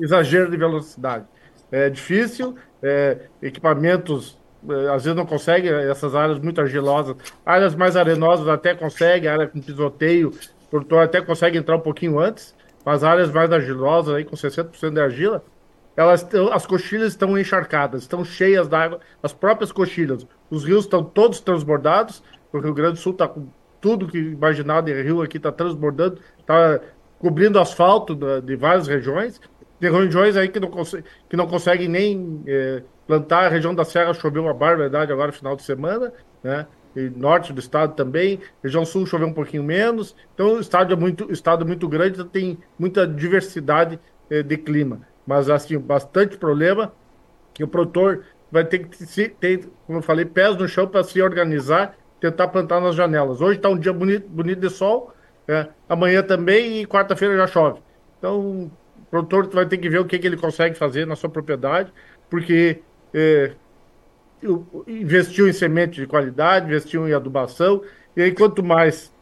exagero 0.00 0.50
de 0.50 0.56
velocidade. 0.56 1.24
É 1.70 1.88
difícil, 1.88 2.56
é, 2.82 3.18
equipamentos 3.42 4.38
é, 4.68 4.88
às 4.88 5.04
vezes 5.04 5.16
não 5.16 5.24
conseguem, 5.24 5.70
essas 5.70 6.14
áreas 6.14 6.38
muito 6.38 6.60
argilosas, 6.60 7.16
áreas 7.44 7.74
mais 7.74 7.96
arenosas 7.96 8.48
até 8.48 8.74
consegue, 8.74 9.28
área 9.28 9.46
com 9.46 9.60
pisoteio, 9.60 10.30
o 10.66 10.68
produtor 10.70 11.02
até 11.02 11.20
consegue 11.20 11.58
entrar 11.58 11.76
um 11.76 11.80
pouquinho 11.80 12.18
antes, 12.18 12.54
mas 12.84 13.04
áreas 13.04 13.30
mais 13.30 13.50
argilosas, 13.50 14.14
aí, 14.14 14.24
com 14.24 14.36
60% 14.36 14.92
de 14.92 15.00
argila, 15.00 15.44
elas 15.96 16.26
as 16.52 16.66
coxilhas 16.66 17.08
estão 17.12 17.38
encharcadas, 17.38 18.02
estão 18.02 18.24
cheias 18.24 18.68
d'água, 18.68 19.00
as 19.22 19.32
próprias 19.32 19.70
coxilhas. 19.72 20.26
Os 20.48 20.64
rios 20.64 20.84
estão 20.84 21.04
todos 21.04 21.40
transbordados, 21.40 22.22
o 22.52 22.58
Rio 22.58 22.72
Grande 22.72 22.94
do 22.94 22.98
Sul 22.98 23.12
está 23.12 23.28
com 23.28 23.48
tudo 23.80 24.06
que 24.06 24.18
imaginar 24.18 24.82
de 24.82 25.02
rio 25.02 25.22
aqui 25.22 25.36
está 25.36 25.50
transbordando, 25.50 26.20
está 26.38 26.80
cobrindo 27.18 27.58
asfalto 27.58 28.14
de, 28.14 28.40
de, 28.42 28.56
várias 28.56 28.86
regiões. 28.86 29.40
Tem 29.78 29.90
regiões 29.90 30.36
aí 30.36 30.48
que 30.48 30.60
não, 30.60 30.70
que 31.28 31.36
não 31.36 31.46
conseguem 31.46 31.88
nem 31.88 32.42
é, 32.46 32.82
plantar. 33.06 33.46
A 33.46 33.48
região 33.48 33.74
da 33.74 33.84
Serra 33.84 34.12
choveu 34.14 34.42
uma 34.42 34.54
barbaridade 34.54 35.12
agora, 35.12 35.32
final 35.32 35.56
de 35.56 35.62
semana, 35.62 36.12
né? 36.42 36.66
E 36.94 37.08
norte 37.08 37.52
do 37.52 37.60
estado 37.60 37.94
também. 37.94 38.40
Região 38.62 38.84
sul 38.84 39.06
choveu 39.06 39.28
um 39.28 39.32
pouquinho 39.32 39.62
menos. 39.62 40.14
Então, 40.34 40.56
o 40.56 40.60
estado 40.60 40.92
é 40.92 40.96
muito, 40.96 41.32
estado 41.32 41.64
é 41.64 41.66
muito 41.66 41.88
grande, 41.88 42.14
então 42.14 42.26
tem 42.26 42.58
muita 42.78 43.06
diversidade 43.06 43.98
é, 44.28 44.42
de 44.42 44.56
clima. 44.56 45.02
Mas, 45.26 45.48
assim, 45.48 45.78
bastante 45.78 46.36
problema 46.36 46.92
que 47.54 47.62
o 47.62 47.68
produtor 47.68 48.24
vai 48.50 48.64
ter 48.64 48.80
que 48.80 49.28
ter, 49.28 49.68
como 49.86 49.98
eu 49.98 50.02
falei, 50.02 50.24
pés 50.24 50.56
no 50.56 50.66
chão 50.66 50.86
para 50.86 51.04
se 51.04 51.22
organizar 51.22 51.96
tentar 52.20 52.48
plantar 52.48 52.80
nas 52.80 52.94
janelas. 52.94 53.40
Hoje 53.40 53.56
está 53.56 53.68
um 53.68 53.78
dia 53.78 53.92
bonito, 53.92 54.28
bonito 54.28 54.60
de 54.60 54.70
sol, 54.70 55.12
é, 55.48 55.66
amanhã 55.88 56.22
também 56.22 56.82
e 56.82 56.86
quarta-feira 56.86 57.36
já 57.36 57.46
chove. 57.46 57.80
Então, 58.18 58.40
o 58.40 58.70
produtor 59.10 59.48
vai 59.48 59.66
ter 59.66 59.78
que 59.78 59.88
ver 59.88 59.98
o 59.98 60.04
que, 60.04 60.18
que 60.18 60.26
ele 60.26 60.36
consegue 60.36 60.76
fazer 60.76 61.06
na 61.06 61.16
sua 61.16 61.30
propriedade, 61.30 61.92
porque 62.28 62.82
é, 63.14 63.52
investiu 64.86 65.48
em 65.48 65.52
semente 65.52 66.00
de 66.00 66.06
qualidade, 66.06 66.66
investiu 66.66 67.08
em 67.08 67.12
adubação, 67.12 67.82
e 68.16 68.22
aí 68.22 68.32
quanto 68.32 68.62
mais 68.62 69.12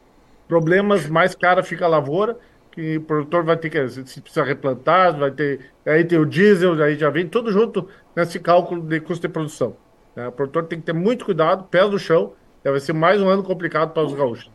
problemas, 0.49 1.09
mais 1.09 1.35
cara 1.35 1.63
fica 1.63 1.85
a 1.85 1.89
lavoura, 1.89 2.37
que 2.73 2.97
o 2.97 3.03
produtor 3.03 3.45
vai 3.45 3.57
ter 3.57 3.71
que, 3.71 3.89
se 3.89 4.21
precisa 4.21 4.45
replantar, 4.45 5.17
vai 5.17 5.31
ter, 5.31 5.71
aí 5.87 6.05
tem 6.05 6.19
o 6.19 6.27
diesel, 6.27 6.81
aí 6.83 6.97
já 6.97 7.11
vem 7.11 7.27
tudo 7.27 7.51
junto 7.53 7.89
nesse 8.15 8.39
cálculo 8.39 8.83
de 8.83 9.01
custo 9.01 9.27
de 9.27 9.33
produção. 9.33 9.77
Né? 10.15 10.29
O 10.29 10.33
produtor 10.33 10.65
tem 10.65 10.79
que 10.81 10.87
ter 10.87 10.93
muito 10.93 11.25
cuidado, 11.25 11.65
pés 11.65 11.91
no 11.91 11.99
chão, 11.99 12.35
vai 12.71 12.81
ser 12.81 12.93
mais 12.93 13.21
um 13.21 13.29
ano 13.29 13.43
complicado 13.43 13.93
para 13.93 14.05
os 14.05 14.15
gaúchos. 14.15 14.51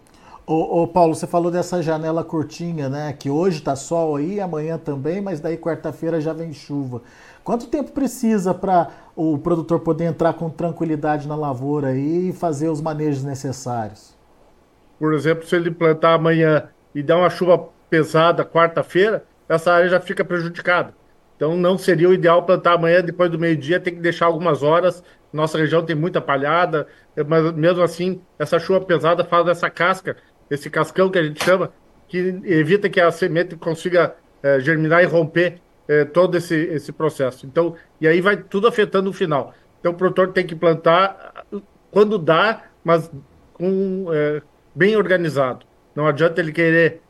Ô, 0.45 0.82
ô, 0.82 0.88
Paulo, 0.88 1.15
você 1.15 1.26
falou 1.26 1.49
dessa 1.49 1.82
janela 1.82 2.21
curtinha, 2.21 2.89
né? 2.89 3.13
Que 3.13 3.30
hoje 3.30 3.62
tá 3.62 3.78
sol 3.78 4.17
aí, 4.17 4.41
amanhã 4.41 4.78
também, 4.78 5.21
mas 5.21 5.39
daí 5.39 5.58
quarta-feira 5.58 6.19
já 6.19 6.34
vem 6.34 6.52
chuva. 6.52 7.02
Quanto 7.45 7.67
tempo 7.67 7.91
precisa 7.91 8.54
para 8.54 8.89
o 9.15 9.38
produtor 9.38 9.80
poder 9.80 10.04
entrar 10.04 10.34
com 10.34 10.49
tranquilidade 10.49 11.30
na 11.30 11.36
lavoura 11.36 11.89
aí 11.89 12.30
e 12.30 12.34
fazer 12.34 12.67
os 12.67 12.82
manejos 12.82 13.23
necessários? 13.23 14.13
Por 14.99 15.13
exemplo, 15.13 15.45
se 15.45 15.56
ele 15.56 15.71
plantar 15.71 16.13
amanhã 16.13 16.69
e 16.93 17.02
dar 17.02 17.17
uma 17.17 17.30
chuva 17.30 17.69
pesada 17.89 18.43
quarta-feira, 18.43 19.23
essa 19.47 19.71
área 19.71 19.88
já 19.88 19.99
fica 20.02 20.26
prejudicada. 20.26 20.93
Então 21.43 21.58
não 21.58 21.77
seria 21.77 22.08
o 22.08 22.13
ideal 22.13 22.41
plantar 22.43 22.75
amanhã 22.75 23.01
depois 23.01 23.29
do 23.29 23.38
meio-dia, 23.38 23.77
tem 23.77 23.93
que 23.93 23.99
deixar 23.99 24.27
algumas 24.27 24.63
horas. 24.63 25.03
Nossa 25.34 25.58
região 25.58 25.84
tem 25.84 25.93
muita 25.93 26.21
palhada, 26.21 26.88
mas 27.27 27.51
mesmo 27.51 27.84
assim, 27.84 28.21
essa 28.39 28.58
chuva 28.58 28.79
pesada 28.79 29.25
faz 29.25 29.45
essa 29.49 29.69
casca, 29.69 30.15
esse 30.49 30.69
cascão 30.69 31.10
que 31.10 31.19
a 31.19 31.23
gente 31.23 31.43
chama, 31.43 31.73
que 32.08 32.39
evita 32.45 32.88
que 32.88 33.01
a 33.01 33.12
semente 33.12 33.58
consiga 33.58 34.15
é, 34.41 34.58
germinar 34.62 35.03
e 35.03 35.06
romper 35.06 35.60
é, 35.86 36.06
todo 36.06 36.38
esse, 36.38 36.56
esse 36.56 36.93
processo. 36.93 37.45
Então, 37.45 37.75
e 37.99 38.08
aí 38.08 38.21
vai 38.21 38.38
tudo 38.38 38.65
afetando 38.65 39.10
o 39.10 39.13
final. 39.13 39.53
Então 39.82 39.91
o 39.91 39.95
produtor 39.95 40.32
tem 40.32 40.47
que 40.47 40.56
plantar 40.56 41.45
quando 41.91 42.17
dá, 42.17 42.63
mas 42.86 43.12
com, 43.51 44.06
é, 44.13 44.41
bem 44.73 44.95
organizado. 44.95 45.65
Não 45.93 46.08
adianta 46.08 46.39
ele 46.39 46.53
querer 46.53 47.01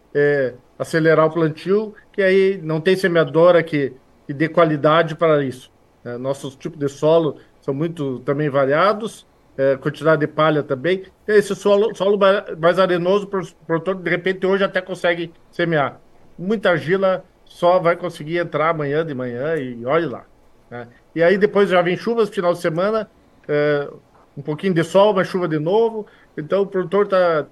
acelerar 0.77 1.25
o 1.27 1.31
plantio, 1.31 1.93
que 2.11 2.21
aí 2.21 2.59
não 2.61 2.79
tem 2.81 2.95
semeadora 2.95 3.63
que, 3.63 3.93
que 4.25 4.33
dê 4.33 4.47
qualidade 4.49 5.15
para 5.15 5.43
isso. 5.43 5.71
É, 6.03 6.17
nossos 6.17 6.55
tipos 6.55 6.79
de 6.79 6.89
solo 6.89 7.37
são 7.61 7.73
muito 7.73 8.19
também 8.19 8.49
variados, 8.49 9.25
é, 9.57 9.77
quantidade 9.77 10.21
de 10.21 10.27
palha 10.27 10.63
também. 10.63 11.03
Esse 11.27 11.55
solo, 11.55 11.95
solo 11.95 12.19
mais 12.59 12.79
arenoso, 12.79 13.25
o 13.25 13.65
produtor, 13.65 13.95
de 13.95 14.09
repente, 14.09 14.45
hoje 14.45 14.63
até 14.63 14.81
consegue 14.81 15.31
semear. 15.51 15.99
Muita 16.37 16.71
argila 16.71 17.23
só 17.45 17.79
vai 17.79 17.95
conseguir 17.95 18.37
entrar 18.37 18.69
amanhã 18.69 19.05
de 19.05 19.13
manhã 19.13 19.55
e 19.55 19.85
olhe 19.85 20.07
lá. 20.07 20.25
Né? 20.69 20.87
E 21.15 21.21
aí 21.21 21.37
depois 21.37 21.69
já 21.69 21.81
vem 21.81 21.95
chuvas, 21.95 22.29
final 22.29 22.53
de 22.53 22.59
semana, 22.59 23.09
é, 23.47 23.87
um 24.35 24.41
pouquinho 24.41 24.73
de 24.73 24.83
sol, 24.83 25.13
mas 25.13 25.27
chuva 25.27 25.47
de 25.47 25.59
novo. 25.59 26.07
Então 26.35 26.63
o 26.63 26.67
produtor 26.67 27.05
está. 27.05 27.45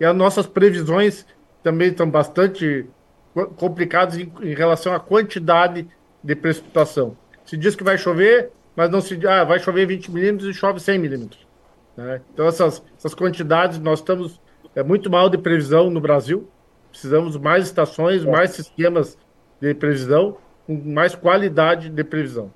E 0.00 0.04
as 0.04 0.14
nossas 0.14 0.46
previsões 0.46 1.24
também 1.62 1.88
estão 1.88 2.08
bastante 2.08 2.86
complicadas 3.56 4.18
em, 4.18 4.32
em 4.42 4.54
relação 4.54 4.92
à 4.92 4.98
quantidade 4.98 5.86
de 6.28 6.36
precipitação. 6.36 7.16
Se 7.46 7.56
diz 7.56 7.74
que 7.74 7.82
vai 7.82 7.96
chover, 7.96 8.52
mas 8.76 8.90
não 8.90 9.00
se 9.00 9.18
ah, 9.26 9.44
vai 9.44 9.58
chover 9.58 9.86
20 9.86 10.12
milímetros 10.12 10.50
e 10.50 10.52
chove 10.52 10.78
100 10.78 10.98
milímetros. 10.98 11.46
Né? 11.96 12.20
Então, 12.34 12.46
essas, 12.46 12.82
essas 12.98 13.14
quantidades, 13.14 13.78
nós 13.78 14.00
estamos 14.00 14.38
é, 14.74 14.82
muito 14.82 15.08
mal 15.08 15.30
de 15.30 15.38
previsão 15.38 15.88
no 15.88 16.02
Brasil. 16.02 16.46
Precisamos 16.90 17.38
mais 17.38 17.64
estações, 17.64 18.26
mais 18.26 18.50
sistemas 18.50 19.16
de 19.58 19.72
previsão, 19.72 20.36
com 20.66 20.74
mais 20.74 21.14
qualidade 21.14 21.88
de 21.88 22.04
previsão. 22.04 22.52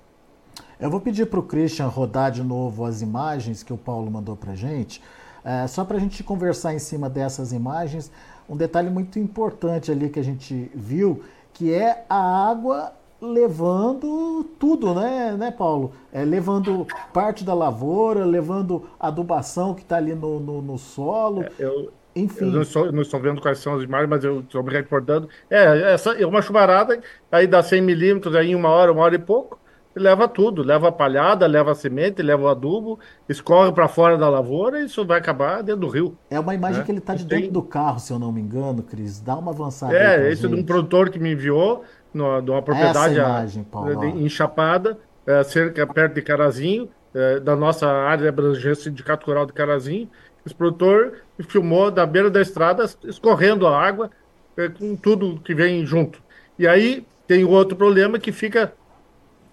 Eu 0.79 0.91
vou 0.91 1.01
pedir 1.01 1.25
para 1.25 1.41
o 1.41 1.43
Christian 1.43 1.87
rodar 1.87 2.31
de 2.31 2.43
novo 2.43 2.85
as 2.85 3.01
imagens 3.01 3.63
que 3.63 3.73
o 3.73 3.79
Paulo 3.79 4.11
mandou 4.11 4.37
para 4.37 4.55
gente, 4.55 5.01
é, 5.43 5.67
só 5.67 5.83
para 5.83 5.97
a 5.97 6.01
gente 6.01 6.23
conversar 6.23 6.75
em 6.75 6.79
cima 6.79 7.09
dessas 7.09 7.53
imagens. 7.53 8.13
Um 8.47 8.57
detalhe 8.57 8.91
muito 8.91 9.19
importante 9.19 9.91
ali 9.91 10.11
que 10.11 10.21
a 10.21 10.25
gente 10.25 10.71
viu, 10.75 11.23
que 11.55 11.73
é 11.73 12.05
a 12.11 12.51
água 12.51 12.93
levando 13.23 14.45
tudo, 14.59 14.93
né, 14.95 15.37
né 15.39 15.51
Paulo? 15.53 15.93
É, 16.13 16.25
levando 16.25 16.87
parte 17.13 17.45
da 17.45 17.55
lavoura, 17.55 18.25
levando 18.25 18.85
adubação 18.99 19.75
que 19.75 19.83
está 19.83 19.97
ali 19.97 20.15
no, 20.15 20.41
no, 20.41 20.61
no 20.61 20.77
solo. 20.77 21.43
É, 21.43 21.51
eu, 21.61 21.93
Enfim. 22.17 22.47
Eu 22.47 22.51
não 22.51 22.63
estou, 22.63 22.91
não 22.93 23.03
estou 23.03 23.21
vendo 23.21 23.41
quais 23.41 23.59
são 23.59 23.75
as 23.75 23.85
imagens, 23.85 24.11
mas 24.11 24.25
eu 24.25 24.41
estou 24.41 24.63
me 24.65 24.73
recordando. 24.73 25.29
É, 25.49 25.93
essa 25.93 26.21
é 26.21 26.27
uma 26.27 26.43
chuvarada, 26.43 27.01
aí 27.31 27.47
dá 27.47 27.63
100 27.63 27.81
milímetros 27.81 28.35
aí 28.35 28.51
em 28.51 28.55
uma 28.57 28.69
hora, 28.69 28.93
uma 28.93 29.03
hora 29.03 29.15
e 29.15 29.21
pouco, 29.21 29.61
e 29.95 30.01
leva 30.01 30.27
tudo. 30.27 30.63
Leva 30.63 30.89
a 30.89 30.93
palhada, 30.93 31.47
leva 31.47 31.71
a 31.71 31.75
semente, 31.77 32.23
leva 32.23 32.43
o 32.43 32.49
adubo, 32.49 32.99
escorre 33.29 33.71
para 33.71 33.87
fora 33.87 34.19
da 34.19 34.29
lavoura 34.29 34.81
e 34.81 34.87
isso 34.87 35.05
vai 35.07 35.19
acabar 35.19 35.63
dentro 35.63 35.83
do 35.83 35.89
rio. 35.89 36.19
É 36.29 36.41
uma 36.41 36.55
imagem 36.55 36.81
né? 36.81 36.85
que 36.85 36.91
ele 36.91 36.99
está 36.99 37.15
de 37.15 37.25
dentro 37.25 37.53
do 37.53 37.63
carro, 37.63 38.01
se 38.01 38.13
eu 38.13 38.19
não 38.19 38.33
me 38.33 38.41
engano, 38.41 38.83
Cris. 38.83 39.21
Dá 39.21 39.37
uma 39.37 39.53
avançada. 39.53 39.95
É, 39.95 40.33
esse 40.33 40.45
é 40.45 40.49
de 40.49 40.55
um 40.57 40.65
produtor 40.65 41.09
que 41.09 41.21
me 41.21 41.33
enviou 41.33 41.85
no, 42.13 42.41
de 42.41 42.51
uma 42.51 42.63
propriedade 42.63 43.17
imagem, 43.17 43.65
Paulo, 43.65 44.05
enchapada, 44.05 44.99
é, 45.27 45.43
cerca 45.43 45.87
perto 45.87 46.15
de 46.15 46.23
Carazinho, 46.23 46.89
é, 47.15 47.41
da 47.41 47.55
nossa 47.55 47.87
área 47.87 48.23
de 48.23 48.29
abrangência 48.29 48.85
Sindicato 48.85 49.27
Rural 49.27 49.47
de 49.47 49.53
Carazinho. 49.53 50.09
Esse 50.45 50.55
produtor 50.55 51.19
filmou 51.49 51.91
da 51.91 52.05
beira 52.05 52.31
da 52.31 52.41
estrada, 52.41 52.85
escorrendo 53.05 53.67
a 53.67 53.81
água, 53.81 54.11
é, 54.57 54.69
com 54.69 54.97
tudo 54.97 55.41
que 55.41 55.55
vem 55.55 55.87
junto. 55.87 56.21
E 56.59 56.67
aí 56.67 57.07
tem 57.27 57.45
outro 57.45 57.77
problema 57.77 58.19
que 58.19 58.33
fica, 58.33 58.73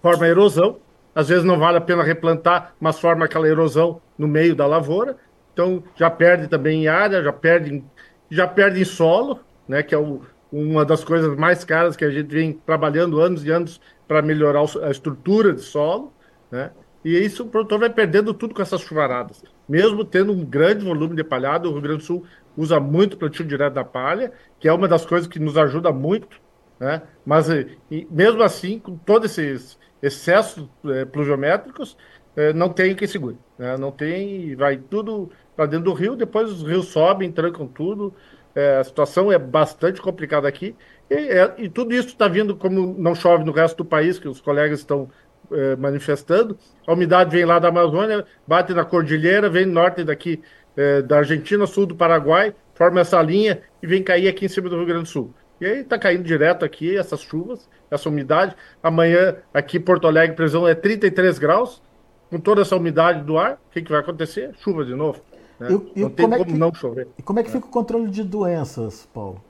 forma 0.02 0.26
erosão, 0.26 0.78
às 1.14 1.28
vezes 1.28 1.44
não 1.44 1.58
vale 1.58 1.78
a 1.78 1.80
pena 1.80 2.02
replantar, 2.02 2.74
mas 2.80 2.98
forma 2.98 3.24
aquela 3.24 3.48
erosão 3.48 4.00
no 4.16 4.28
meio 4.28 4.54
da 4.54 4.66
lavoura, 4.66 5.16
então 5.52 5.82
já 5.96 6.10
perde 6.10 6.48
também 6.48 6.84
em 6.84 6.88
área, 6.88 7.22
já 7.22 7.32
perde, 7.32 7.82
já 8.30 8.46
perde 8.46 8.80
em 8.80 8.84
solo, 8.84 9.40
né, 9.66 9.82
que 9.82 9.94
é 9.94 9.98
o, 9.98 10.22
uma 10.52 10.84
das 10.84 11.04
coisas 11.04 11.36
mais 11.36 11.64
caras 11.64 11.96
que 11.96 12.04
a 12.04 12.10
gente 12.10 12.28
vem 12.28 12.52
trabalhando 12.52 13.20
anos 13.20 13.44
e 13.44 13.50
anos 13.50 13.80
para 14.06 14.22
melhorar 14.22 14.64
a 14.82 14.90
estrutura 14.90 15.52
de 15.52 15.60
solo, 15.60 16.12
né? 16.50 16.70
E 17.04 17.16
isso 17.16 17.44
o 17.44 17.48
produtor 17.48 17.78
vai 17.78 17.90
perdendo 17.90 18.34
tudo 18.34 18.54
com 18.54 18.60
essas 18.60 18.82
chuvaradas. 18.82 19.42
Mesmo 19.68 20.04
tendo 20.04 20.32
um 20.32 20.44
grande 20.44 20.84
volume 20.84 21.16
de 21.16 21.24
palhada, 21.24 21.66
o 21.66 21.72
Rio 21.72 21.80
Grande 21.80 21.98
do 21.98 22.04
Sul 22.04 22.24
usa 22.56 22.78
muito 22.78 23.16
plantio 23.16 23.44
direto 23.44 23.74
da 23.74 23.84
palha, 23.84 24.32
que 24.58 24.68
é 24.68 24.72
uma 24.72 24.86
das 24.86 25.06
coisas 25.06 25.26
que 25.26 25.38
nos 25.38 25.56
ajuda 25.56 25.92
muito, 25.92 26.40
né? 26.78 27.02
Mas 27.24 27.48
e, 27.48 28.06
mesmo 28.10 28.42
assim, 28.42 28.78
com 28.78 28.96
todos 28.96 29.38
esses 29.38 29.78
excessos 30.02 30.68
é, 30.86 31.04
pluviométricos, 31.04 31.96
é, 32.36 32.52
não 32.52 32.68
tem 32.68 32.94
quem 32.94 33.08
segure. 33.08 33.38
Né? 33.58 33.76
Não 33.76 33.90
tem, 33.90 34.54
vai 34.56 34.76
tudo 34.76 35.30
para 35.56 35.66
dentro 35.66 35.86
do 35.86 35.92
rio, 35.92 36.16
depois 36.16 36.50
os 36.50 36.62
rios 36.62 36.86
sobem, 36.86 37.30
trancam 37.30 37.66
tudo, 37.66 38.14
é, 38.54 38.78
a 38.78 38.84
situação 38.84 39.30
é 39.30 39.38
bastante 39.38 40.00
complicada 40.00 40.48
aqui. 40.48 40.74
E, 41.08 41.14
é, 41.14 41.54
e 41.58 41.68
tudo 41.68 41.94
isso 41.94 42.08
está 42.08 42.28
vindo, 42.28 42.56
como 42.56 42.94
não 42.98 43.14
chove 43.14 43.44
no 43.44 43.52
resto 43.52 43.78
do 43.78 43.84
país, 43.84 44.18
que 44.18 44.28
os 44.28 44.40
colegas 44.40 44.80
estão 44.80 45.08
é, 45.52 45.76
manifestando. 45.76 46.56
A 46.86 46.92
umidade 46.92 47.34
vem 47.34 47.44
lá 47.44 47.58
da 47.58 47.68
Amazônia, 47.68 48.24
bate 48.46 48.72
na 48.72 48.84
cordilheira, 48.84 49.48
vem 49.48 49.66
norte 49.66 50.04
daqui 50.04 50.42
é, 50.76 51.02
da 51.02 51.18
Argentina, 51.18 51.66
sul 51.66 51.86
do 51.86 51.94
Paraguai, 51.94 52.54
forma 52.74 53.00
essa 53.00 53.20
linha 53.20 53.60
e 53.82 53.86
vem 53.86 54.02
cair 54.02 54.28
aqui 54.28 54.46
em 54.46 54.48
cima 54.48 54.68
do 54.68 54.76
Rio 54.76 54.86
Grande 54.86 55.02
do 55.02 55.08
Sul. 55.08 55.34
E 55.60 55.66
aí 55.66 55.80
está 55.80 55.98
caindo 55.98 56.22
direto 56.22 56.64
aqui 56.64 56.96
essas 56.96 57.20
chuvas, 57.20 57.68
essa 57.90 58.08
umidade. 58.08 58.56
Amanhã, 58.82 59.36
aqui 59.52 59.76
em 59.76 59.80
Porto 59.80 60.06
Alegre, 60.06 60.34
previsão 60.34 60.66
é 60.66 60.74
33 60.74 61.38
graus. 61.38 61.82
Com 62.30 62.38
toda 62.38 62.62
essa 62.62 62.76
umidade 62.76 63.22
do 63.24 63.36
ar, 63.36 63.54
o 63.54 63.70
que, 63.72 63.82
que 63.82 63.90
vai 63.90 64.00
acontecer? 64.00 64.54
Chuva 64.60 64.84
de 64.84 64.94
novo. 64.94 65.20
Né? 65.60 65.68
E, 65.94 66.00
não 66.00 66.10
tem 66.10 66.24
como, 66.24 66.34
é 66.34 66.44
que, 66.44 66.52
não 66.52 66.74
chover. 66.74 67.08
E 67.18 67.22
como 67.22 67.38
é 67.38 67.42
que 67.42 67.50
fica 67.50 67.66
o 67.66 67.70
controle 67.70 68.10
de 68.10 68.24
doenças, 68.24 69.06
Paulo? 69.12 69.44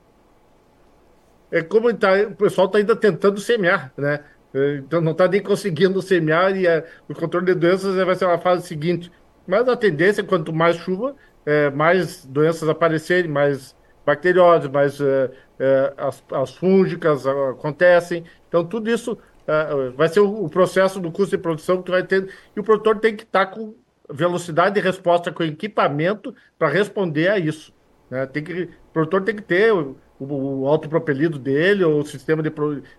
É 1.49 1.61
como 1.61 1.93
tá, 1.93 2.13
o 2.29 2.35
pessoal 2.35 2.67
está 2.67 2.77
ainda 2.77 2.95
tentando 2.95 3.39
semear, 3.39 3.91
né? 3.97 4.19
É, 4.53 4.75
então 4.75 4.99
não 4.99 5.13
está 5.13 5.27
nem 5.27 5.41
conseguindo 5.41 6.01
semear 6.01 6.55
e 6.55 6.67
é, 6.67 6.85
o 7.07 7.15
controle 7.15 7.45
de 7.45 7.55
doenças 7.55 7.95
vai 7.95 8.15
ser 8.15 8.25
uma 8.25 8.37
fase 8.37 8.67
seguinte. 8.67 9.09
Mas 9.47 9.67
a 9.67 9.77
tendência, 9.77 10.23
quanto 10.23 10.53
mais 10.53 10.75
chuva, 10.75 11.15
é, 11.45 11.69
mais 11.69 12.25
doenças 12.25 12.67
aparecerem, 12.67 13.31
mais 13.31 13.75
bacterioses, 14.05 14.69
mais 14.69 14.99
é, 14.99 15.31
é, 15.59 15.93
as, 15.97 16.23
as 16.31 16.55
fúngicas 16.55 17.25
acontecem. 17.25 18.25
Então 18.49 18.65
tudo 18.65 18.89
isso 18.89 19.17
é, 19.47 19.89
vai 19.95 20.09
ser 20.09 20.19
o, 20.19 20.45
o, 20.45 20.49
processo 20.49 20.99
do 20.99 21.11
custo 21.11 21.35
de 21.35 21.41
produção 21.41 21.81
que 21.81 21.91
vai 21.91 22.03
ter. 22.03 22.29
E 22.55 22.59
o 22.59 22.63
produtor 22.63 22.99
tem 22.99 23.15
que 23.15 23.23
estar 23.23 23.45
tá 23.45 23.51
com 23.53 23.75
velocidade 24.11 24.75
de 24.75 24.81
resposta 24.81 25.31
com 25.31 25.43
equipamento 25.43 26.35
para 26.57 26.69
responder 26.69 27.29
a 27.29 27.39
isso. 27.39 27.73
Né? 28.09 28.25
Tem 28.25 28.43
que, 28.43 28.63
o 28.63 28.69
produtor 28.93 29.23
tem 29.23 29.35
que 29.35 29.41
ter 29.41 29.73
o, 29.73 29.95
o, 30.19 30.61
o 30.61 30.67
autopropelido 30.67 31.39
dele, 31.39 31.83
ou 31.83 32.01
o 32.01 32.05
sistema 32.05 32.43
de, 32.43 32.51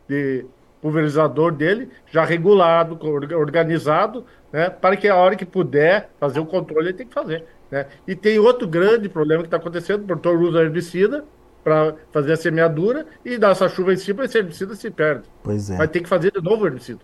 de 0.08 0.46
pulverizador 0.80 1.52
dele 1.52 1.88
já 2.10 2.24
regulado, 2.24 2.98
organizado, 3.36 4.24
né? 4.52 4.68
para 4.68 4.96
que 4.96 5.06
a 5.06 5.14
hora 5.16 5.36
que 5.36 5.46
puder 5.46 6.10
fazer 6.18 6.40
o 6.40 6.46
controle, 6.46 6.88
ele 6.88 6.98
tem 6.98 7.06
que 7.06 7.14
fazer. 7.14 7.44
Né? 7.70 7.86
E 8.06 8.16
tem 8.16 8.38
outro 8.38 8.66
grande 8.66 9.08
problema 9.08 9.42
que 9.42 9.46
está 9.46 9.58
acontecendo, 9.58 10.02
o 10.02 10.06
produtor 10.06 10.36
usa 10.40 10.60
herbicida 10.60 11.24
para 11.62 11.94
fazer 12.10 12.32
a 12.32 12.36
semeadura 12.36 13.06
e 13.24 13.38
dá 13.38 13.50
essa 13.50 13.68
chuva 13.68 13.92
em 13.92 13.96
cima, 13.96 14.24
esse 14.24 14.36
herbicida 14.38 14.74
se 14.74 14.90
perde. 14.90 15.22
Pois 15.44 15.70
é. 15.70 15.76
Vai 15.76 15.86
ter 15.86 16.00
que 16.00 16.08
fazer 16.08 16.32
de 16.32 16.42
novo 16.42 16.64
o 16.64 16.66
herbicida. 16.66 17.00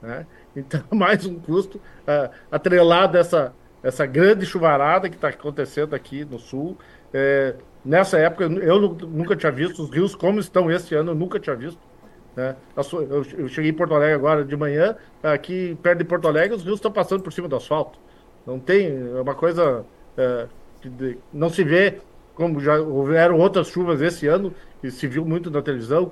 Né? 0.00 0.24
Então, 0.58 0.82
mais 0.92 1.24
um 1.24 1.38
custo 1.38 1.78
uh, 1.78 2.30
atrelado 2.50 3.16
a 3.16 3.20
essa, 3.20 3.54
essa 3.82 4.04
grande 4.04 4.44
chuvarada 4.44 5.08
que 5.08 5.14
está 5.14 5.28
acontecendo 5.28 5.94
aqui 5.94 6.24
no 6.24 6.38
sul. 6.38 6.76
É, 7.14 7.54
nessa 7.84 8.18
época, 8.18 8.44
eu 8.44 8.80
nunca 8.80 9.36
tinha 9.36 9.52
visto 9.52 9.82
os 9.82 9.90
rios 9.90 10.14
como 10.14 10.40
estão 10.40 10.70
esse 10.70 10.94
ano, 10.94 11.12
eu 11.12 11.14
nunca 11.14 11.38
tinha 11.38 11.54
visto. 11.56 11.80
Né? 12.36 12.54
Eu 12.76 13.48
cheguei 13.48 13.70
em 13.70 13.74
Porto 13.74 13.94
Alegre 13.94 14.14
agora 14.14 14.44
de 14.44 14.56
manhã, 14.56 14.96
aqui 15.22 15.76
perto 15.82 15.98
de 15.98 16.04
Porto 16.04 16.28
Alegre, 16.28 16.56
os 16.56 16.64
rios 16.64 16.76
estão 16.76 16.92
passando 16.92 17.22
por 17.22 17.32
cima 17.32 17.48
do 17.48 17.56
asfalto. 17.56 17.98
Não 18.46 18.58
tem, 18.58 18.86
é 18.86 19.20
uma 19.20 19.34
coisa 19.34 19.84
é, 20.16 20.46
que 20.80 21.18
não 21.32 21.48
se 21.48 21.64
vê 21.64 22.00
como 22.38 22.60
já 22.60 22.80
houveram 22.80 23.36
outras 23.36 23.66
chuvas 23.66 24.00
esse 24.00 24.28
ano, 24.28 24.54
e 24.80 24.92
se 24.92 25.08
viu 25.08 25.24
muito 25.24 25.50
na 25.50 25.60
televisão, 25.60 26.08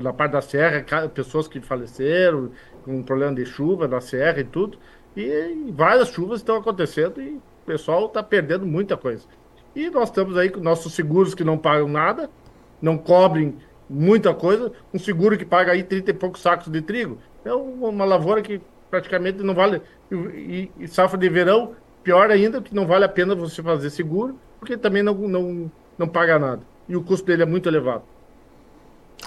na 0.00 0.12
parte 0.12 0.30
da 0.30 0.40
serra, 0.40 0.84
pessoas 1.08 1.48
que 1.48 1.60
faleceram, 1.60 2.52
com 2.88 3.02
problema 3.02 3.34
de 3.34 3.44
chuva 3.44 3.86
na 3.86 4.00
serra 4.00 4.40
e 4.40 4.44
tudo. 4.44 4.78
E 5.14 5.72
várias 5.72 6.08
chuvas 6.08 6.40
estão 6.40 6.56
acontecendo 6.56 7.20
e 7.20 7.34
o 7.34 7.42
pessoal 7.66 8.06
está 8.06 8.22
perdendo 8.22 8.64
muita 8.64 8.96
coisa. 8.96 9.26
E 9.76 9.90
nós 9.90 10.08
estamos 10.08 10.36
aí 10.38 10.48
com 10.48 10.60
nossos 10.60 10.94
seguros 10.94 11.34
que 11.34 11.44
não 11.44 11.58
pagam 11.58 11.88
nada, 11.88 12.30
não 12.80 12.96
cobrem 12.96 13.56
muita 13.88 14.32
coisa. 14.32 14.72
Um 14.92 14.98
seguro 14.98 15.36
que 15.36 15.44
paga 15.44 15.72
aí 15.72 15.82
30 15.82 16.10
e 16.10 16.14
poucos 16.14 16.40
sacos 16.40 16.72
de 16.72 16.80
trigo. 16.80 17.18
É 17.44 17.52
uma 17.52 18.04
lavoura 18.04 18.40
que 18.40 18.60
praticamente 18.90 19.42
não 19.42 19.54
vale. 19.54 19.82
E, 20.10 20.70
e 20.78 20.88
safra 20.88 21.18
de 21.18 21.28
verão, 21.28 21.74
pior 22.02 22.30
ainda, 22.30 22.62
que 22.62 22.74
não 22.74 22.86
vale 22.86 23.04
a 23.04 23.08
pena 23.08 23.34
você 23.34 23.62
fazer 23.62 23.90
seguro, 23.90 24.38
porque 24.58 24.76
também 24.76 25.02
não, 25.02 25.14
não, 25.14 25.70
não 25.98 26.08
paga 26.08 26.38
nada. 26.38 26.62
E 26.88 26.96
o 26.96 27.02
custo 27.02 27.26
dele 27.26 27.42
é 27.42 27.46
muito 27.46 27.68
elevado. 27.68 28.02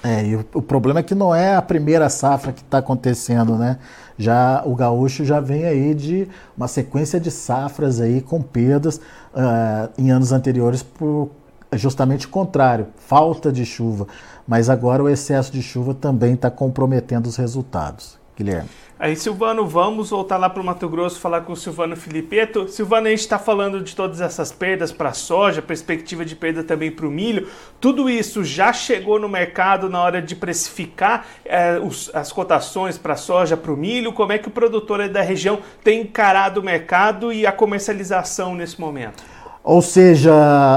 É, 0.02 0.26
e 0.26 0.36
o, 0.36 0.44
o, 0.54 0.62
problema 0.62 1.00
é 1.00 1.02
que 1.02 1.14
não 1.14 1.34
é 1.34 1.54
a 1.54 1.62
primeira 1.62 2.08
safra 2.08 2.52
que 2.52 2.62
está 2.62 2.78
acontecendo, 2.78 3.56
né? 3.56 3.78
Já 4.18 4.62
o 4.64 4.74
gaúcho 4.74 5.24
já 5.24 5.38
vem 5.40 5.64
aí 5.64 5.94
de 5.94 6.28
uma 6.56 6.66
sequência 6.66 7.20
de 7.20 7.30
safras 7.30 8.00
aí 8.00 8.20
com 8.20 8.42
perdas 8.42 8.96
uh, 8.96 9.90
em 9.96 10.10
anos 10.10 10.32
anteriores 10.32 10.82
por 10.82 11.30
justamente 11.74 12.26
o 12.26 12.28
contrário, 12.28 12.88
falta 12.96 13.50
de 13.50 13.64
chuva. 13.64 14.06
Mas 14.46 14.68
agora 14.68 15.02
o 15.02 15.08
excesso 15.08 15.52
de 15.52 15.62
chuva 15.62 15.94
também 15.94 16.34
está 16.34 16.50
comprometendo 16.50 17.26
os 17.26 17.36
resultados. 17.36 18.18
Guilherme. 18.36 18.68
Aí, 19.02 19.16
Silvano, 19.16 19.66
vamos 19.66 20.10
voltar 20.10 20.36
lá 20.36 20.48
para 20.48 20.62
o 20.62 20.64
Mato 20.64 20.88
Grosso 20.88 21.18
falar 21.18 21.40
com 21.40 21.54
o 21.54 21.56
Silvano 21.56 21.96
Filipeto. 21.96 22.68
Silvano, 22.68 23.08
a 23.08 23.10
gente 23.10 23.18
está 23.18 23.36
falando 23.36 23.82
de 23.82 23.96
todas 23.96 24.20
essas 24.20 24.52
perdas 24.52 24.92
para 24.92 25.08
a 25.08 25.12
soja, 25.12 25.60
perspectiva 25.60 26.24
de 26.24 26.36
perda 26.36 26.62
também 26.62 26.88
para 26.88 27.04
o 27.04 27.10
milho. 27.10 27.48
Tudo 27.80 28.08
isso 28.08 28.44
já 28.44 28.72
chegou 28.72 29.18
no 29.18 29.28
mercado 29.28 29.90
na 29.90 30.00
hora 30.00 30.22
de 30.22 30.36
precificar 30.36 31.26
é, 31.44 31.80
os, 31.80 32.14
as 32.14 32.30
cotações 32.30 32.96
para 32.96 33.14
a 33.14 33.16
soja, 33.16 33.56
para 33.56 33.72
o 33.72 33.76
milho? 33.76 34.12
Como 34.12 34.30
é 34.30 34.38
que 34.38 34.46
o 34.46 34.52
produtor 34.52 35.08
da 35.08 35.20
região 35.20 35.58
tem 35.82 36.02
encarado 36.02 36.60
o 36.60 36.62
mercado 36.62 37.32
e 37.32 37.44
a 37.44 37.50
comercialização 37.50 38.54
nesse 38.54 38.80
momento? 38.80 39.31
Ou 39.64 39.80
seja, 39.80 40.32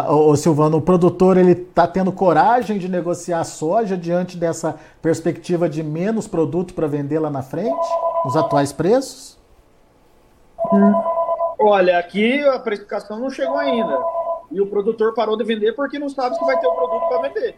o 0.10 0.36
Silvano, 0.36 0.78
o 0.78 0.82
produtor 0.82 1.38
ele 1.38 1.54
está 1.54 1.88
tendo 1.88 2.12
coragem 2.12 2.78
de 2.78 2.88
negociar 2.88 3.44
soja 3.44 3.98
diante 3.98 4.38
dessa 4.38 4.80
perspectiva 5.02 5.68
de 5.68 5.82
menos 5.82 6.28
produto 6.28 6.74
para 6.76 6.86
vender 6.86 7.18
lá 7.18 7.32
na 7.32 7.42
frente, 7.42 7.88
nos 8.24 8.36
atuais 8.36 8.72
preços? 8.72 9.40
Olha, 11.60 11.98
aqui 11.98 12.40
a 12.44 12.60
precificação 12.60 13.20
não 13.20 13.30
chegou 13.32 13.58
ainda. 13.58 14.00
E 14.52 14.62
o 14.62 14.68
produtor 14.68 15.16
parou 15.16 15.36
de 15.36 15.44
vender 15.44 15.74
porque 15.74 15.98
não 15.98 16.10
sabe 16.10 16.36
se 16.36 16.46
vai 16.46 16.60
ter 16.60 16.68
o 16.68 16.76
produto 16.76 17.08
para 17.10 17.22
vender. 17.28 17.56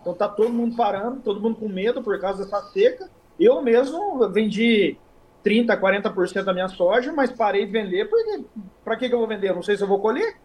Então 0.00 0.14
tá 0.14 0.26
todo 0.26 0.48
mundo 0.48 0.74
parando, 0.74 1.20
todo 1.20 1.40
mundo 1.40 1.56
com 1.56 1.68
medo 1.68 2.02
por 2.02 2.18
causa 2.18 2.44
dessa 2.44 2.62
seca. 2.70 3.10
Eu 3.38 3.60
mesmo 3.60 4.26
vendi 4.30 4.96
30%, 5.44 5.78
40% 5.78 6.44
da 6.44 6.54
minha 6.54 6.68
soja, 6.68 7.12
mas 7.12 7.30
parei 7.30 7.66
de 7.66 7.72
vender, 7.72 8.08
porque 8.08 8.44
para 8.82 8.96
que, 8.96 9.08
que 9.08 9.14
eu 9.14 9.18
vou 9.18 9.28
vender? 9.28 9.50
Eu 9.50 9.56
não 9.56 9.62
sei 9.62 9.76
se 9.76 9.82
eu 9.82 9.88
vou 9.88 9.98
colher. 9.98 10.36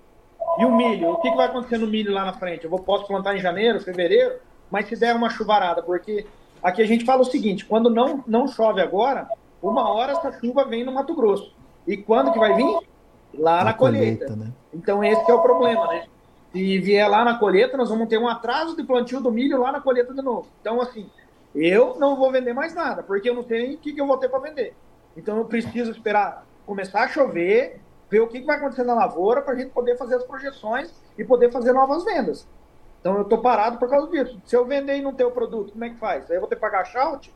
E 0.57 0.65
o 0.65 0.75
milho? 0.75 1.11
O 1.11 1.17
que, 1.17 1.29
que 1.29 1.37
vai 1.37 1.47
acontecer 1.47 1.77
no 1.77 1.87
milho 1.87 2.13
lá 2.13 2.25
na 2.25 2.33
frente? 2.33 2.63
Eu 2.63 2.69
vou, 2.69 2.79
posso 2.79 3.07
plantar 3.07 3.35
em 3.35 3.39
janeiro, 3.39 3.79
fevereiro, 3.79 4.35
mas 4.71 4.87
se 4.87 4.95
der 4.95 5.15
uma 5.15 5.29
chuvarada, 5.29 5.81
porque 5.83 6.25
aqui 6.61 6.81
a 6.81 6.87
gente 6.87 7.05
fala 7.05 7.21
o 7.21 7.25
seguinte, 7.25 7.65
quando 7.65 7.89
não, 7.89 8.23
não 8.27 8.47
chove 8.47 8.81
agora, 8.81 9.27
uma 9.61 9.89
hora 9.89 10.13
essa 10.13 10.31
chuva 10.39 10.65
vem 10.65 10.83
no 10.83 10.91
Mato 10.91 11.13
Grosso. 11.13 11.53
E 11.85 11.95
quando 11.95 12.31
que 12.31 12.39
vai 12.39 12.55
vir? 12.55 12.79
Lá 13.33 13.57
na, 13.57 13.65
na 13.65 13.73
colheita. 13.73 14.25
colheita 14.25 14.35
né? 14.35 14.51
Então 14.73 15.03
esse 15.03 15.29
é 15.29 15.33
o 15.33 15.41
problema, 15.41 15.87
né? 15.87 16.05
Se 16.51 16.79
vier 16.79 17.07
lá 17.09 17.23
na 17.23 17.37
colheita, 17.37 17.77
nós 17.77 17.89
vamos 17.89 18.07
ter 18.07 18.17
um 18.17 18.27
atraso 18.27 18.75
de 18.75 18.83
plantio 18.83 19.21
do 19.21 19.31
milho 19.31 19.61
lá 19.61 19.71
na 19.71 19.81
colheita 19.81 20.13
de 20.13 20.21
novo. 20.21 20.47
Então, 20.61 20.81
assim, 20.81 21.09
eu 21.53 21.97
não 21.99 22.15
vou 22.15 22.31
vender 22.31 22.53
mais 22.53 22.73
nada, 22.73 23.03
porque 23.03 23.29
eu 23.29 23.35
não 23.35 23.43
tenho 23.43 23.75
o 23.75 23.77
que, 23.77 23.93
que 23.93 24.01
eu 24.01 24.07
vou 24.07 24.17
ter 24.17 24.29
para 24.29 24.39
vender. 24.39 24.73
Então 25.15 25.37
eu 25.37 25.45
preciso 25.45 25.91
esperar 25.91 26.45
começar 26.65 27.03
a 27.03 27.07
chover, 27.07 27.79
ver 28.09 28.21
o 28.21 28.27
que, 28.27 28.41
vai 28.41 28.57
acontecer 28.57 28.83
na 28.83 28.93
lavoura 28.93 29.41
para 29.41 29.53
a 29.53 29.57
gente 29.57 29.71
poder 29.71 29.97
fazer 29.97 30.15
as 30.15 30.23
projeções 30.23 30.93
e 31.17 31.23
poder 31.23 31.51
fazer 31.51 31.73
novas 31.73 32.03
vendas. 32.03 32.47
Então 32.99 33.15
eu 33.15 33.21
estou 33.23 33.39
parado 33.39 33.77
por 33.77 33.89
causa 33.89 34.09
disso. 34.09 34.41
Se 34.45 34.55
eu 34.55 34.65
vender 34.65 34.97
e 34.97 35.01
não 35.01 35.13
ter 35.13 35.25
o 35.25 35.31
produto, 35.31 35.71
como 35.71 35.85
é 35.85 35.89
que 35.89 35.97
faz? 35.97 36.29
Aí 36.29 36.37
eu 36.37 36.41
vou 36.41 36.49
ter 36.49 36.55
que 36.55 36.61
pagar 36.61 36.85
shout, 36.85 37.33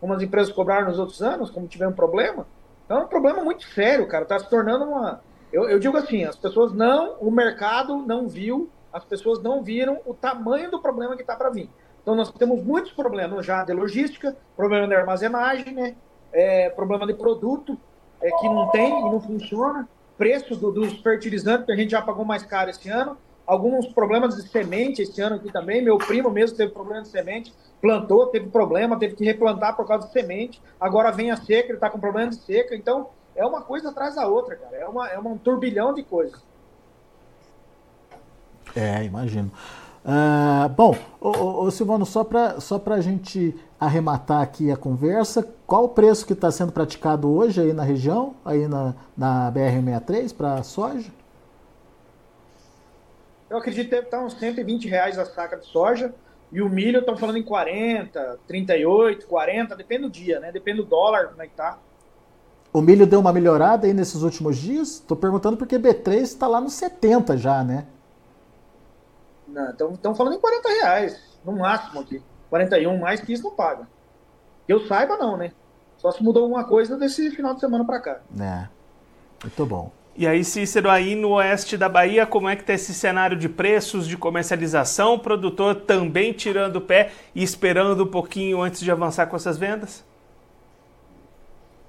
como 0.00 0.12
as 0.12 0.22
empresas 0.22 0.52
cobraram 0.52 0.88
nos 0.88 0.98
outros 0.98 1.22
anos, 1.22 1.50
como 1.50 1.66
tiver 1.66 1.88
um 1.88 1.92
problema. 1.92 2.46
Então 2.84 2.98
é 2.98 3.04
um 3.04 3.08
problema 3.08 3.42
muito 3.42 3.64
sério, 3.64 4.06
cara. 4.06 4.24
Está 4.24 4.38
se 4.38 4.48
tornando 4.48 4.84
uma. 4.84 5.22
Eu, 5.52 5.68
eu 5.68 5.78
digo 5.78 5.96
assim, 5.96 6.24
as 6.24 6.36
pessoas 6.36 6.72
não, 6.72 7.14
o 7.20 7.30
mercado 7.30 7.96
não 7.98 8.28
viu, 8.28 8.68
as 8.92 9.04
pessoas 9.04 9.42
não 9.42 9.62
viram 9.62 10.00
o 10.04 10.12
tamanho 10.12 10.70
do 10.70 10.80
problema 10.80 11.16
que 11.16 11.22
está 11.22 11.36
para 11.36 11.50
vir. 11.50 11.70
Então 12.02 12.14
nós 12.14 12.30
temos 12.32 12.62
muitos 12.62 12.92
problemas 12.92 13.46
já 13.46 13.64
de 13.64 13.72
logística, 13.72 14.36
problema 14.56 14.86
de 14.86 14.94
armazenagem, 14.94 15.72
né? 15.72 15.96
É, 16.32 16.68
problema 16.70 17.06
de 17.06 17.14
produto 17.14 17.78
é, 18.20 18.30
que 18.30 18.48
não 18.48 18.70
tem 18.70 18.90
e 18.90 19.10
não 19.10 19.20
funciona, 19.20 19.88
preço 20.16 20.56
do, 20.56 20.70
dos 20.70 21.00
fertilizantes 21.00 21.66
que 21.66 21.72
a 21.72 21.76
gente 21.76 21.90
já 21.90 22.02
pagou 22.02 22.24
mais 22.24 22.42
caro 22.42 22.70
esse 22.70 22.88
ano, 22.88 23.16
alguns 23.46 23.86
problemas 23.86 24.36
de 24.36 24.48
semente 24.48 25.02
esse 25.02 25.20
ano 25.20 25.36
aqui 25.36 25.52
também. 25.52 25.82
Meu 25.82 25.98
primo 25.98 26.30
mesmo 26.30 26.56
teve 26.56 26.72
problema 26.72 27.02
de 27.02 27.08
semente, 27.08 27.52
plantou, 27.80 28.26
teve 28.28 28.48
problema, 28.48 28.98
teve 28.98 29.14
que 29.14 29.24
replantar 29.24 29.76
por 29.76 29.86
causa 29.86 30.06
de 30.06 30.12
semente. 30.12 30.60
Agora 30.80 31.10
vem 31.10 31.30
a 31.30 31.36
seca, 31.36 31.68
ele 31.68 31.74
está 31.74 31.90
com 31.90 31.98
problema 31.98 32.30
de 32.30 32.36
seca. 32.36 32.74
Então 32.74 33.08
é 33.36 33.44
uma 33.44 33.62
coisa 33.62 33.90
atrás 33.90 34.14
da 34.14 34.26
outra, 34.26 34.56
cara. 34.56 34.76
É, 34.76 34.86
uma, 34.86 35.08
é 35.08 35.18
um 35.18 35.36
turbilhão 35.36 35.92
de 35.92 36.02
coisas. 36.02 36.40
É, 38.74 39.04
imagino. 39.04 39.50
Uh, 40.04 40.68
bom, 40.70 40.94
ô, 41.18 41.64
ô, 41.64 41.70
Silvano, 41.70 42.04
só 42.04 42.22
para 42.22 42.60
só 42.60 42.82
a 42.84 43.00
gente 43.00 43.56
arrematar 43.80 44.42
aqui 44.42 44.70
a 44.70 44.76
conversa, 44.76 45.48
qual 45.74 45.86
o 45.86 45.88
preço 45.88 46.24
que 46.24 46.34
está 46.34 46.52
sendo 46.52 46.70
praticado 46.70 47.28
hoje 47.28 47.60
aí 47.60 47.72
na 47.72 47.82
região, 47.82 48.36
aí 48.44 48.68
na, 48.68 48.94
na 49.16 49.50
BR-63 49.50 50.32
para 50.32 50.62
soja? 50.62 51.10
Eu 53.50 53.56
acredito 53.56 53.86
que 53.86 53.90
deve 53.90 54.06
estar 54.06 54.20
uns 54.20 54.34
120 54.34 54.86
reais 54.86 55.18
a 55.18 55.24
saca 55.24 55.56
de 55.56 55.66
soja. 55.66 56.14
E 56.52 56.62
o 56.62 56.68
milho 56.68 57.00
estão 57.00 57.16
falando 57.16 57.38
em 57.38 57.42
40, 57.42 58.38
38, 58.46 59.26
40, 59.26 59.74
depende 59.74 60.02
do 60.02 60.10
dia, 60.10 60.38
né? 60.38 60.52
Depende 60.52 60.76
do 60.76 60.84
dólar, 60.84 61.30
como 61.30 61.42
é 61.42 61.48
que 61.48 61.56
tá. 61.56 61.76
O 62.72 62.80
milho 62.80 63.04
deu 63.04 63.18
uma 63.18 63.32
melhorada 63.32 63.88
aí 63.88 63.92
nesses 63.92 64.22
últimos 64.22 64.56
dias? 64.56 65.00
Estou 65.00 65.16
perguntando 65.16 65.56
porque 65.56 65.76
B3 65.76 66.20
está 66.20 66.46
lá 66.46 66.60
nos 66.60 66.74
70 66.74 67.36
já, 67.36 67.64
né? 67.64 67.84
Estão 69.92 70.14
falando 70.14 70.34
em 70.34 70.40
40 70.40 70.68
reais, 70.68 71.20
no 71.44 71.50
máximo 71.50 71.98
aqui. 72.00 72.22
41, 72.48 72.96
mais 72.96 73.20
que 73.20 73.32
isso 73.32 73.42
não 73.42 73.50
paga. 73.50 73.88
Que 74.68 74.72
eu 74.72 74.86
saiba, 74.86 75.16
não, 75.16 75.36
né? 75.36 75.50
Só 76.04 76.10
se 76.10 76.22
mudou 76.22 76.42
alguma 76.42 76.64
coisa 76.64 76.98
desse 76.98 77.30
final 77.30 77.54
de 77.54 77.60
semana 77.60 77.82
para 77.82 77.98
cá. 77.98 78.20
É. 78.38 78.68
Muito 79.42 79.64
bom. 79.64 79.90
E 80.14 80.26
aí, 80.26 80.44
Cícero, 80.44 80.90
aí 80.90 81.14
no 81.14 81.30
oeste 81.30 81.78
da 81.78 81.88
Bahia, 81.88 82.26
como 82.26 82.46
é 82.46 82.54
que 82.54 82.60
está 82.60 82.74
esse 82.74 82.92
cenário 82.92 83.38
de 83.38 83.48
preços, 83.48 84.06
de 84.06 84.14
comercialização? 84.14 85.14
O 85.14 85.18
produtor 85.18 85.74
também 85.74 86.34
tirando 86.34 86.76
o 86.76 86.80
pé 86.82 87.10
e 87.34 87.42
esperando 87.42 88.04
um 88.04 88.06
pouquinho 88.06 88.60
antes 88.60 88.82
de 88.82 88.90
avançar 88.90 89.28
com 89.28 89.36
essas 89.36 89.56
vendas? 89.56 90.04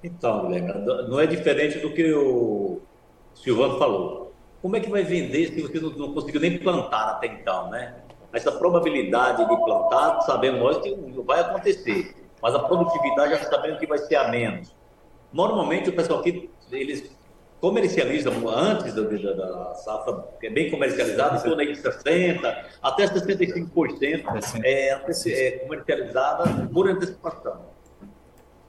Então, 0.02 0.50
não 1.10 1.20
é 1.20 1.28
diferente 1.28 1.80
do 1.80 1.92
que 1.92 2.14
o 2.14 2.80
Silvano 3.34 3.78
falou 3.78 4.32
como 4.62 4.78
é 4.78 4.80
que 4.80 4.90
vai 4.90 5.04
vender 5.04 5.54
se 5.54 5.62
você 5.62 5.78
não, 5.78 5.90
não 5.90 6.14
conseguiu 6.14 6.40
nem 6.40 6.58
plantar 6.58 7.10
até 7.10 7.28
então, 7.28 7.70
né? 7.70 7.96
Essa 8.32 8.54
probabilidade 8.54 9.46
de 9.46 9.58
plantar, 9.58 10.22
sabemos 10.22 10.62
nós 10.62 10.78
que 10.78 10.96
não 10.96 11.22
vai 11.22 11.42
acontecer, 11.42 12.16
mas 12.42 12.56
a 12.56 12.60
produtividade 12.60 13.32
já 13.32 13.44
sabendo 13.44 13.78
que 13.78 13.88
vai 13.88 13.98
ser 13.98 14.16
a 14.16 14.28
menos. 14.28 14.76
Normalmente 15.32 15.90
o 15.90 15.96
pessoal 15.96 16.20
aqui, 16.20 16.50
eles 16.72 17.16
comercializam 17.60 18.48
antes 18.48 18.94
da, 18.94 19.02
da, 19.02 19.34
da 19.34 19.76
safra, 19.76 20.24
que 20.40 20.48
é 20.48 20.50
bem 20.50 20.70
comercializada, 20.70 21.38
em 21.38 21.42
torno 21.42 21.66
de 21.66 21.82
60% 21.82 22.66
até 22.82 23.06
65% 23.06 24.64
é, 24.64 24.90
é 25.32 25.52
comercializada 25.60 26.68
por 26.72 26.90
antecipação. 26.90 27.74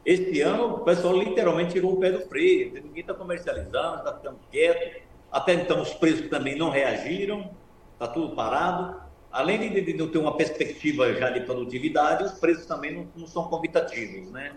Este 0.05 0.41
ano, 0.41 0.77
o 0.77 0.79
pessoal 0.81 1.17
literalmente 1.17 1.73
tirou 1.73 1.95
o 1.95 2.01
pé 2.01 2.13
do 2.13 2.21
freio, 2.21 2.73
ninguém 2.75 3.01
está 3.01 3.13
comercializando, 3.13 3.99
está 3.99 4.15
ficando 4.15 4.39
quieto, 4.51 5.03
até 5.31 5.53
então, 5.55 5.83
os 5.83 5.93
preços 5.93 6.29
também 6.31 6.57
não 6.57 6.71
reagiram, 6.71 7.51
está 7.93 8.09
tudo 8.09 8.35
parado. 8.35 9.06
Além 9.37 9.71
de, 9.71 9.93
não 9.93 10.09
ter 10.09 10.17
uma 10.17 10.35
perspectiva 10.35 11.13
já 11.13 11.29
de 11.29 11.41
produtividade, 11.41 12.25
os 12.25 12.33
preços 12.33 12.65
também 12.65 12.95
não, 12.95 13.07
não 13.15 13.27
são 13.27 13.47
convidativos, 13.49 14.31
né? 14.31 14.57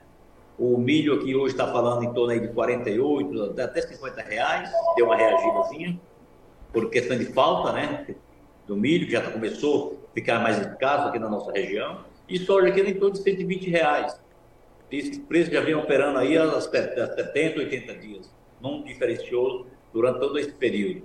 O 0.57 0.77
milho 0.77 1.15
aqui 1.15 1.35
hoje 1.35 1.53
está 1.53 1.67
falando 1.69 2.05
em 2.05 2.13
torno 2.13 2.31
aí 2.31 2.39
de 2.39 2.47
48, 2.47 3.59
até 3.59 3.81
50 3.81 4.21
reais, 4.21 4.71
deu 4.95 5.07
uma 5.07 5.17
reagidazinha, 5.17 5.99
por 6.71 6.89
questão 6.89 7.17
de 7.17 7.25
falta, 7.25 7.73
né? 7.73 8.15
Do 8.65 8.77
milho, 8.77 9.05
que 9.05 9.11
já 9.11 9.21
tá, 9.21 9.31
começou 9.31 9.99
a 10.11 10.13
ficar 10.13 10.39
mais 10.39 10.57
escasso 10.57 11.09
aqui 11.09 11.19
na 11.19 11.27
nossa 11.27 11.51
região. 11.51 12.05
E 12.29 12.39
soja 12.39 12.69
aqui 12.69 12.79
em 12.79 12.93
torno 12.93 13.15
de 13.15 13.21
120 13.21 13.69
reais. 13.69 14.17
Esse 14.89 15.19
preço 15.19 15.51
já 15.51 15.59
vem 15.59 15.75
operando 15.75 16.19
aí 16.19 16.37
há 16.37 16.61
70, 16.61 17.59
80 17.59 17.95
dias. 17.95 18.33
Não 18.61 18.81
diferenciou 18.83 19.67
durante 19.91 20.21
todo 20.21 20.39
esse 20.39 20.53
período. 20.53 21.03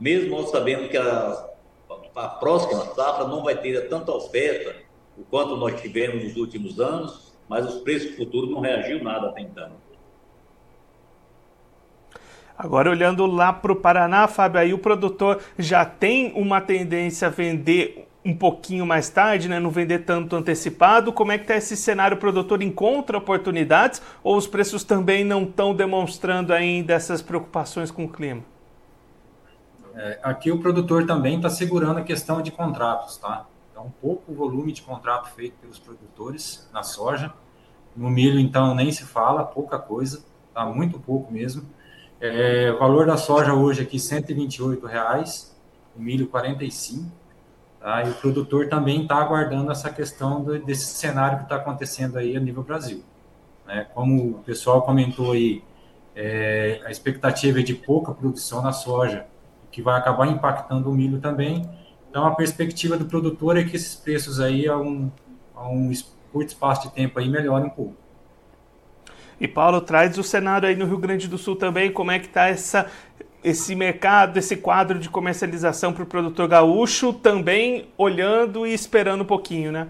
Mesmo 0.00 0.36
nós 0.36 0.50
sabendo 0.50 0.88
que 0.88 0.96
a, 0.96 1.53
a 2.14 2.28
próxima 2.28 2.84
safra 2.94 3.26
não 3.26 3.42
vai 3.42 3.56
ter 3.56 3.88
tanta 3.88 4.12
oferta 4.12 4.76
quanto 5.30 5.56
nós 5.56 5.80
tivemos 5.80 6.22
nos 6.22 6.36
últimos 6.36 6.80
anos, 6.80 7.32
mas 7.48 7.66
os 7.66 7.80
preços 7.82 8.16
futuros 8.16 8.50
não 8.50 8.60
reagiu 8.60 9.02
nada 9.02 9.28
até 9.28 9.40
então. 9.40 9.70
Agora, 12.56 12.88
olhando 12.88 13.26
lá 13.26 13.52
para 13.52 13.72
o 13.72 13.76
Paraná, 13.76 14.28
Fábio, 14.28 14.60
aí 14.60 14.72
o 14.72 14.78
produtor 14.78 15.40
já 15.58 15.84
tem 15.84 16.32
uma 16.36 16.60
tendência 16.60 17.26
a 17.26 17.30
vender 17.30 18.06
um 18.24 18.34
pouquinho 18.34 18.86
mais 18.86 19.10
tarde, 19.10 19.48
né? 19.48 19.58
não 19.58 19.70
vender 19.70 20.00
tanto 20.00 20.36
antecipado. 20.36 21.12
Como 21.12 21.32
é 21.32 21.36
que 21.36 21.44
está 21.44 21.56
esse 21.56 21.76
cenário? 21.76 22.16
O 22.16 22.20
produtor 22.20 22.62
encontra 22.62 23.18
oportunidades 23.18 24.00
ou 24.22 24.36
os 24.36 24.46
preços 24.46 24.84
também 24.84 25.24
não 25.24 25.42
estão 25.42 25.74
demonstrando 25.74 26.52
ainda 26.52 26.94
essas 26.94 27.20
preocupações 27.20 27.90
com 27.90 28.04
o 28.04 28.08
clima? 28.08 28.42
É, 29.94 30.18
aqui 30.22 30.50
o 30.50 30.58
produtor 30.58 31.06
também 31.06 31.36
está 31.36 31.48
segurando 31.48 31.98
a 31.98 32.02
questão 32.02 32.42
de 32.42 32.50
contratos, 32.50 33.16
tá? 33.16 33.46
Então, 33.70 33.92
pouco 34.00 34.32
volume 34.32 34.72
de 34.72 34.82
contrato 34.82 35.30
feito 35.30 35.54
pelos 35.60 35.78
produtores 35.78 36.68
na 36.72 36.82
soja. 36.82 37.32
No 37.96 38.10
milho, 38.10 38.38
então, 38.38 38.74
nem 38.74 38.90
se 38.90 39.04
fala, 39.04 39.44
pouca 39.44 39.78
coisa, 39.78 40.24
tá? 40.52 40.64
Muito 40.66 40.98
pouco 40.98 41.32
mesmo. 41.32 41.64
É, 42.20 42.72
valor 42.72 43.06
da 43.06 43.16
soja 43.16 43.54
hoje 43.54 43.82
aqui, 43.82 43.98
128 43.98 44.86
reais, 44.86 45.54
o 45.96 46.00
milho 46.00 46.26
45 46.26 47.24
Tá? 47.84 48.02
E 48.02 48.08
o 48.08 48.14
produtor 48.14 48.70
também 48.70 49.02
está 49.02 49.16
aguardando 49.16 49.70
essa 49.70 49.90
questão 49.90 50.42
do, 50.42 50.58
desse 50.58 50.86
cenário 50.94 51.36
que 51.36 51.44
está 51.44 51.56
acontecendo 51.56 52.16
aí 52.16 52.34
a 52.34 52.40
nível 52.40 52.62
Brasil. 52.62 53.04
Né? 53.66 53.86
Como 53.92 54.38
o 54.38 54.42
pessoal 54.42 54.80
comentou 54.80 55.32
aí, 55.32 55.62
é, 56.16 56.80
a 56.86 56.90
expectativa 56.90 57.60
é 57.60 57.62
de 57.62 57.74
pouca 57.74 58.10
produção 58.14 58.62
na 58.62 58.72
soja, 58.72 59.26
que 59.74 59.82
vai 59.82 59.98
acabar 59.98 60.28
impactando 60.28 60.88
o 60.88 60.94
milho 60.94 61.18
também. 61.18 61.68
Então, 62.08 62.24
a 62.24 62.30
perspectiva 62.30 62.96
do 62.96 63.06
produtor 63.06 63.56
é 63.56 63.64
que 63.64 63.74
esses 63.74 63.96
preços 63.96 64.38
aí, 64.38 64.68
a 64.68 64.78
um, 64.78 65.10
a 65.52 65.68
um 65.68 65.90
curto 66.32 66.50
espaço 66.50 66.82
de 66.82 66.94
tempo 66.94 67.18
aí, 67.18 67.28
melhorem 67.28 67.66
um 67.66 67.70
pouco. 67.70 67.96
E 69.40 69.48
Paulo, 69.48 69.80
traz 69.80 70.16
o 70.16 70.22
cenário 70.22 70.68
aí 70.68 70.76
no 70.76 70.86
Rio 70.86 70.98
Grande 70.98 71.26
do 71.26 71.36
Sul 71.36 71.56
também, 71.56 71.90
como 71.90 72.12
é 72.12 72.20
que 72.20 72.26
está 72.26 72.46
essa 72.46 72.88
esse 73.42 73.74
mercado, 73.74 74.38
esse 74.38 74.56
quadro 74.56 74.98
de 74.98 75.10
comercialização 75.10 75.92
para 75.92 76.04
o 76.04 76.06
produtor 76.06 76.48
gaúcho 76.48 77.12
também 77.12 77.88
olhando 77.98 78.66
e 78.66 78.72
esperando 78.72 79.20
um 79.22 79.26
pouquinho, 79.26 79.70
né? 79.70 79.88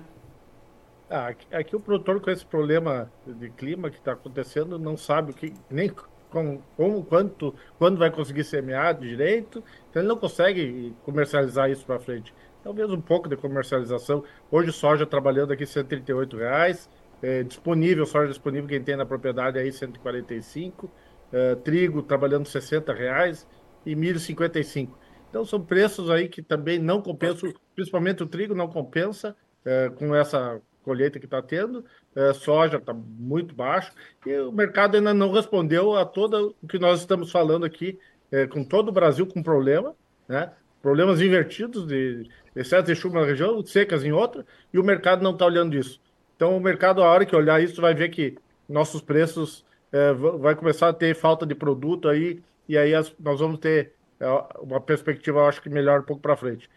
Ah, 1.09 1.29
aqui, 1.29 1.55
aqui, 1.55 1.77
o 1.77 1.79
produtor 1.79 2.21
com 2.21 2.31
esse 2.31 2.45
problema 2.45 3.09
de 3.25 3.51
clima 3.51 3.91
que 3.91 3.99
está 3.99 4.13
acontecendo 4.13 4.77
não 4.77 4.97
sabe 4.97 5.31
o 5.31 5.35
que 5.35 5.53
nem 5.71 5.89
com, 6.35 6.61
como 6.77 7.05
quanto 7.05 7.55
quando 7.79 7.97
vai 7.97 8.11
conseguir 8.11 8.45
semear 8.45 8.99
direito, 8.99 9.63
então 9.89 10.03
ele 10.03 10.09
não 10.09 10.17
consegue 10.17 10.93
comercializar 11.05 11.71
isso 11.71 11.87
para 11.87 12.01
frente. 12.01 12.35
Talvez 12.63 12.91
um 12.91 13.01
pouco 13.01 13.29
de 13.29 13.37
comercialização. 13.37 14.25
Hoje 14.51 14.73
soja 14.73 15.07
trabalhando 15.07 15.53
aqui 15.53 15.65
138 15.65 16.37
reais, 16.37 16.91
é, 17.23 17.43
disponível, 17.43 18.05
soja 18.05 18.29
disponível, 18.29 18.69
quem 18.69 18.83
tem 18.83 18.97
na 18.97 19.07
propriedade 19.07 19.59
aí 19.59 19.71
145, 19.71 20.91
é, 21.33 21.55
trigo 21.55 22.03
trabalhando 22.03 22.47
60 22.47 22.93
reais 22.93 23.47
e 23.87 23.95
milho 23.95 24.19
55. 24.19 24.99
Então 25.31 25.45
são 25.45 25.61
preços 25.61 26.11
aí 26.11 26.29
que 26.29 26.43
também 26.43 26.79
não 26.79 27.01
compensam, 27.01 27.53
principalmente 27.75 28.23
o 28.23 28.27
trigo 28.27 28.55
não 28.55 28.69
compensa 28.69 29.37
é, 29.65 29.91
com 29.91 30.15
essa 30.15 30.61
colheita 30.83 31.19
que 31.19 31.25
está 31.25 31.41
tendo, 31.41 31.85
é, 32.15 32.33
soja 32.33 32.77
está 32.77 32.93
muito 32.95 33.55
baixo, 33.55 33.93
e 34.27 34.37
o 34.39 34.53
mercado 34.53 34.97
ainda 34.97 35.13
não 35.13 35.33
respondeu 35.33 35.97
a 35.97 36.05
todo 36.05 36.55
o 36.63 36.67
que 36.67 36.79
nós 36.79 37.01
estamos 37.01 37.31
falando 37.31 37.65
aqui, 37.65 37.99
é, 38.31 38.47
com 38.47 38.65
todo 38.65 38.89
o 38.89 38.93
Brasil 38.93 39.27
com 39.27 39.43
problema, 39.43 39.95
né? 40.29 40.51
problemas 40.81 41.21
invertidos 41.21 41.87
de 41.87 42.29
excesso 42.55 42.85
de 42.85 42.95
chuva 42.95 43.21
na 43.21 43.27
região, 43.27 43.65
secas 43.65 44.05
em 44.05 44.13
outra, 44.13 44.45
e 44.73 44.79
o 44.79 44.85
mercado 44.85 45.23
não 45.23 45.33
está 45.33 45.47
olhando 45.47 45.77
isso. 45.77 46.01
Então 46.37 46.57
o 46.57 46.61
mercado, 46.61 47.03
a 47.03 47.11
hora 47.11 47.25
que 47.27 47.35
olhar 47.35 47.63
isso, 47.63 47.81
vai 47.81 47.95
ver 47.95 48.11
que 48.11 48.37
nossos 48.69 49.01
preços 49.01 49.65
é, 49.93 50.13
vai 50.13 50.55
começar 50.55 50.89
a 50.89 50.93
ter 50.93 51.15
falta 51.15 51.47
de 51.47 51.55
produto 51.55 52.09
aí, 52.09 52.43
e 52.69 52.77
aí 52.77 52.95
as, 52.95 53.15
nós 53.19 53.41
vamos 53.41 53.59
ter 53.59 53.93
é, 54.21 54.27
uma 54.61 54.81
perspectiva, 54.81 55.47
acho 55.47 55.63
que 55.63 55.69
melhor 55.69 56.01
um 56.01 56.05
pouco 56.05 56.23
para 56.23 56.37
frente. 56.37 56.69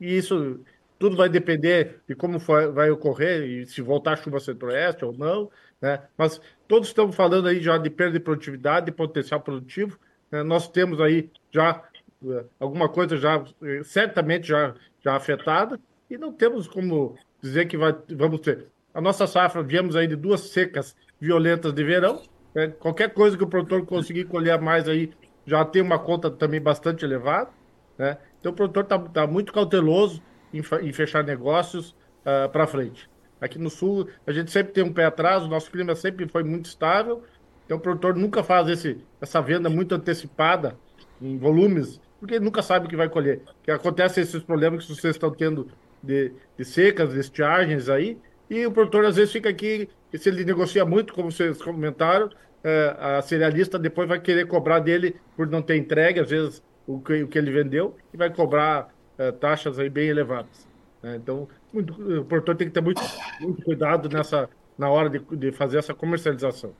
E 0.00 0.16
isso 0.16 0.60
tudo 1.02 1.16
vai 1.16 1.28
depender 1.28 2.00
de 2.06 2.14
como 2.14 2.38
vai 2.38 2.88
ocorrer 2.88 3.42
e 3.42 3.66
se 3.66 3.82
voltar 3.82 4.16
chuva 4.16 4.38
centro-oeste 4.38 5.04
ou 5.04 5.12
não, 5.12 5.50
né? 5.80 6.00
Mas 6.16 6.40
todos 6.68 6.86
estamos 6.86 7.16
falando 7.16 7.48
aí 7.48 7.60
já 7.60 7.76
de 7.76 7.90
perda 7.90 8.12
de 8.12 8.20
produtividade, 8.20 8.86
de 8.86 8.92
potencial 8.92 9.40
produtivo. 9.40 9.98
Né? 10.30 10.44
Nós 10.44 10.68
temos 10.68 11.00
aí 11.00 11.28
já 11.50 11.82
eh, 12.24 12.44
alguma 12.60 12.88
coisa 12.88 13.16
já 13.16 13.44
eh, 13.64 13.82
certamente 13.82 14.46
já, 14.46 14.76
já 15.00 15.16
afetada 15.16 15.80
e 16.08 16.16
não 16.16 16.32
temos 16.32 16.68
como 16.68 17.16
dizer 17.42 17.66
que 17.66 17.76
vai, 17.76 17.92
vamos 18.10 18.38
ter. 18.38 18.68
A 18.94 19.00
nossa 19.00 19.26
safra, 19.26 19.60
viemos 19.60 19.96
aí 19.96 20.06
de 20.06 20.14
duas 20.14 20.50
secas 20.50 20.94
violentas 21.20 21.72
de 21.72 21.82
verão. 21.82 22.22
Né? 22.54 22.68
Qualquer 22.78 23.12
coisa 23.12 23.36
que 23.36 23.42
o 23.42 23.48
produtor 23.48 23.84
conseguir 23.84 24.26
colher 24.26 24.60
mais 24.60 24.88
aí 24.88 25.10
já 25.44 25.64
tem 25.64 25.82
uma 25.82 25.98
conta 25.98 26.30
também 26.30 26.60
bastante 26.60 27.04
elevada. 27.04 27.50
Né? 27.98 28.18
Então 28.38 28.52
o 28.52 28.54
produtor 28.54 28.84
está 28.84 29.00
tá 29.00 29.26
muito 29.26 29.52
cauteloso 29.52 30.22
em, 30.52 30.92
fechar 30.92 31.24
negócios 31.24 31.90
uh, 31.90 32.44
ah, 32.44 32.48
para 32.48 32.66
frente. 32.66 33.08
Aqui 33.40 33.58
no 33.58 33.70
sul, 33.70 34.08
a 34.26 34.32
gente 34.32 34.50
sempre 34.50 34.72
tem 34.72 34.84
um 34.84 34.92
pé 34.92 35.04
atrás, 35.04 35.42
o 35.42 35.48
nosso 35.48 35.70
clima 35.70 35.94
sempre 35.96 36.28
foi 36.28 36.44
muito 36.44 36.66
estável, 36.66 37.22
então 37.64 37.76
o 37.76 37.80
produtor 37.80 38.14
nunca 38.14 38.42
faz 38.42 38.68
esse, 38.68 38.98
essa 39.20 39.40
venda 39.40 39.68
muito 39.68 39.94
antecipada 39.94 40.76
em 41.20 41.36
volumes, 41.38 42.00
porque 42.20 42.34
ele 42.34 42.44
nunca 42.44 42.62
sabe 42.62 42.86
o 42.86 42.88
que 42.88 42.96
vai 42.96 43.08
colher. 43.08 43.40
Que 43.62 43.70
acontece 43.70 44.20
esses 44.20 44.42
problemas 44.42 44.86
que 44.86 44.94
vocês 44.94 45.16
estão 45.16 45.30
tendo 45.30 45.68
de, 46.02 46.32
de 46.56 46.64
secas, 46.64 47.12
de 47.12 47.20
estiagens 47.20 47.88
aí, 47.88 48.18
e 48.48 48.66
o 48.66 48.70
produtor 48.70 49.06
às 49.06 49.16
vezes 49.16 49.32
fica 49.32 49.48
aqui, 49.48 49.88
se 50.14 50.28
ele 50.28 50.44
negocia 50.44 50.84
muito, 50.84 51.14
como 51.14 51.32
vocês 51.32 51.60
comentaram, 51.60 52.30
é, 52.62 52.96
a 52.98 53.22
cerealista 53.22 53.78
depois 53.78 54.08
vai 54.08 54.20
querer 54.20 54.46
cobrar 54.46 54.78
dele 54.78 55.16
por 55.36 55.48
não 55.48 55.62
ter 55.62 55.76
entregue, 55.76 56.20
às 56.20 56.30
vezes, 56.30 56.62
o 56.86 57.00
que, 57.00 57.22
o 57.22 57.28
que 57.28 57.38
ele 57.38 57.50
vendeu, 57.50 57.96
e 58.12 58.16
vai 58.16 58.30
cobrar 58.30 58.88
é, 59.18 59.32
taxas 59.32 59.78
aí 59.78 59.90
bem 59.90 60.08
elevadas. 60.08 60.68
Né? 61.02 61.16
Então, 61.16 61.48
muito, 61.72 61.92
o 62.20 62.24
produtor 62.24 62.56
tem 62.56 62.68
que 62.68 62.74
ter 62.74 62.80
muito, 62.82 63.00
muito 63.40 63.62
cuidado 63.62 64.08
nessa, 64.08 64.48
na 64.76 64.90
hora 64.90 65.10
de, 65.10 65.18
de 65.36 65.52
fazer 65.52 65.78
essa 65.78 65.94
comercialização. 65.94 66.74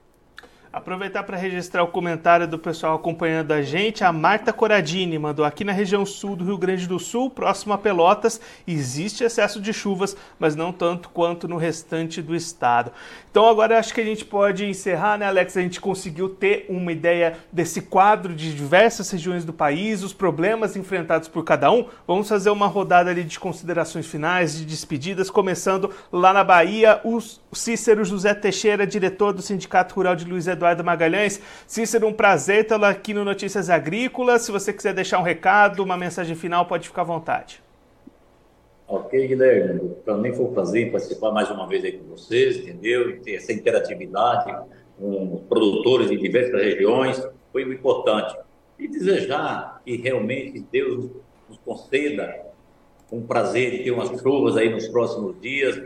Aproveitar 0.72 1.22
para 1.24 1.36
registrar 1.36 1.82
o 1.82 1.88
comentário 1.88 2.48
do 2.48 2.58
pessoal 2.58 2.94
acompanhando 2.94 3.52
a 3.52 3.60
gente. 3.60 4.02
A 4.02 4.10
Marta 4.10 4.54
Coradini 4.54 5.18
mandou 5.18 5.44
aqui 5.44 5.64
na 5.64 5.72
região 5.72 6.06
sul 6.06 6.34
do 6.34 6.46
Rio 6.46 6.56
Grande 6.56 6.86
do 6.86 6.98
Sul, 6.98 7.28
próximo 7.28 7.74
a 7.74 7.78
Pelotas, 7.78 8.40
existe 8.66 9.22
excesso 9.22 9.60
de 9.60 9.70
chuvas, 9.70 10.16
mas 10.38 10.56
não 10.56 10.72
tanto 10.72 11.10
quanto 11.10 11.46
no 11.46 11.58
restante 11.58 12.22
do 12.22 12.34
estado. 12.34 12.90
Então 13.30 13.46
agora 13.46 13.78
acho 13.78 13.92
que 13.92 14.00
a 14.00 14.04
gente 14.04 14.24
pode 14.24 14.64
encerrar, 14.64 15.18
né, 15.18 15.26
Alex? 15.26 15.58
A 15.58 15.60
gente 15.60 15.78
conseguiu 15.78 16.30
ter 16.30 16.64
uma 16.70 16.90
ideia 16.90 17.36
desse 17.52 17.82
quadro 17.82 18.34
de 18.34 18.54
diversas 18.54 19.10
regiões 19.10 19.44
do 19.44 19.52
país, 19.52 20.02
os 20.02 20.14
problemas 20.14 20.74
enfrentados 20.74 21.28
por 21.28 21.44
cada 21.44 21.70
um. 21.70 21.84
Vamos 22.06 22.30
fazer 22.30 22.48
uma 22.48 22.66
rodada 22.66 23.10
ali 23.10 23.24
de 23.24 23.38
considerações 23.38 24.06
finais, 24.06 24.56
de 24.56 24.64
despedidas, 24.64 25.28
começando 25.28 25.90
lá 26.10 26.32
na 26.32 26.42
Bahia, 26.42 26.98
o 27.04 27.18
Cícero 27.52 28.06
José 28.06 28.32
Teixeira, 28.32 28.86
diretor 28.86 29.34
do 29.34 29.42
Sindicato 29.42 29.94
Rural 29.94 30.16
de 30.16 30.24
Luiz 30.24 30.46
Eduardo 30.46 30.61
Eduardo 30.62 30.84
Magalhães. 30.84 31.40
Cícero, 31.66 32.06
um 32.06 32.12
prazer 32.12 32.66
tê-lo 32.66 32.84
aqui 32.84 33.12
no 33.12 33.24
Notícias 33.24 33.68
Agrícolas. 33.68 34.42
Se 34.42 34.52
você 34.52 34.72
quiser 34.72 34.94
deixar 34.94 35.18
um 35.18 35.22
recado, 35.22 35.82
uma 35.82 35.96
mensagem 35.96 36.36
final, 36.36 36.66
pode 36.66 36.88
ficar 36.88 37.02
à 37.02 37.04
vontade. 37.04 37.60
Ok, 38.86 39.26
Guilherme. 39.26 39.96
Para 40.04 40.16
mim 40.16 40.32
foi 40.32 40.44
um 40.44 40.52
prazer 40.52 40.92
participar 40.92 41.32
mais 41.32 41.50
uma 41.50 41.66
vez 41.66 41.84
aí 41.84 41.92
com 41.92 42.04
vocês, 42.04 42.58
entendeu? 42.58 43.10
E 43.10 43.16
ter 43.18 43.34
essa 43.34 43.52
interatividade 43.52 44.54
com 44.98 45.42
produtores 45.48 46.08
de 46.08 46.16
diversas 46.16 46.62
regiões 46.62 47.28
foi 47.50 47.62
importante. 47.62 48.36
E 48.78 48.86
desejar 48.86 49.80
que 49.84 49.96
realmente 49.96 50.64
Deus 50.70 51.10
nos 51.48 51.58
conceda 51.64 52.52
um 53.10 53.22
prazer 53.22 53.72
de 53.72 53.84
ter 53.84 53.90
umas 53.90 54.08
chuvas 54.20 54.56
aí 54.56 54.70
nos 54.70 54.86
próximos 54.88 55.38
dias, 55.40 55.76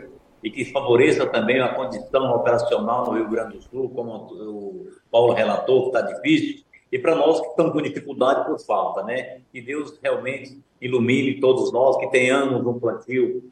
e 0.43 0.49
que 0.49 0.65
favoreça 0.65 1.25
também 1.25 1.59
a 1.59 1.73
condição 1.73 2.31
operacional 2.31 3.05
no 3.05 3.13
Rio 3.13 3.29
Grande 3.29 3.57
do 3.57 3.63
Sul, 3.63 3.89
como 3.89 4.11
o 4.11 4.87
Paulo 5.11 5.33
relatou, 5.33 5.83
que 5.89 5.97
está 5.97 6.01
difícil, 6.01 6.63
e 6.91 6.97
para 6.97 7.15
nós 7.15 7.41
que 7.41 7.47
estamos 7.47 7.73
com 7.73 7.81
dificuldade 7.81 8.45
por 8.45 8.59
falta, 8.59 9.03
né? 9.03 9.41
Que 9.51 9.61
Deus 9.61 9.99
realmente 10.01 10.61
ilumine 10.81 11.39
todos 11.39 11.71
nós, 11.71 11.97
que 11.97 12.07
tenhamos 12.07 12.65
um 12.65 12.79
plantio 12.79 13.51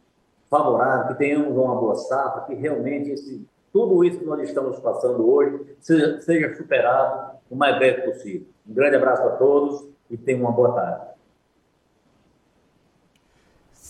favorável, 0.49 1.07
que 1.07 1.15
tenhamos 1.15 1.55
uma 1.57 1.75
boa 1.75 1.95
safra, 1.95 2.43
que 2.43 2.53
realmente 2.53 3.09
esse, 3.11 3.45
tudo 3.73 4.03
isso 4.03 4.19
que 4.19 4.25
nós 4.25 4.41
estamos 4.41 4.79
passando 4.79 5.29
hoje 5.29 5.75
seja, 5.79 6.21
seja 6.21 6.55
superado 6.55 7.35
o 7.49 7.55
mais 7.55 7.77
breve 7.77 8.03
possível. 8.03 8.47
Um 8.67 8.73
grande 8.73 8.95
abraço 8.95 9.23
a 9.23 9.31
todos 9.31 9.85
e 10.09 10.15
tenham 10.15 10.41
uma 10.41 10.51
boa 10.51 10.71
tarde. 10.71 11.14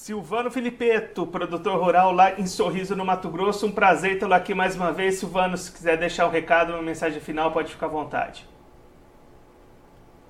Silvano 0.05 0.51
Filipeto, 0.51 1.25
produtor 1.25 1.79
rural 1.79 2.11
lá 2.11 2.39
em 2.39 2.45
Sorriso, 2.45 2.95
no 2.95 3.03
Mato 3.03 3.27
Grosso. 3.27 3.65
Um 3.65 3.71
prazer 3.71 4.19
tê-lo 4.19 4.35
aqui 4.35 4.53
mais 4.53 4.75
uma 4.75 4.91
vez. 4.91 5.15
Silvano, 5.15 5.57
se 5.57 5.71
quiser 5.71 5.97
deixar 5.97 6.27
um 6.27 6.29
recado, 6.29 6.73
uma 6.73 6.81
mensagem 6.83 7.19
final, 7.19 7.51
pode 7.51 7.71
ficar 7.71 7.87
à 7.87 7.89
vontade. 7.89 8.47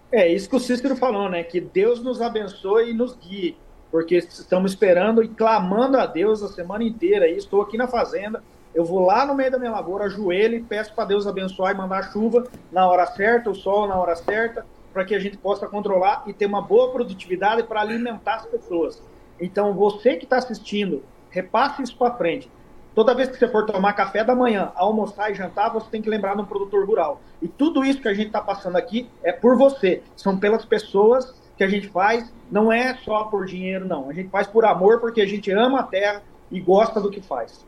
É 0.10 0.32
isso 0.32 0.50
que 0.50 0.56
o 0.56 0.62
Cícero 0.62 0.96
falou, 0.96 1.28
né? 1.28 1.44
Que 1.44 1.60
Deus 1.60 2.02
nos 2.02 2.22
abençoe 2.22 2.92
e 2.92 2.94
nos 2.94 3.18
guie, 3.18 3.58
porque 3.92 4.16
estamos 4.16 4.72
esperando 4.72 5.22
e 5.22 5.28
clamando 5.28 5.98
a 5.98 6.06
Deus 6.06 6.42
a 6.42 6.48
semana 6.48 6.86
inteira. 6.86 7.28
E 7.28 7.36
estou 7.36 7.62
aqui 7.62 7.78
na 7.78 7.90
fazenda, 7.90 8.42
eu 8.74 8.86
vou 8.86 9.06
lá 9.06 9.26
no 9.26 9.36
meio 9.36 9.52
da 9.52 9.60
minha 9.60 9.72
lavoura, 9.72 10.06
ajoelho 10.06 10.56
e 10.56 10.64
peço 10.64 10.96
para 10.96 11.04
Deus 11.04 11.28
abençoar 11.28 11.76
e 11.76 11.78
mandar 11.78 12.14
chuva 12.14 12.48
na 12.72 12.88
hora 12.88 13.06
certa, 13.08 13.50
o 13.50 13.54
sol 13.54 13.90
na 13.90 13.98
hora 13.98 14.16
certa, 14.16 14.66
para 14.94 15.04
que 15.04 15.14
a 15.14 15.20
gente 15.20 15.36
possa 15.36 15.68
controlar 15.68 16.24
e 16.28 16.32
ter 16.32 16.46
uma 16.46 16.62
boa 16.62 16.94
produtividade 16.94 17.64
para 17.64 17.82
alimentar 17.82 18.36
as 18.36 18.46
pessoas. 18.46 19.04
Então, 19.40 19.74
você 19.74 20.16
que 20.16 20.26
está 20.26 20.38
assistindo, 20.38 21.04
repasse 21.30 21.82
isso 21.82 21.98
para 21.98 22.16
frente. 22.16 22.50
Toda 22.96 23.14
vez 23.14 23.28
que 23.28 23.38
você 23.38 23.48
for 23.50 23.66
tomar 23.66 23.92
café 23.92 24.24
da 24.24 24.34
manhã, 24.34 24.72
almoçar 24.74 25.30
e 25.30 25.36
jantar, 25.36 25.70
você 25.70 25.88
tem 25.90 26.02
que 26.02 26.10
lembrar 26.10 26.34
de 26.36 26.42
um 26.42 26.46
produtor 26.46 26.88
rural. 26.88 27.22
E 27.42 27.48
tudo 27.48 27.84
isso 27.84 28.02
que 28.02 28.08
a 28.08 28.14
gente 28.14 28.28
está 28.28 28.40
passando 28.40 28.78
aqui 28.78 29.10
é 29.22 29.34
por 29.34 29.58
você. 29.58 30.02
São 30.16 30.38
pelas 30.38 30.64
pessoas 30.64 31.36
que 31.58 31.64
a 31.64 31.68
gente 31.68 31.90
faz. 31.90 32.34
Não 32.50 32.72
é 32.72 32.96
só 33.04 33.26
por 33.26 33.46
dinheiro, 33.46 33.86
não. 33.86 34.10
A 34.10 34.14
gente 34.14 34.30
faz 34.30 34.48
por 34.48 34.64
amor, 34.64 35.02
porque 35.02 35.20
a 35.20 35.28
gente 35.28 35.52
ama 35.52 35.82
a 35.82 35.84
terra 35.84 36.24
e 36.50 36.58
gosta 36.62 37.02
do 37.02 37.12
que 37.12 37.20
faz. 37.20 37.66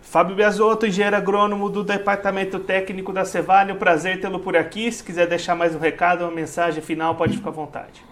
Fábio 0.00 0.36
Biasotto, 0.36 0.86
engenheiro 0.86 1.16
agrônomo 1.16 1.68
do 1.68 1.82
Departamento 1.82 2.60
Técnico 2.60 3.12
da 3.12 3.24
Cevale, 3.24 3.72
um 3.72 3.76
prazer 3.76 4.20
tê-lo 4.20 4.38
por 4.38 4.56
aqui. 4.56 4.90
Se 4.92 5.02
quiser 5.02 5.26
deixar 5.26 5.56
mais 5.56 5.74
um 5.74 5.80
recado, 5.80 6.22
uma 6.22 6.30
mensagem 6.30 6.80
final, 6.80 7.16
pode 7.16 7.36
ficar 7.36 7.50
à 7.50 7.52
vontade. 7.52 8.04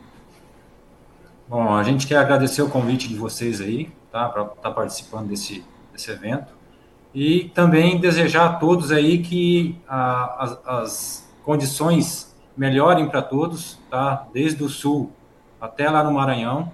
Bom, 1.47 1.75
a 1.75 1.83
gente 1.83 2.07
quer 2.07 2.17
agradecer 2.17 2.63
o 2.63 2.71
convite 2.71 3.07
de 3.07 3.17
vocês 3.17 3.61
aí, 3.61 3.93
tá, 4.11 4.31
para 4.31 4.45
estar 4.45 4.55
tá 4.55 4.71
participando 4.71 5.29
desse, 5.29 5.63
desse 5.93 6.11
evento. 6.11 6.55
E 7.15 7.51
também 7.55 8.01
desejar 8.01 8.47
a 8.47 8.53
todos 8.55 8.91
aí 8.91 9.19
que 9.19 9.79
a, 9.87 10.43
as, 10.43 10.67
as 10.67 11.33
condições 11.45 12.35
melhorem 12.57 13.07
para 13.11 13.21
todos, 13.21 13.79
tá, 13.91 14.27
desde 14.33 14.65
o 14.65 14.71
sul 14.71 15.13
até 15.61 15.91
lá 15.91 16.03
no 16.03 16.13
Maranhão, 16.13 16.73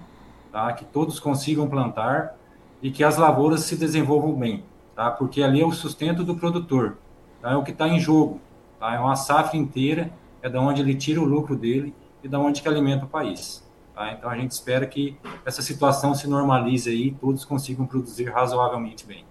tá, 0.53 0.71
que 0.71 0.85
todos 0.85 1.19
consigam 1.19 1.67
plantar 1.67 2.37
e 2.81 2.89
que 2.89 3.03
as 3.03 3.17
lavouras 3.17 3.63
se 3.63 3.75
desenvolvam 3.75 4.33
bem, 4.33 4.63
tá, 4.95 5.11
porque 5.11 5.43
ali 5.43 5.59
é 5.61 5.65
o 5.65 5.73
sustento 5.73 6.23
do 6.23 6.35
produtor, 6.35 6.97
tá, 7.41 7.51
é 7.51 7.55
o 7.57 7.63
que 7.63 7.71
está 7.71 7.89
em 7.89 7.99
jogo, 7.99 8.39
tá, 8.79 8.95
é 8.95 8.99
uma 8.99 9.17
safra 9.17 9.57
inteira, 9.57 10.09
é 10.41 10.49
da 10.49 10.61
onde 10.61 10.81
ele 10.81 10.95
tira 10.95 11.19
o 11.19 11.25
lucro 11.25 11.57
dele 11.57 11.93
e 12.23 12.29
da 12.29 12.39
onde 12.39 12.61
que 12.61 12.69
alimenta 12.69 13.03
o 13.03 13.09
país. 13.09 13.69
Tá? 13.93 14.13
Então 14.13 14.29
a 14.29 14.37
gente 14.37 14.51
espera 14.51 14.85
que 14.85 15.17
essa 15.45 15.61
situação 15.61 16.13
se 16.13 16.27
normalize 16.27 16.89
aí 16.89 17.07
e 17.07 17.11
todos 17.11 17.45
consigam 17.45 17.85
produzir 17.85 18.25
razoavelmente 18.25 19.05
bem. 19.05 19.25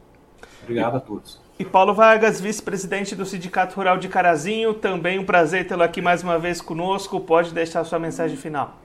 Obrigado 0.63 0.97
a 0.97 1.01
todos. 1.01 1.41
E 1.59 1.65
Paulo 1.65 1.93
Vargas, 1.95 2.41
vice-presidente 2.41 3.15
do 3.15 3.27
Sindicato 3.27 3.77
Rural 3.77 3.99
de 3.99 4.09
Carazinho, 4.09 4.73
também 4.73 5.19
um 5.19 5.25
prazer 5.25 5.67
tê-lo 5.67 5.83
aqui 5.83 6.01
mais 6.01 6.23
uma 6.23 6.39
vez 6.39 6.61
conosco. 6.61 7.21
Pode 7.21 7.53
deixar 7.53 7.85
sua 7.85 7.99
mensagem 7.99 8.37
final. 8.37 8.79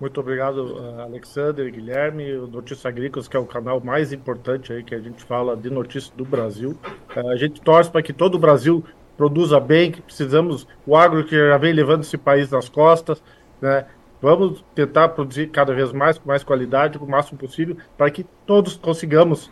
Muito 0.00 0.20
obrigado, 0.20 0.76
Alexander, 1.00 1.70
Guilherme, 1.70 2.34
o 2.34 2.46
Notícias 2.46 2.84
Agrícolas, 2.84 3.28
que 3.28 3.36
é 3.36 3.40
o 3.40 3.46
canal 3.46 3.80
mais 3.80 4.12
importante 4.12 4.72
aí 4.72 4.82
que 4.82 4.94
a 4.94 5.00
gente 5.00 5.24
fala 5.24 5.56
de 5.56 5.70
notícias 5.70 6.12
do 6.14 6.24
Brasil. 6.24 6.76
A 7.08 7.36
gente 7.36 7.60
torce 7.60 7.90
para 7.90 8.02
que 8.02 8.12
todo 8.12 8.34
o 8.34 8.38
Brasil 8.38 8.84
produza 9.16 9.58
bem, 9.60 9.92
que 9.92 10.02
precisamos, 10.02 10.66
o 10.84 10.96
agro 10.96 11.24
que 11.24 11.36
já 11.36 11.56
vem 11.56 11.72
levando 11.72 12.02
esse 12.02 12.18
país 12.18 12.50
nas 12.50 12.68
costas, 12.68 13.22
né? 13.62 13.86
Vamos 14.24 14.64
tentar 14.74 15.10
produzir 15.10 15.48
cada 15.48 15.74
vez 15.74 15.92
mais, 15.92 16.16
com 16.16 16.26
mais 16.26 16.42
qualidade, 16.42 16.96
o 16.96 17.06
máximo 17.06 17.38
possível, 17.38 17.76
para 17.94 18.10
que 18.10 18.24
todos 18.46 18.74
consigamos, 18.74 19.50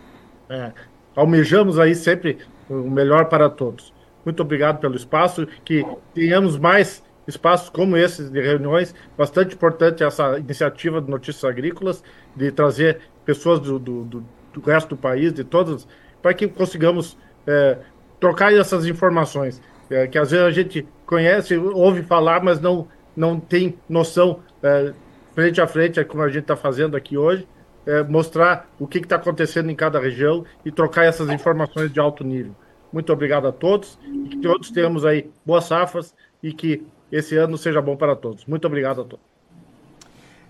é, 0.48 0.72
almejamos 1.14 1.78
aí 1.78 1.94
sempre 1.94 2.38
o 2.70 2.88
melhor 2.88 3.26
para 3.26 3.50
todos. 3.50 3.92
Muito 4.24 4.40
obrigado 4.40 4.80
pelo 4.80 4.96
espaço, 4.96 5.46
que 5.62 5.84
tenhamos 6.14 6.56
mais 6.56 7.04
espaços 7.28 7.68
como 7.68 7.98
esses 7.98 8.30
de 8.30 8.40
reuniões. 8.40 8.94
Bastante 9.14 9.54
importante 9.54 10.02
essa 10.02 10.38
iniciativa 10.38 11.02
de 11.02 11.10
Notícias 11.10 11.44
Agrícolas, 11.44 12.02
de 12.34 12.50
trazer 12.50 13.00
pessoas 13.26 13.60
do, 13.60 13.78
do, 13.78 14.04
do, 14.04 14.24
do 14.54 14.60
resto 14.62 14.88
do 14.88 14.96
país, 14.96 15.34
de 15.34 15.44
todas, 15.44 15.86
para 16.22 16.32
que 16.32 16.48
consigamos 16.48 17.18
é, 17.46 17.76
trocar 18.18 18.54
essas 18.54 18.86
informações, 18.86 19.60
é, 19.90 20.06
que 20.06 20.16
às 20.16 20.30
vezes 20.30 20.46
a 20.46 20.50
gente 20.50 20.88
conhece, 21.04 21.58
ouve 21.58 22.02
falar, 22.02 22.42
mas 22.42 22.58
não, 22.58 22.88
não 23.16 23.38
tem 23.38 23.78
noção 23.88 24.40
é, 24.62 24.92
frente 25.34 25.60
a 25.60 25.66
frente, 25.66 26.00
é 26.00 26.04
como 26.04 26.22
a 26.22 26.28
gente 26.28 26.42
está 26.42 26.56
fazendo 26.56 26.96
aqui 26.96 27.16
hoje, 27.16 27.46
é, 27.86 28.02
mostrar 28.02 28.70
o 28.78 28.86
que 28.86 28.98
está 28.98 29.16
acontecendo 29.16 29.70
em 29.70 29.74
cada 29.74 29.98
região 29.98 30.44
e 30.64 30.70
trocar 30.70 31.04
essas 31.04 31.28
informações 31.30 31.92
de 31.92 31.98
alto 31.98 32.22
nível. 32.24 32.54
Muito 32.92 33.12
obrigado 33.12 33.48
a 33.48 33.52
todos 33.52 33.98
e 34.04 34.28
que 34.28 34.36
todos 34.38 34.70
tenhamos 34.70 35.04
aí 35.04 35.30
boas 35.44 35.64
safras 35.64 36.14
e 36.42 36.52
que 36.52 36.84
esse 37.10 37.36
ano 37.36 37.56
seja 37.56 37.80
bom 37.80 37.96
para 37.96 38.14
todos. 38.14 38.44
Muito 38.44 38.66
obrigado 38.66 39.00
a 39.00 39.04
todos. 39.04 39.24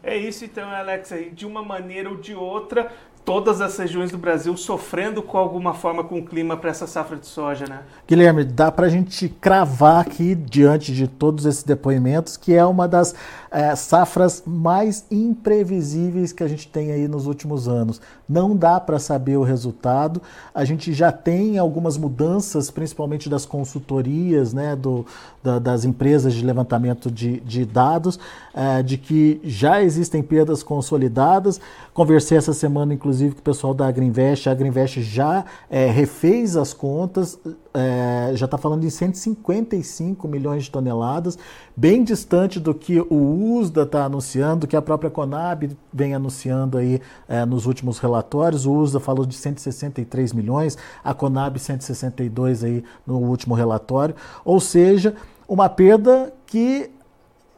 É 0.03 0.17
isso 0.17 0.45
então, 0.45 0.69
Alex. 0.69 1.13
De 1.33 1.47
uma 1.47 1.63
maneira 1.63 2.11
ou 2.11 2.17
de 2.17 2.35
outra, 2.35 2.91
todas 3.25 3.61
as 3.61 3.77
regiões 3.77 4.11
do 4.11 4.19
Brasil 4.19 4.57
sofrendo 4.57 5.23
com 5.23 5.39
alguma 5.39 5.73
forma 5.73 6.03
com 6.03 6.19
o 6.19 6.25
clima 6.25 6.57
para 6.57 6.71
essa 6.71 6.87
safra 6.87 7.17
de 7.17 7.27
soja, 7.27 7.67
né? 7.67 7.81
Guilherme, 8.07 8.45
dá 8.45 8.71
para 8.71 8.87
a 8.87 8.91
gente 8.91 9.29
cravar 9.29 10.01
aqui, 10.01 10.35
diante 10.35 10.93
de 10.93 11.07
todos 11.07 11.47
esses 11.47 11.63
depoimentos, 11.63 12.37
que 12.37 12.53
é 12.53 12.65
uma 12.65 12.89
das 12.89 13.15
é, 13.51 13.75
safras 13.77 14.43
mais 14.45 15.05
imprevisíveis 15.11 16.33
que 16.33 16.43
a 16.43 16.49
gente 16.49 16.67
tem 16.67 16.91
aí 16.91 17.07
nos 17.07 17.27
últimos 17.27 17.69
anos. 17.69 18.01
Não 18.29 18.57
dá 18.57 18.81
para 18.81 18.99
saber 18.99 19.37
o 19.37 19.43
resultado. 19.43 20.21
A 20.55 20.65
gente 20.65 20.93
já 20.93 21.13
tem 21.13 21.59
algumas 21.59 21.97
mudanças, 21.97 22.71
principalmente 22.71 23.29
das 23.29 23.47
consultorias, 23.47 24.53
né, 24.53 24.75
do, 24.75 25.07
da, 25.43 25.59
das 25.59 25.85
empresas 25.85 26.33
de 26.35 26.45
levantamento 26.45 27.11
de, 27.11 27.41
de 27.41 27.65
dados, 27.65 28.19
é, 28.55 28.83
de 28.83 28.97
que 28.97 29.41
já 29.45 29.83
existem 29.83 30.23
perdas 30.23 30.63
consolidadas. 30.63 31.61
Conversei 31.95 32.39
essa 32.39 32.55
semana, 32.55 32.95
inclusive, 32.95 33.12
com 33.19 33.41
o 33.41 33.43
pessoal 33.43 33.75
da 33.75 33.87
Agriinvest. 33.87 34.49
A 34.49 34.53
Agriinvest 34.53 35.03
já 35.03 35.45
é, 35.69 35.87
refez 35.87 36.57
as 36.57 36.73
contas, 36.73 37.39
é, 37.75 38.33
já 38.35 38.45
está 38.45 38.57
falando 38.59 38.85
em 38.85 38.91
155 38.91 40.29
milhões 40.29 40.65
de 40.65 40.71
toneladas, 40.71 41.39
bem 41.77 42.05
distante 42.05 42.61
do 42.61 42.75
que 42.75 43.01
o 43.01 43.59
USDA 43.59 43.83
está 43.83 44.05
anunciando, 44.05 44.61
do 44.61 44.67
que 44.67 44.77
a 44.77 44.83
própria 44.83 45.11
Conab 45.11 45.77
vem 45.93 46.15
anunciando 46.15 46.79
aí 46.79 47.01
é, 47.29 47.45
nos 47.45 47.67
últimos 47.67 47.99
relatórios. 47.99 48.67
O 48.67 48.73
USDA 48.73 49.01
falou 49.01 49.27
de 49.27 49.35
163 49.35 50.33
milhões, 50.33 50.79
a 51.03 51.13
Conab 51.13 51.59
162 51.59 52.63
aí 52.65 52.85
no 53.07 53.19
último 53.19 53.55
relatório. 53.55 54.15
Ou 54.45 54.61
seja, 54.61 55.15
uma 55.49 55.69
perda 55.69 56.33
que 56.47 56.91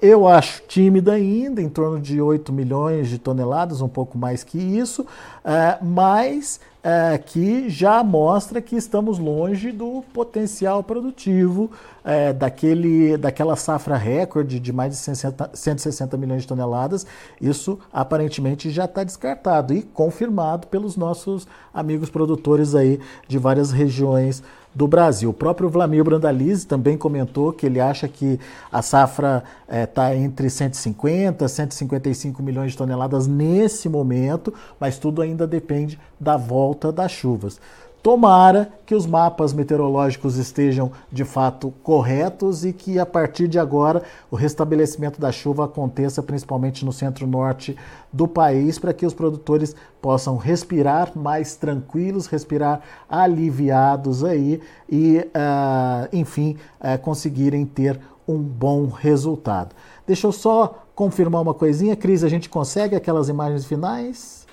eu 0.04 0.28
acho 0.28 0.62
tímida 0.68 1.14
ainda, 1.14 1.62
em 1.62 1.68
torno 1.68 1.98
de 1.98 2.20
8 2.20 2.52
milhões 2.52 3.08
de 3.08 3.18
toneladas, 3.18 3.80
um 3.80 3.88
pouco 3.88 4.18
mais 4.18 4.44
que 4.44 4.58
isso, 4.58 5.06
é, 5.42 5.78
mas 5.82 6.60
é, 6.82 7.16
que 7.16 7.70
já 7.70 8.04
mostra 8.04 8.60
que 8.60 8.76
estamos 8.76 9.18
longe 9.18 9.72
do 9.72 10.04
potencial 10.12 10.82
produtivo 10.82 11.70
é, 12.04 12.34
daquele, 12.34 13.16
daquela 13.16 13.56
safra 13.56 13.96
recorde 13.96 14.60
de 14.60 14.70
mais 14.70 14.92
de 14.92 14.98
160, 14.98 15.50
160 15.54 16.16
milhões 16.18 16.42
de 16.42 16.48
toneladas. 16.48 17.06
Isso 17.40 17.78
aparentemente 17.90 18.68
já 18.68 18.84
está 18.84 19.02
descartado 19.02 19.72
e 19.72 19.80
confirmado 19.82 20.66
pelos 20.66 20.98
nossos 20.98 21.48
amigos 21.72 22.10
produtores 22.10 22.74
aí 22.74 23.00
de 23.26 23.38
várias 23.38 23.72
regiões 23.72 24.42
do 24.74 24.88
Brasil. 24.88 25.30
O 25.30 25.34
próprio 25.34 25.68
Vlamir 25.68 26.02
Brandalize 26.02 26.66
também 26.66 26.96
comentou 26.96 27.52
que 27.52 27.66
ele 27.66 27.80
acha 27.80 28.08
que 28.08 28.40
a 28.72 28.82
safra 28.82 29.44
está 29.68 30.10
é, 30.10 30.16
entre 30.16 30.50
150 30.50 31.44
e 31.44 31.48
155 31.48 32.42
milhões 32.42 32.72
de 32.72 32.78
toneladas 32.78 33.26
nesse 33.26 33.88
momento, 33.88 34.52
mas 34.80 34.98
tudo 34.98 35.22
ainda 35.22 35.46
depende 35.46 35.98
da 36.18 36.36
volta 36.36 36.90
das 36.90 37.12
chuvas. 37.12 37.60
Tomara 38.04 38.70
que 38.84 38.94
os 38.94 39.06
mapas 39.06 39.54
meteorológicos 39.54 40.36
estejam 40.36 40.92
de 41.10 41.24
fato 41.24 41.72
corretos 41.82 42.62
e 42.62 42.70
que 42.70 42.98
a 42.98 43.06
partir 43.06 43.48
de 43.48 43.58
agora 43.58 44.02
o 44.30 44.36
restabelecimento 44.36 45.18
da 45.18 45.32
chuva 45.32 45.64
aconteça 45.64 46.22
principalmente 46.22 46.84
no 46.84 46.92
centro-norte 46.92 47.74
do 48.12 48.28
país, 48.28 48.78
para 48.78 48.92
que 48.92 49.06
os 49.06 49.14
produtores 49.14 49.74
possam 50.02 50.36
respirar 50.36 51.12
mais 51.16 51.56
tranquilos, 51.56 52.26
respirar 52.26 52.82
aliviados 53.08 54.22
aí 54.22 54.60
e, 54.86 55.20
uh, 55.20 56.06
enfim, 56.12 56.58
uh, 56.80 56.98
conseguirem 57.00 57.64
ter 57.64 57.98
um 58.28 58.36
bom 58.36 58.86
resultado. 58.86 59.74
Deixa 60.06 60.26
eu 60.26 60.32
só 60.32 60.84
confirmar 60.94 61.40
uma 61.40 61.54
coisinha, 61.54 61.96
Cris, 61.96 62.22
a 62.22 62.28
gente 62.28 62.50
consegue 62.50 62.94
aquelas 62.94 63.30
imagens 63.30 63.64
finais? 63.64 64.43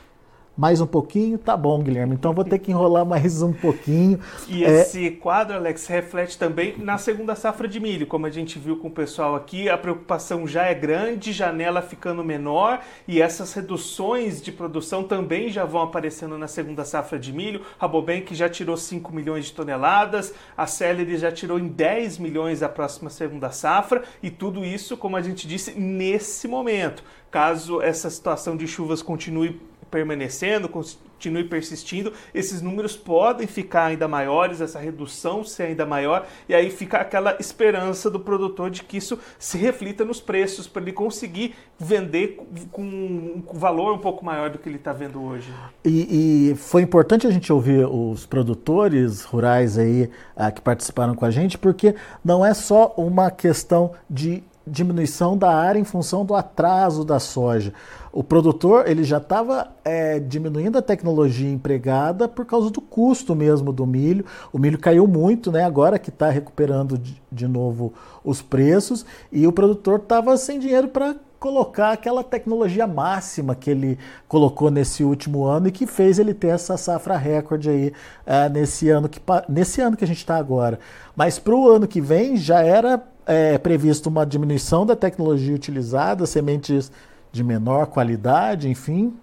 Mais 0.58 0.82
um 0.82 0.86
pouquinho? 0.86 1.38
Tá 1.38 1.56
bom, 1.56 1.82
Guilherme. 1.82 2.14
Então 2.14 2.34
vou 2.34 2.44
ter 2.44 2.60
que 2.60 2.72
enrolar 2.72 3.06
mais 3.06 3.42
um 3.42 3.54
pouquinho. 3.54 4.20
E 4.50 4.66
é... 4.66 4.82
esse 4.82 5.10
quadro, 5.12 5.56
Alex, 5.56 5.88
reflete 5.88 6.38
também 6.38 6.76
na 6.78 6.98
segunda 6.98 7.36
safra 7.36 7.70
de 7.70 7.80
milho. 7.80 8.06
Como 8.06 8.26
a 8.26 8.30
gente 8.30 8.60
viu 8.60 8.76
com 8.76 8.90
o 8.90 8.92
pessoal 8.92 9.34
aqui, 9.34 9.70
a 9.70 9.78
preocupação 9.78 10.46
já 10.46 10.66
é 10.66 10.74
grande, 10.74 11.32
janela 11.32 11.82
ficando 11.82 12.22
menor 12.22 12.82
e 13.08 13.22
essas 13.22 13.54
reduções 13.54 14.42
de 14.42 14.52
produção 14.52 15.06
também 15.06 15.50
já 15.50 15.64
vão 15.64 15.84
aparecendo 15.84 16.38
na 16.38 16.50
segunda 16.50 16.84
safra 16.84 17.18
de 17.18 17.32
milho. 17.32 17.62
A 17.80 17.88
Bobank 17.88 18.36
já 18.36 18.50
tirou 18.50 18.76
5 18.76 19.16
milhões 19.16 19.46
de 19.46 19.54
toneladas, 19.54 20.34
a 20.58 20.68
Celery 20.68 21.18
já 21.18 21.32
tirou 21.32 21.58
em 21.58 21.70
10 21.70 22.18
milhões 22.18 22.62
a 22.62 22.68
próxima 22.68 23.10
segunda 23.10 23.52
safra 23.52 24.04
e 24.22 24.30
tudo 24.30 24.66
isso, 24.66 24.98
como 24.98 25.16
a 25.16 25.22
gente 25.22 25.48
disse, 25.48 25.80
nesse 25.80 26.46
momento. 26.46 27.04
Caso 27.32 27.82
essa 27.82 28.10
situação 28.10 28.58
de 28.58 28.68
chuvas 28.68 29.02
continue 29.02 29.71
permanecendo, 29.92 30.70
continue 30.70 31.44
persistindo, 31.44 32.14
esses 32.34 32.62
números 32.62 32.96
podem 32.96 33.46
ficar 33.46 33.86
ainda 33.86 34.08
maiores, 34.08 34.62
essa 34.62 34.80
redução 34.80 35.44
ser 35.44 35.64
ainda 35.64 35.86
maior, 35.86 36.26
e 36.48 36.56
aí 36.56 36.72
fica 36.72 36.98
aquela 36.98 37.36
esperança 37.40 38.10
do 38.10 38.20
produtor 38.20 38.72
de 38.72 38.84
que 38.84 38.98
isso 38.98 39.20
se 39.38 39.58
reflita 39.58 40.06
nos 40.06 40.22
preços, 40.22 40.68
para 40.68 40.82
ele 40.82 40.94
conseguir 40.94 41.54
vender 41.78 42.40
com 42.72 42.82
um 42.82 43.44
valor 43.54 43.94
um 43.94 44.00
pouco 44.00 44.24
maior 44.24 44.50
do 44.50 44.58
que 44.58 44.70
ele 44.70 44.78
está 44.78 44.94
vendo 44.94 45.22
hoje. 45.22 45.54
E, 45.84 46.52
e, 46.52 46.56
foi 46.56 46.82
importante 46.82 47.28
a 47.28 47.32
gente 47.32 47.52
ouvir 47.52 47.86
os 47.86 48.26
produtores 48.26 49.24
rurais 49.24 49.78
aí 49.78 50.10
ah, 50.36 50.52
que 50.52 50.62
participaram 50.62 51.14
com 51.14 51.26
a 51.26 51.32
gente, 51.32 51.58
porque 51.58 51.96
não 52.24 52.46
é 52.46 52.54
só 52.54 52.94
uma 52.96 53.30
questão 53.30 53.92
de 54.10 54.44
diminuição 54.66 55.38
da 55.38 55.54
área 55.54 55.80
em 55.80 55.84
função 55.84 56.26
do 56.26 56.36
atraso 56.36 57.04
da 57.04 57.20
soja. 57.20 57.74
O 58.14 58.24
produtor 58.24 58.88
ele 58.88 59.04
já 59.04 59.18
estava 59.18 59.72
é, 59.86 60.20
diminuindo 60.20 60.78
a 60.78 60.82
tecnologia 60.82 61.50
empregada 61.50 62.28
por 62.28 62.46
causa 62.46 62.70
do 62.70 62.82
custo 62.82 63.34
mesmo 63.36 63.72
do 63.72 63.86
milho. 63.86 64.26
O 64.52 64.60
milho 64.60 64.78
caiu 64.78 65.08
muito, 65.08 65.52
né? 65.52 65.64
Agora 65.64 65.98
que 65.98 66.10
está 66.10 66.30
recuperando 66.30 66.98
de, 66.98 67.22
de, 67.32 67.48
novo 67.48 67.94
os 68.24 68.42
preços 68.42 69.06
e 69.32 69.48
o 69.48 69.52
produtor 69.52 70.00
estava 70.00 70.36
sem 70.36 70.60
dinheiro 70.60 70.90
para 70.90 71.16
colocar 71.40 71.92
aquela 71.92 72.24
tecnologia 72.24 72.86
máxima 72.86 73.56
que 73.56 73.72
ele 73.72 73.98
colocou 74.28 74.70
nesse 74.70 75.04
último 75.04 75.46
ano 75.46 75.70
e 75.70 75.72
que 75.72 75.88
fez 75.88 76.20
ele 76.20 76.34
ter 76.34 76.50
essa 76.50 76.78
safra 76.78 77.18
recorde 77.18 77.70
aí 77.70 77.94
é, 78.26 78.48
nesse 78.50 78.90
ano 78.90 79.10
que 79.10 79.20
nesse 79.48 79.82
ano 79.82 79.96
que 79.96 80.04
a 80.04 80.08
gente 80.08 80.18
está 80.18 80.36
agora. 80.36 80.80
Mas 81.16 81.40
para 81.40 81.56
o 81.56 81.70
ano 81.70 81.88
que 81.88 82.02
vem 82.02 82.36
já 82.36 82.62
era 82.62 83.02
é 83.26 83.58
previsto 83.58 84.08
uma 84.08 84.26
diminuição 84.26 84.86
da 84.86 84.96
tecnologia 84.96 85.56
utilizada, 85.56 86.26
sementes 86.26 86.92
de 87.32 87.44
menor 87.44 87.88
qualidade, 87.88 88.68
enfim, 88.68 89.14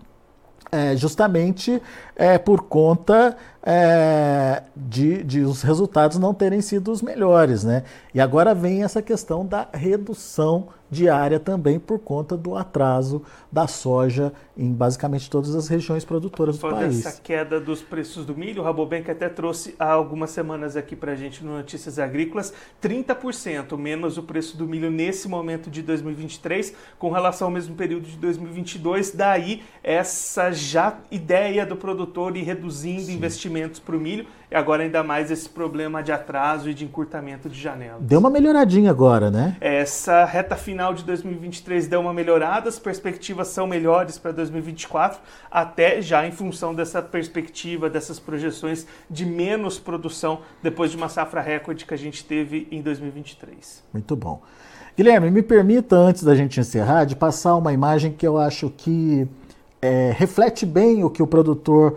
é, 0.70 0.96
justamente 0.96 1.80
é, 2.18 2.36
por 2.36 2.62
conta 2.64 3.36
é, 3.62 4.62
de, 4.74 5.22
de, 5.22 5.40
os 5.42 5.62
resultados 5.62 6.18
não 6.18 6.34
terem 6.34 6.60
sido 6.60 6.90
os 6.90 7.00
melhores. 7.00 7.62
Né? 7.62 7.84
E 8.12 8.20
agora 8.20 8.54
vem 8.54 8.82
essa 8.82 9.00
questão 9.00 9.46
da 9.46 9.68
redução 9.72 10.68
diária 10.90 11.38
também 11.38 11.78
por 11.78 11.98
conta 11.98 12.34
do 12.34 12.56
atraso 12.56 13.22
da 13.52 13.66
soja 13.66 14.32
em 14.56 14.72
basicamente 14.72 15.28
todas 15.28 15.54
as 15.54 15.68
regiões 15.68 16.02
produtoras 16.02 16.56
do 16.56 16.66
país. 16.70 17.04
essa 17.04 17.20
queda 17.20 17.60
dos 17.60 17.82
preços 17.82 18.24
do 18.24 18.34
milho, 18.34 18.62
o 18.62 18.64
Rabobank 18.64 19.10
até 19.10 19.28
trouxe 19.28 19.74
há 19.78 19.92
algumas 19.92 20.30
semanas 20.30 20.78
aqui 20.78 20.96
para 20.96 21.12
a 21.12 21.14
gente 21.14 21.44
no 21.44 21.58
Notícias 21.58 21.98
Agrícolas, 21.98 22.54
30% 22.82 23.76
menos 23.76 24.16
o 24.16 24.22
preço 24.22 24.56
do 24.56 24.66
milho 24.66 24.90
nesse 24.90 25.28
momento 25.28 25.68
de 25.68 25.82
2023 25.82 26.74
com 26.98 27.10
relação 27.10 27.48
ao 27.48 27.52
mesmo 27.52 27.74
período 27.74 28.06
de 28.06 28.16
2022. 28.16 29.10
Daí 29.10 29.62
essa 29.84 30.50
já 30.50 31.00
ideia 31.10 31.66
do 31.66 31.76
produtor 31.76 32.07
ir 32.36 32.42
reduzindo 32.42 33.02
Sim. 33.02 33.14
investimentos 33.14 33.80
para 33.80 33.96
o 33.96 34.00
milho 34.00 34.26
e 34.50 34.54
agora 34.54 34.82
ainda 34.82 35.02
mais 35.02 35.30
esse 35.30 35.48
problema 35.48 36.02
de 36.02 36.10
atraso 36.10 36.70
e 36.70 36.74
de 36.74 36.84
encurtamento 36.84 37.48
de 37.48 37.60
janelas. 37.60 38.02
Deu 38.02 38.18
uma 38.18 38.30
melhoradinha 38.30 38.90
agora, 38.90 39.30
né? 39.30 39.56
Essa 39.60 40.24
reta 40.24 40.56
final 40.56 40.94
de 40.94 41.04
2023 41.04 41.86
deu 41.86 42.00
uma 42.00 42.12
melhorada, 42.14 42.68
as 42.68 42.78
perspectivas 42.78 43.48
são 43.48 43.66
melhores 43.66 44.18
para 44.18 44.32
2024, 44.32 45.20
até 45.50 46.00
já 46.00 46.26
em 46.26 46.32
função 46.32 46.74
dessa 46.74 47.02
perspectiva, 47.02 47.90
dessas 47.90 48.18
projeções 48.18 48.86
de 49.10 49.26
menos 49.26 49.78
produção 49.78 50.40
depois 50.62 50.90
de 50.90 50.96
uma 50.96 51.08
safra 51.08 51.40
recorde 51.40 51.84
que 51.84 51.94
a 51.94 51.98
gente 51.98 52.24
teve 52.24 52.66
em 52.70 52.80
2023. 52.80 53.84
Muito 53.92 54.16
bom. 54.16 54.42
Guilherme, 54.96 55.30
me 55.30 55.42
permita, 55.42 55.94
antes 55.94 56.24
da 56.24 56.34
gente 56.34 56.58
encerrar, 56.58 57.04
de 57.04 57.14
passar 57.14 57.54
uma 57.54 57.72
imagem 57.72 58.10
que 58.10 58.26
eu 58.26 58.36
acho 58.36 58.68
que 58.68 59.28
é, 59.80 60.12
reflete 60.16 60.66
bem 60.66 61.04
o 61.04 61.10
que 61.10 61.22
o 61.22 61.26
produtor 61.26 61.96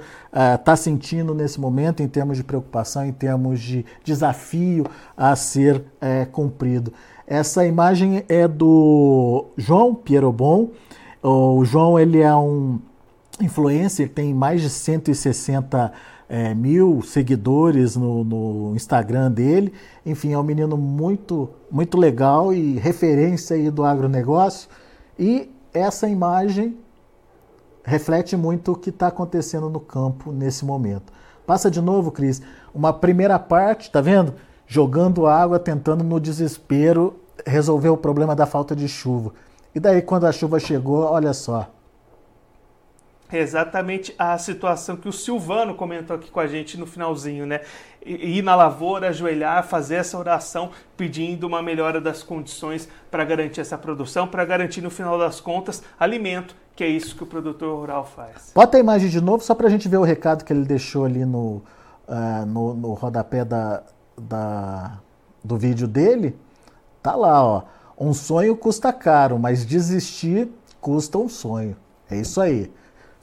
está 0.59 0.73
uh, 0.73 0.77
sentindo 0.77 1.33
nesse 1.33 1.59
momento 1.59 2.03
em 2.03 2.07
termos 2.07 2.37
de 2.37 2.43
preocupação, 2.43 3.05
em 3.05 3.11
termos 3.11 3.59
de 3.59 3.85
desafio 4.03 4.85
a 5.17 5.35
ser 5.35 5.83
é, 5.99 6.25
cumprido. 6.25 6.93
Essa 7.25 7.65
imagem 7.65 8.23
é 8.27 8.47
do 8.47 9.45
João 9.57 9.95
Pierobon. 9.95 10.71
O 11.23 11.63
João 11.63 11.97
ele 11.97 12.19
é 12.19 12.35
um 12.35 12.79
influencer, 13.39 14.09
tem 14.09 14.33
mais 14.33 14.61
de 14.61 14.69
160 14.69 15.91
é, 16.27 16.53
mil 16.53 17.01
seguidores 17.01 17.95
no, 17.95 18.23
no, 18.23 18.75
Instagram 18.75 19.31
dele. 19.31 19.73
Enfim, 20.05 20.33
é 20.33 20.37
um 20.37 20.43
menino 20.43 20.77
muito, 20.77 21.49
muito 21.69 21.97
legal 21.97 22.53
e 22.53 22.77
referência 22.77 23.55
aí 23.55 23.69
do 23.69 23.83
agronegócio. 23.83 24.69
E 25.19 25.49
essa 25.73 26.07
imagem 26.07 26.77
reflete 27.83 28.35
muito 28.37 28.71
o 28.71 28.75
que 28.75 28.89
está 28.89 29.07
acontecendo 29.07 29.69
no 29.69 29.79
campo 29.79 30.31
nesse 30.31 30.65
momento. 30.65 31.11
Passa 31.45 31.69
de 31.69 31.81
novo, 31.81 32.11
Cris. 32.11 32.41
Uma 32.73 32.93
primeira 32.93 33.37
parte, 33.37 33.91
tá 33.91 34.01
vendo? 34.01 34.33
Jogando 34.67 35.27
água, 35.27 35.59
tentando 35.59 36.03
no 36.03 36.19
desespero 36.19 37.15
resolver 37.45 37.89
o 37.89 37.97
problema 37.97 38.35
da 38.35 38.45
falta 38.45 38.75
de 38.75 38.87
chuva. 38.87 39.33
E 39.73 39.79
daí, 39.79 40.01
quando 40.01 40.25
a 40.25 40.31
chuva 40.31 40.59
chegou, 40.59 41.03
olha 41.03 41.33
só. 41.33 41.69
Exatamente 43.39 44.13
a 44.17 44.37
situação 44.37 44.95
que 44.97 45.07
o 45.07 45.13
Silvano 45.13 45.75
comentou 45.75 46.15
aqui 46.15 46.29
com 46.29 46.39
a 46.39 46.47
gente 46.47 46.77
no 46.77 46.85
finalzinho, 46.85 47.45
né? 47.45 47.61
Ir 48.03 48.41
na 48.41 48.55
lavoura, 48.55 49.09
ajoelhar, 49.09 49.63
fazer 49.63 49.95
essa 49.95 50.17
oração 50.17 50.71
pedindo 50.97 51.45
uma 51.45 51.61
melhora 51.61 52.01
das 52.01 52.23
condições 52.23 52.89
para 53.09 53.23
garantir 53.23 53.61
essa 53.61 53.77
produção, 53.77 54.27
para 54.27 54.43
garantir 54.43 54.81
no 54.81 54.89
final 54.89 55.17
das 55.17 55.39
contas 55.39 55.83
alimento 55.99 56.55
que 56.75 56.83
é 56.83 56.87
isso 56.87 57.15
que 57.15 57.23
o 57.23 57.27
produtor 57.27 57.77
rural 57.77 58.05
faz. 58.05 58.51
Bota 58.55 58.77
a 58.77 58.79
imagem 58.79 59.09
de 59.09 59.21
novo 59.21 59.43
só 59.43 59.53
para 59.53 59.67
a 59.67 59.69
gente 59.69 59.87
ver 59.87 59.97
o 59.97 60.03
recado 60.03 60.43
que 60.43 60.51
ele 60.51 60.65
deixou 60.65 61.05
ali 61.05 61.25
no, 61.25 61.61
uh, 62.07 62.45
no, 62.47 62.73
no, 62.73 62.93
rodapé 62.93 63.45
da, 63.45 63.83
da, 64.17 64.99
do 65.43 65.57
vídeo 65.57 65.87
dele. 65.87 66.35
Tá 67.03 67.15
lá, 67.15 67.43
ó. 67.43 67.63
Um 67.99 68.13
sonho 68.13 68.55
custa 68.55 68.91
caro, 68.91 69.37
mas 69.37 69.63
desistir 69.63 70.49
custa 70.79 71.19
um 71.19 71.29
sonho. 71.29 71.75
É 72.09 72.17
isso 72.17 72.41
aí. 72.41 72.71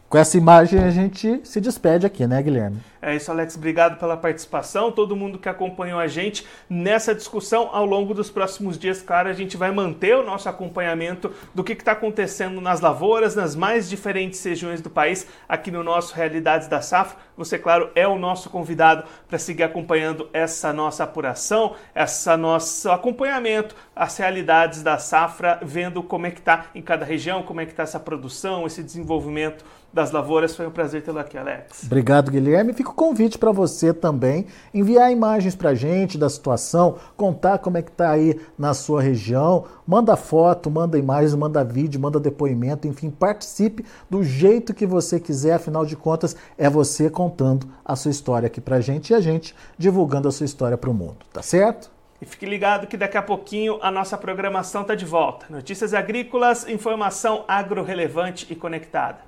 Com 0.09 0.16
essa 0.16 0.38
imagem 0.38 0.82
a 0.82 0.90
gente 0.90 1.38
se 1.44 1.61
despede 1.61 2.06
aqui, 2.06 2.26
né, 2.26 2.42
Guilherme? 2.42 2.80
É 3.00 3.14
isso, 3.14 3.30
Alex. 3.30 3.56
Obrigado 3.56 3.98
pela 3.98 4.16
participação. 4.16 4.90
Todo 4.90 5.14
mundo 5.14 5.38
que 5.38 5.50
acompanhou 5.50 6.00
a 6.00 6.06
gente 6.06 6.46
nessa 6.68 7.14
discussão 7.14 7.68
ao 7.72 7.84
longo 7.84 8.14
dos 8.14 8.30
próximos 8.30 8.78
dias. 8.78 9.02
Claro, 9.02 9.28
a 9.28 9.34
gente 9.34 9.56
vai 9.56 9.70
manter 9.70 10.16
o 10.16 10.24
nosso 10.24 10.48
acompanhamento 10.48 11.30
do 11.54 11.62
que 11.62 11.74
está 11.74 11.92
acontecendo 11.92 12.59
nas 12.59 12.80
lavouras, 12.80 13.36
nas 13.36 13.54
mais 13.54 13.88
diferentes 13.88 14.42
regiões 14.42 14.80
do 14.80 14.88
país, 14.88 15.26
aqui 15.46 15.70
no 15.70 15.84
nosso 15.84 16.14
Realidades 16.14 16.68
da 16.68 16.80
Safra. 16.80 17.18
Você, 17.36 17.56
claro, 17.56 17.90
é 17.94 18.09
o 18.09 18.18
nosso 18.18 18.50
convidado 18.50 19.04
para 19.28 19.38
seguir 19.38 19.62
acompanhando 19.62 20.28
essa 20.32 20.72
nossa 20.72 21.04
apuração, 21.04 21.76
essa 21.94 22.36
nosso 22.36 22.90
acompanhamento, 22.90 23.76
as 23.94 24.16
realidades 24.16 24.82
da 24.82 24.98
safra, 24.98 25.61
vendo 25.62 26.02
como 26.02 26.26
é 26.26 26.32
que 26.32 26.40
está 26.40 26.66
em 26.74 26.82
cada 26.82 27.04
região, 27.04 27.44
como 27.44 27.61
é 27.61 27.64
que 27.64 27.70
está 27.70 27.84
essa 27.84 28.00
produção, 28.00 28.66
esse 28.66 28.82
desenvolvimento 28.82 29.64
das 29.93 30.11
lavouras. 30.11 30.55
Foi 30.55 30.66
um 30.66 30.70
prazer 30.70 31.03
tê-lo 31.03 31.18
aqui, 31.18 31.36
Alex. 31.36 31.84
Obrigado, 31.84 32.30
Guilherme. 32.30 32.72
Fica 32.72 32.91
o 32.91 32.95
convite 32.95 33.39
para 33.39 33.53
você 33.53 33.93
também 33.93 34.47
enviar 34.72 35.11
imagens 35.11 35.55
para 35.55 35.70
a 35.70 35.74
gente 35.74 36.18
da 36.18 36.28
situação, 36.28 36.97
contar 37.16 37.59
como 37.59 37.78
é 37.78 37.82
que 37.82 37.91
está 37.91 38.11
aí 38.11 38.41
na 38.59 38.74
sua 38.74 39.01
região. 39.01 39.64
Manda 39.86 40.16
foto, 40.16 40.70
manda 40.70 40.99
imagens, 40.99 41.34
manda 41.34 41.64
vídeo, 41.64 42.01
manda 42.01 42.20
depoimento, 42.20 42.86
enfim, 42.86 43.11
participe 43.11 43.84
do 44.09 44.22
jeito 44.22 44.74
que 44.74 44.86
você 44.86 45.18
quiser. 45.18 45.55
Afinal 45.55 45.84
de 45.84 45.97
contas, 45.97 46.36
é 46.57 46.68
você 46.68 47.09
contando 47.09 47.68
a 47.84 47.97
sua 47.97 48.11
história 48.11 48.47
aqui 48.47 48.61
para 48.61 48.76
a 48.76 48.80
gente 48.80 49.11
e 49.11 49.14
a 49.14 49.20
gente 49.20 49.55
divulgando 49.76 50.28
a 50.28 50.32
sua 50.32 50.47
história 50.47 50.76
para 50.76 50.91
o 50.91 50.95
mundo, 50.95 51.18
tá 51.32 51.43
certo? 51.43 51.91
E 52.20 52.26
fique 52.26 52.45
ligado 52.45 52.89
que 52.89 52.97
daqui 52.97 53.16
a 53.16 53.22
pouquinho 53.22 53.78
a 53.80 53.93
nossa 53.93 54.18
programação 54.18 54.82
está 54.82 54.95
de 54.95 55.05
volta. 55.05 55.47
Notícias 55.49 55.95
agrícolas, 55.95 56.68
informação 56.68 57.45
agro 57.47 57.84
relevante 57.84 58.47
e 58.51 58.57
conectada. 58.57 59.27